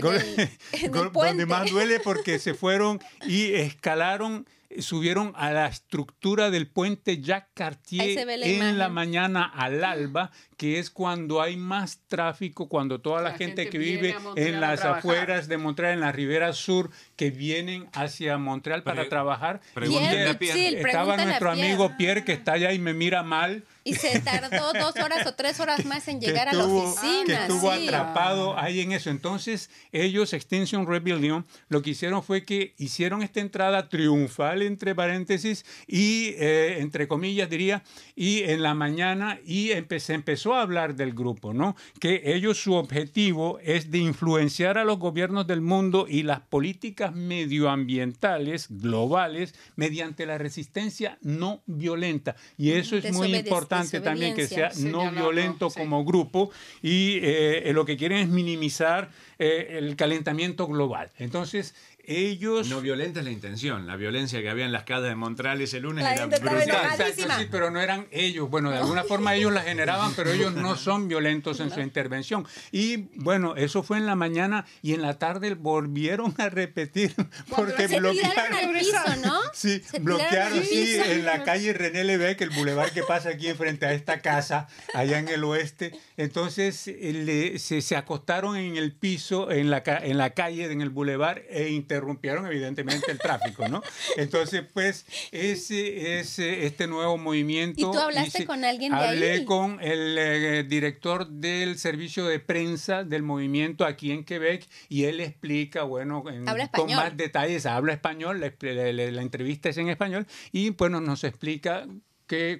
donde 1.12 1.46
más 1.46 1.70
duele 1.70 2.00
porque 2.00 2.38
se 2.38 2.54
fueron 2.54 3.00
y 3.26 3.54
escalaron 3.54 4.46
subieron 4.78 5.32
a 5.34 5.50
la 5.50 5.66
estructura 5.66 6.50
del 6.50 6.68
puente 6.68 7.20
Jacques 7.20 7.50
Cartier 7.54 8.16
en 8.40 8.78
la 8.78 8.88
mañana 8.88 9.44
al 9.44 9.82
alba, 9.82 10.30
que 10.60 10.78
es 10.78 10.90
cuando 10.90 11.40
hay 11.40 11.56
más 11.56 12.00
tráfico, 12.06 12.68
cuando 12.68 13.00
toda 13.00 13.22
la, 13.22 13.32
gente, 13.32 13.70
que 13.70 13.78
vive 13.78 14.14
en 14.36 14.60
las 14.60 14.84
afueras 14.84 15.48
de 15.48 15.56
Montreal, 15.56 15.94
en 15.94 16.00
la 16.00 16.12
ribera 16.12 16.52
sur, 16.52 16.90
que 17.16 17.30
vienen 17.30 17.88
hacia 17.94 18.36
Montreal 18.36 18.82
para 18.82 19.08
trabajar. 19.08 19.62
Estaba 19.74 21.16
nuestro 21.16 21.50
amigo 21.50 21.96
Pierre 21.96 22.26
que 22.26 22.34
está 22.34 22.52
allá 22.52 22.74
y 22.74 22.78
me 22.78 22.92
mira 22.92 23.22
mal. 23.22 23.64
Y 23.82 23.94
se 23.94 24.20
tardó 24.20 24.74
dos 24.74 24.94
horas 24.96 25.26
o 25.26 25.32
tres 25.34 25.58
horas 25.60 25.86
más 25.86 26.06
en 26.08 26.20
llegar 26.20 26.50
a 26.50 26.52
la 26.52 26.66
oficina. 26.66 27.24
Que 27.24 27.32
estuvo 27.32 27.70
atrapado 27.70 28.58
ahí 28.58 28.80
en 28.80 28.92
eso. 28.92 29.08
Entonces, 29.08 29.70
ellos, 29.92 30.34
Extension 30.34 30.86
Rebellion, 30.86 31.46
lo 31.70 31.80
que 31.80 31.90
hicieron 31.90 32.22
fue 32.22 32.44
que 32.44 32.74
hicieron 32.76 33.22
esta 33.22 33.40
entrada 33.40 33.88
triunfal, 33.88 34.60
entre 34.60 34.94
paréntesis, 34.94 35.64
y 35.86 36.34
eh, 36.36 36.80
entre 36.80 37.08
comillas 37.08 37.48
diría, 37.48 37.82
y 38.14 38.42
en 38.42 38.62
la 38.62 38.74
mañana, 38.74 39.40
y 39.46 39.70
se 39.98 40.12
empezó 40.12 40.49
a 40.56 40.62
hablar 40.62 40.94
del 40.94 41.12
grupo, 41.12 41.52
¿no? 41.52 41.76
Que 41.98 42.22
ellos, 42.24 42.58
su 42.60 42.74
objetivo 42.74 43.58
es 43.62 43.90
de 43.90 43.98
influenciar 43.98 44.78
a 44.78 44.84
los 44.84 44.98
gobiernos 44.98 45.46
del 45.46 45.60
mundo 45.60 46.06
y 46.08 46.22
las 46.22 46.40
políticas 46.40 47.14
medioambientales 47.14 48.66
globales 48.70 49.54
mediante 49.76 50.26
la 50.26 50.38
resistencia 50.38 51.18
no 51.22 51.62
violenta. 51.66 52.36
Y 52.56 52.72
eso 52.72 52.96
es 52.96 53.12
muy 53.12 53.34
importante 53.34 54.00
también 54.00 54.34
que 54.34 54.46
sea 54.46 54.70
no 54.78 55.10
violento 55.10 55.70
como 55.70 56.04
grupo 56.04 56.50
y 56.82 57.18
eh, 57.22 57.70
lo 57.72 57.84
que 57.84 57.96
quieren 57.96 58.18
es 58.18 58.28
minimizar 58.28 59.10
eh, 59.42 59.78
el 59.78 59.96
calentamiento 59.96 60.66
global. 60.66 61.10
Entonces, 61.16 61.74
ellos... 62.06 62.68
No 62.68 62.80
violenta 62.80 63.20
es 63.20 63.24
la 63.24 63.30
intención. 63.30 63.86
La 63.86 63.96
violencia 63.96 64.40
que 64.40 64.50
había 64.50 64.64
en 64.64 64.72
las 64.72 64.84
calles 64.84 65.08
de 65.08 65.14
Montreal 65.14 65.60
ese 65.60 65.80
lunes 65.80 66.04
era 66.04 66.26
brutal. 66.26 67.12
sí, 67.14 67.48
pero 67.50 67.70
no 67.70 67.80
eran 67.80 68.06
ellos. 68.10 68.50
Bueno, 68.50 68.70
de 68.70 68.78
alguna 68.78 69.04
forma 69.04 69.34
ellos 69.34 69.52
la 69.52 69.62
generaban, 69.62 70.12
pero 70.14 70.30
ellos 70.30 70.54
no 70.54 70.76
son 70.76 71.08
violentos 71.08 71.60
en 71.60 71.70
su 71.70 71.80
intervención. 71.80 72.46
Y 72.72 73.08
bueno, 73.14 73.56
eso 73.56 73.82
fue 73.82 73.98
en 73.98 74.06
la 74.06 74.16
mañana 74.16 74.66
y 74.82 74.94
en 74.94 75.02
la 75.02 75.18
tarde 75.18 75.54
volvieron 75.54 76.34
a 76.38 76.48
repetir 76.48 77.14
porque 77.48 77.86
bloquearon. 77.86 78.58
el 78.58 78.78
piso, 78.78 78.98
¿no? 79.24 79.40
Sí, 79.52 79.82
bloquearon 80.00 80.62
sí, 80.62 80.96
en 80.96 81.24
la 81.24 81.42
calle 81.44 81.72
René 81.72 82.04
Lebec, 82.04 82.40
el 82.40 82.50
bulevar 82.50 82.92
que 82.92 83.02
pasa 83.02 83.30
aquí 83.30 83.52
frente 83.52 83.86
a 83.86 83.92
esta 83.92 84.20
casa, 84.20 84.68
allá 84.94 85.18
en 85.18 85.28
el 85.28 85.44
oeste. 85.44 85.92
Entonces 86.16 86.82
eh, 86.86 87.56
se, 87.58 87.82
se 87.82 87.96
acostaron 87.96 88.56
en 88.56 88.76
el 88.76 88.92
piso, 88.92 89.50
en 89.50 89.70
la, 89.70 89.82
en 89.86 90.18
la 90.18 90.30
calle, 90.30 90.70
en 90.70 90.80
el 90.80 90.90
bulevar, 90.90 91.42
e 91.48 91.68
interrumpieron 91.90 92.46
evidentemente 92.46 93.10
el 93.10 93.18
tráfico, 93.18 93.68
¿no? 93.68 93.82
Entonces, 94.16 94.62
pues, 94.72 95.06
ese 95.32 96.20
es 96.20 96.38
este 96.38 96.86
nuevo 96.86 97.18
movimiento. 97.18 97.80
¿Y 97.80 97.82
tú 97.82 97.98
hablaste 97.98 98.46
con 98.46 98.64
alguien 98.64 98.92
de 98.92 98.98
Hablé 98.98 99.44
con 99.44 99.78
el 99.82 100.16
eh, 100.18 100.64
director 100.64 101.26
del 101.28 101.78
servicio 101.78 102.26
de 102.26 102.38
prensa 102.38 103.02
del 103.02 103.24
movimiento 103.24 103.84
aquí 103.84 104.12
en 104.12 104.24
Quebec 104.24 104.68
y 104.88 105.04
él 105.04 105.20
explica, 105.20 105.82
bueno, 105.82 106.22
con 106.22 106.92
más 106.92 107.16
detalles, 107.16 107.66
habla 107.66 107.92
español, 107.92 108.40
la 108.40 109.22
entrevista 109.22 109.68
es 109.68 109.78
en 109.78 109.88
español 109.88 110.26
y, 110.52 110.70
bueno, 110.70 111.00
nos 111.00 111.24
explica 111.24 111.86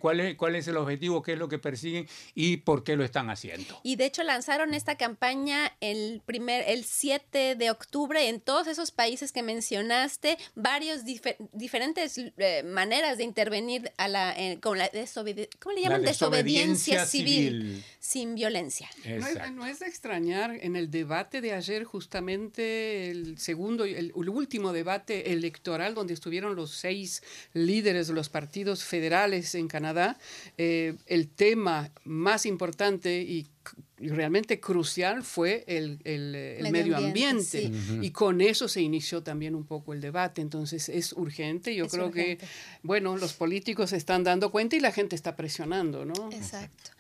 cuál, 0.00 0.20
es, 0.20 0.36
cuál 0.36 0.56
es 0.56 0.68
el 0.68 0.76
objetivo, 0.76 1.22
qué 1.22 1.34
es 1.34 1.38
lo 1.38 1.48
que 1.48 1.58
persiguen 1.58 2.08
y 2.34 2.58
por 2.58 2.84
qué 2.84 2.96
lo 2.96 3.04
están 3.04 3.30
haciendo. 3.30 3.80
Y 3.82 3.96
de 3.96 4.06
hecho 4.06 4.22
lanzaron 4.22 4.74
esta 4.74 4.96
campaña 4.96 5.72
el, 5.80 6.22
primer, 6.24 6.64
el 6.68 6.84
7 6.84 7.54
de 7.54 7.70
octubre 7.70 8.28
en 8.28 8.40
todos 8.40 8.66
esos 8.66 8.90
países 8.90 9.32
que 9.32 9.42
mencionaste, 9.42 10.38
varios 10.54 11.02
diferentes 11.52 12.18
eh, 12.18 12.62
maneras 12.64 13.18
de 13.18 13.24
intervenir 13.24 13.92
a 13.96 14.08
la, 14.08 14.34
con 14.60 14.78
la 14.78 14.90
¿cómo 15.60 15.74
le 15.74 15.82
llaman? 15.82 16.02
desobediencia, 16.02 17.06
civil, 17.06 17.84
sin 17.98 18.34
violencia. 18.34 18.88
No 19.52 19.66
es, 19.66 19.80
de 19.80 19.86
extrañar, 19.86 20.58
en 20.60 20.76
el 20.76 20.90
debate 20.90 21.40
de 21.40 21.52
ayer 21.52 21.84
justamente 21.84 23.10
el 23.10 23.38
segundo, 23.38 23.84
el, 23.84 24.12
el 24.16 24.28
último 24.28 24.72
debate 24.72 25.32
electoral 25.32 25.94
donde 25.94 26.14
estuvieron 26.14 26.54
los 26.54 26.72
seis 26.72 27.22
líderes 27.52 28.08
de 28.08 28.14
los 28.14 28.28
partidos 28.28 28.84
federales 28.84 29.54
en 29.60 29.68
Canadá, 29.68 30.18
eh, 30.58 30.94
el 31.06 31.28
tema 31.28 31.90
más 32.04 32.46
importante 32.46 33.22
y 33.22 33.46
realmente 34.08 34.60
crucial 34.60 35.22
fue 35.22 35.64
el, 35.66 35.98
medio, 36.70 36.96
ambiente, 36.96 37.70
y 38.00 38.10
con 38.10 38.40
eso 38.40 38.66
se 38.68 38.80
inició 38.80 39.22
también 39.22 39.54
un 39.54 39.64
poco 39.64 39.92
el 39.92 40.00
debate. 40.00 40.40
Entonces 40.40 40.88
es 40.88 41.12
urgente, 41.12 41.74
yo 41.74 41.86
creo 41.88 42.10
que, 42.10 42.38
bueno, 42.82 43.16
los 43.16 43.34
políticos 43.34 43.90
se 43.90 43.96
están 43.96 44.24
dando 44.24 44.50
cuenta 44.50 44.76
y 44.76 44.80
la 44.80 44.92
gente 44.92 45.16
está 45.16 45.36
presionando, 45.36 46.04
¿no? 46.04 46.30
Exacto. 46.32 46.90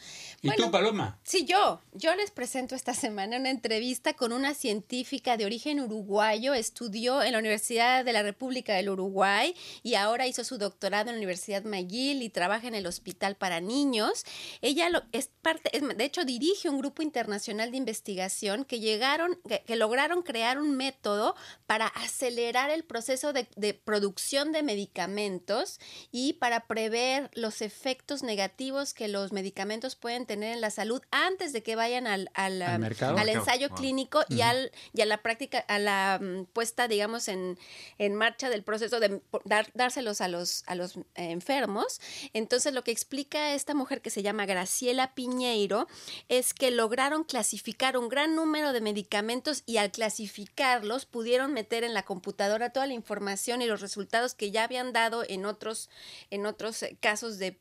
¿Y 0.42 0.50
tú, 0.52 0.70
Paloma? 0.70 1.18
Sí, 1.22 1.44
yo. 1.44 1.82
Yo 1.92 2.14
les 2.14 2.30
presento 2.30 2.74
esta 2.74 2.94
semana 2.94 3.36
una 3.36 3.50
entrevista 3.50 4.14
con 4.14 4.32
una 4.32 4.54
científica 4.54 5.36
de 5.36 5.44
origen 5.44 5.80
uruguayo. 5.80 6.54
Estudió 6.54 7.22
en 7.22 7.32
la 7.32 7.38
Universidad 7.38 8.06
de 8.06 8.12
la 8.14 8.22
República 8.22 8.74
del 8.74 8.88
Uruguay 8.88 9.54
y 9.82 9.96
ahora 9.96 10.26
hizo 10.26 10.42
su 10.42 10.56
doctorado 10.56 11.10
en 11.10 11.16
la 11.16 11.18
Universidad 11.18 11.64
McGill 11.64 12.22
y 12.22 12.30
trabaja 12.30 12.68
en 12.68 12.74
el 12.74 12.86
Hospital 12.86 13.36
para 13.36 13.60
Niños. 13.60 14.24
Ella 14.62 14.88
lo, 14.88 15.02
es 15.12 15.28
parte, 15.42 15.78
de 15.78 16.04
hecho, 16.04 16.24
dirige 16.24 16.70
un 16.70 16.78
grupo 16.78 17.02
internacional 17.02 17.70
de 17.70 17.76
investigación 17.76 18.64
que 18.64 18.80
llegaron, 18.80 19.38
que, 19.66 19.76
lograron 19.76 20.22
crear 20.22 20.58
un 20.58 20.74
método 20.76 21.34
para 21.66 21.86
acelerar 21.86 22.70
el 22.70 22.84
proceso 22.84 23.34
de, 23.34 23.46
de 23.56 23.74
producción 23.74 24.52
de 24.52 24.62
medicamentos 24.62 25.80
y 26.10 26.34
para 26.34 26.66
prever 26.66 27.30
los 27.34 27.60
efectos 27.60 28.22
negativos 28.22 28.94
que 28.94 29.08
los 29.08 29.32
medicamentos 29.32 29.96
pueden 29.96 30.26
tener 30.30 30.54
en 30.54 30.60
la 30.60 30.70
salud 30.70 31.02
antes 31.10 31.52
de 31.52 31.64
que 31.64 31.74
vayan 31.74 32.06
al, 32.06 32.30
al, 32.34 32.62
al, 32.62 33.28
ensayo 33.28 33.68
clínico 33.70 34.22
y, 34.28 34.42
al, 34.42 34.70
y 34.92 35.00
a 35.00 35.06
la 35.06 35.22
práctica, 35.22 35.58
a 35.58 35.80
la 35.80 36.20
mm, 36.22 36.44
puesta, 36.52 36.86
digamos, 36.86 37.26
en, 37.26 37.58
en 37.98 38.14
marcha 38.14 38.48
del 38.48 38.62
proceso 38.62 39.00
de 39.00 39.20
dar, 39.44 39.72
dárselos 39.74 40.20
a 40.20 40.28
los, 40.28 40.62
a 40.68 40.76
los 40.76 40.98
eh, 40.98 41.02
enfermos. 41.16 42.00
Entonces, 42.32 42.72
lo 42.72 42.84
que 42.84 42.92
explica 42.92 43.54
esta 43.54 43.74
mujer 43.74 44.02
que 44.02 44.10
se 44.10 44.22
llama 44.22 44.46
Graciela 44.46 45.16
Piñeiro 45.16 45.88
es 46.28 46.54
que 46.54 46.70
lograron 46.70 47.24
clasificar 47.24 47.96
un 47.96 48.08
gran 48.08 48.36
número 48.36 48.72
de 48.72 48.80
medicamentos 48.80 49.64
y 49.66 49.78
al 49.78 49.90
clasificarlos 49.90 51.06
pudieron 51.06 51.52
meter 51.52 51.82
en 51.82 51.92
la 51.92 52.04
computadora 52.04 52.70
toda 52.70 52.86
la 52.86 52.94
información 52.94 53.62
y 53.62 53.66
los 53.66 53.80
resultados 53.80 54.34
que 54.34 54.52
ya 54.52 54.62
habían 54.62 54.92
dado 54.92 55.24
en 55.26 55.44
otros, 55.44 55.90
en 56.30 56.46
otros 56.46 56.84
eh, 56.84 56.96
casos 57.00 57.38
de 57.38 57.58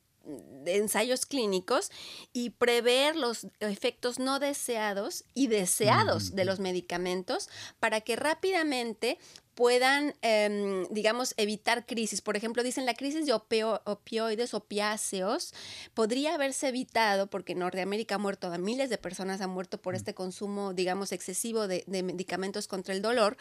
de 0.64 0.78
ensayos 0.78 1.26
clínicos 1.26 1.92
y 2.34 2.52
prever 2.52 3.16
los 3.16 3.48
efectos 3.60 4.20
no 4.20 4.40
deseados 4.40 5.26
y 5.34 5.48
deseados 5.48 6.36
de 6.36 6.46
los 6.46 6.60
medicamentos 6.60 7.50
para 7.80 8.02
que 8.02 8.16
rápidamente 8.16 9.18
puedan, 9.56 10.16
em, 10.22 10.88
digamos, 10.90 11.34
evitar 11.36 11.86
crisis. 11.86 12.22
Por 12.22 12.38
ejemplo, 12.38 12.64
dicen 12.64 12.86
la 12.86 12.94
crisis 12.94 13.26
de 13.26 13.34
opioides, 13.34 14.54
opiáceos, 14.54 15.54
podría 15.94 16.36
haberse 16.36 16.70
evitado 16.70 17.28
porque 17.28 17.52
en 17.52 17.60
Norteamérica 17.60 18.16
ha 18.16 18.20
muerto, 18.20 18.50
miles 18.58 18.90
de 18.90 18.98
personas 18.98 19.42
han 19.42 19.50
muerto 19.50 19.78
por 19.82 19.96
este 19.96 20.14
consumo, 20.14 20.74
digamos, 20.74 21.12
excesivo 21.12 21.68
de 21.68 21.84
medicamentos 22.04 22.68
contra 22.68 22.94
el 22.94 23.02
dolor 23.02 23.36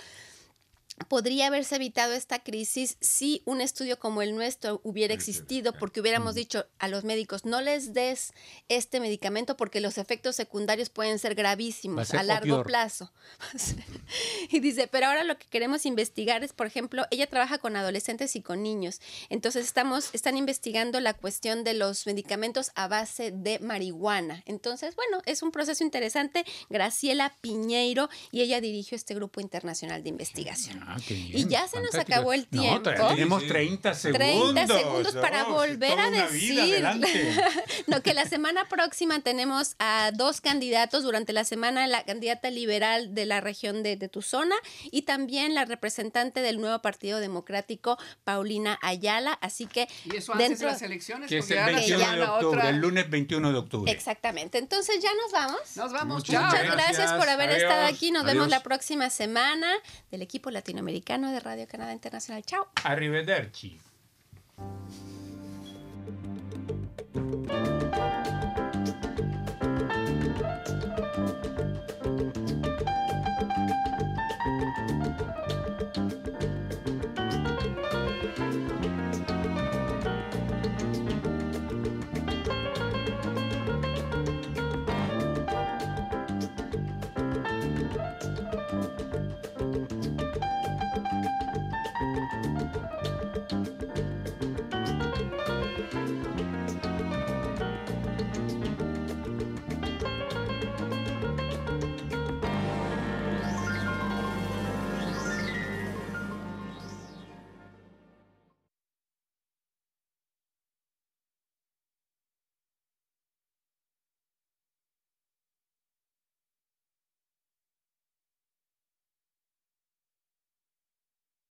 podría 1.09 1.47
haberse 1.49 1.77
evitado 1.77 2.13
esta 2.13 2.39
crisis 2.41 2.97
si 3.01 3.43
un 3.45 3.61
estudio 3.61 3.99
como 3.99 4.23
el 4.23 4.35
nuestro 4.35 4.81
hubiera 4.85 5.15
existido, 5.15 5.73
porque 5.73 6.01
hubiéramos 6.01 6.35
dicho 6.35 6.67
a 6.79 6.89
los 6.89 7.05
médicos, 7.05 7.45
no 7.45 7.61
les 7.61 7.93
des 7.93 8.33
este 8.69 9.01
medicamento 9.01 9.57
porque 9.57 9.81
los 9.81 9.99
efectos 9.99 10.37
secundarios 10.37 10.89
pueden 10.91 11.19
ser 11.19 11.35
gravísimos 11.35 12.15
a, 12.15 12.23
largo 12.23 12.63
plazo. 12.63 13.13
y 14.51 14.61
dice, 14.61 14.89
pero 14.89 15.07
ahora 15.07 15.25
lo 15.25 15.39
que 15.39 15.47
queremos 15.47 15.87
investigar 15.87 16.45
es, 16.45 16.53
por 16.53 16.67
ejemplo, 16.67 17.05
ella 17.11 17.27
trabaja 17.27 17.59
con 17.59 17.77
adolescentes 17.77 18.37
y 18.37 18.43
con 18.43 18.63
niños, 18.63 19.01
entonces 19.29 19.67
estamos, 19.67 20.11
están 20.13 20.37
investigando 20.37 21.01
la 21.01 21.15
cuestión 21.15 21.65
de 21.65 21.75
los 21.75 22.07
medicamentos 22.07 22.73
a 22.75 22.89
base 22.89 23.31
de 23.31 23.59
marihuana. 23.59 24.43
Entonces, 24.47 24.97
bueno, 24.97 25.23
es 25.27 25.43
un 25.43 25.51
proceso 25.51 25.85
interesante. 25.85 26.45
Graciela 26.69 27.37
Piñeiro, 27.41 28.09
y 28.31 28.43
ella 28.43 28.61
dirigió 28.61 28.97
este 28.97 29.15
grupo 29.15 29.41
internacional 29.41 30.03
de 30.03 30.09
investigación. 30.09 30.81
Ah, 30.91 30.97
y 31.07 31.47
ya 31.49 31.69
se 31.69 31.83
nos 31.83 31.95
acabó 31.95 32.33
el 32.33 32.47
tiempo. 32.47 32.91
tenemos 33.11 33.47
30 33.47 33.93
segundos. 33.93 34.55
30 34.55 34.79
segundos 34.79 35.17
para 35.17 35.45
volver 35.45 35.99
a 36.01 36.11
decir. 36.11 36.83
no, 37.87 38.03
que 38.03 38.15
la 38.15 38.25
semana 38.25 38.67
próxima 38.71 39.21
tenemos 39.21 39.77
a 39.79 40.13
dos 40.15 40.41
candidatos. 40.41 41.03
Durante 41.03 41.35
la 41.35 41.45
semana, 41.45 41.87
la 41.87 42.05
candidata 42.05 42.51
liberal 42.51 43.15
de 43.15 43.27
la 43.27 43.43
región 43.43 43.83
de, 43.83 43.97
de 43.97 44.09
tu 44.09 44.23
zona 44.23 44.57
y 44.91 45.03
también 45.03 45.55
la 45.55 45.67
representante 45.67 46.41
del 46.41 46.59
nuevo 46.59 46.81
Partido 46.81 47.21
Democrático, 47.21 47.99
Paulina 48.25 48.79
Ayala. 48.81 49.35
Así 49.43 49.67
que. 49.67 49.89
Y 50.07 50.17
eso 50.17 50.33
antes 50.33 50.61
de 50.61 50.67
las 50.67 50.81
elecciones. 50.81 51.29
Que 51.29 51.39
es 51.39 51.51
el 51.51 51.67
21 51.67 52.13
de 52.13 52.23
octubre, 52.23 52.69
el 52.69 52.77
lunes 52.79 53.11
21 53.11 53.53
de 53.53 53.59
octubre. 53.59 53.93
Exactamente. 53.93 54.57
Entonces 54.57 55.03
ya 55.03 55.11
nos 55.23 55.33
vamos. 55.33 55.77
Nos 55.77 55.93
vamos. 55.93 56.17
Muchas, 56.17 56.63
gracias. 56.63 57.13
por 57.13 57.29
haber 57.29 57.51
estado 57.51 57.87
aquí. 57.87 58.11
Nos 58.11 58.25
vemos 58.25 58.49
la 58.49 58.63
próxima 58.63 59.11
semana 59.11 59.71
del 60.11 60.23
equipo 60.23 60.51
latino 60.51 60.78
latinoamericano 60.79 61.33
de 61.33 61.41
Radio 61.41 61.67
Canadá 61.67 61.93
Internacional. 61.93 62.43
Chao. 62.45 62.69
Arrivederci. 62.85 63.79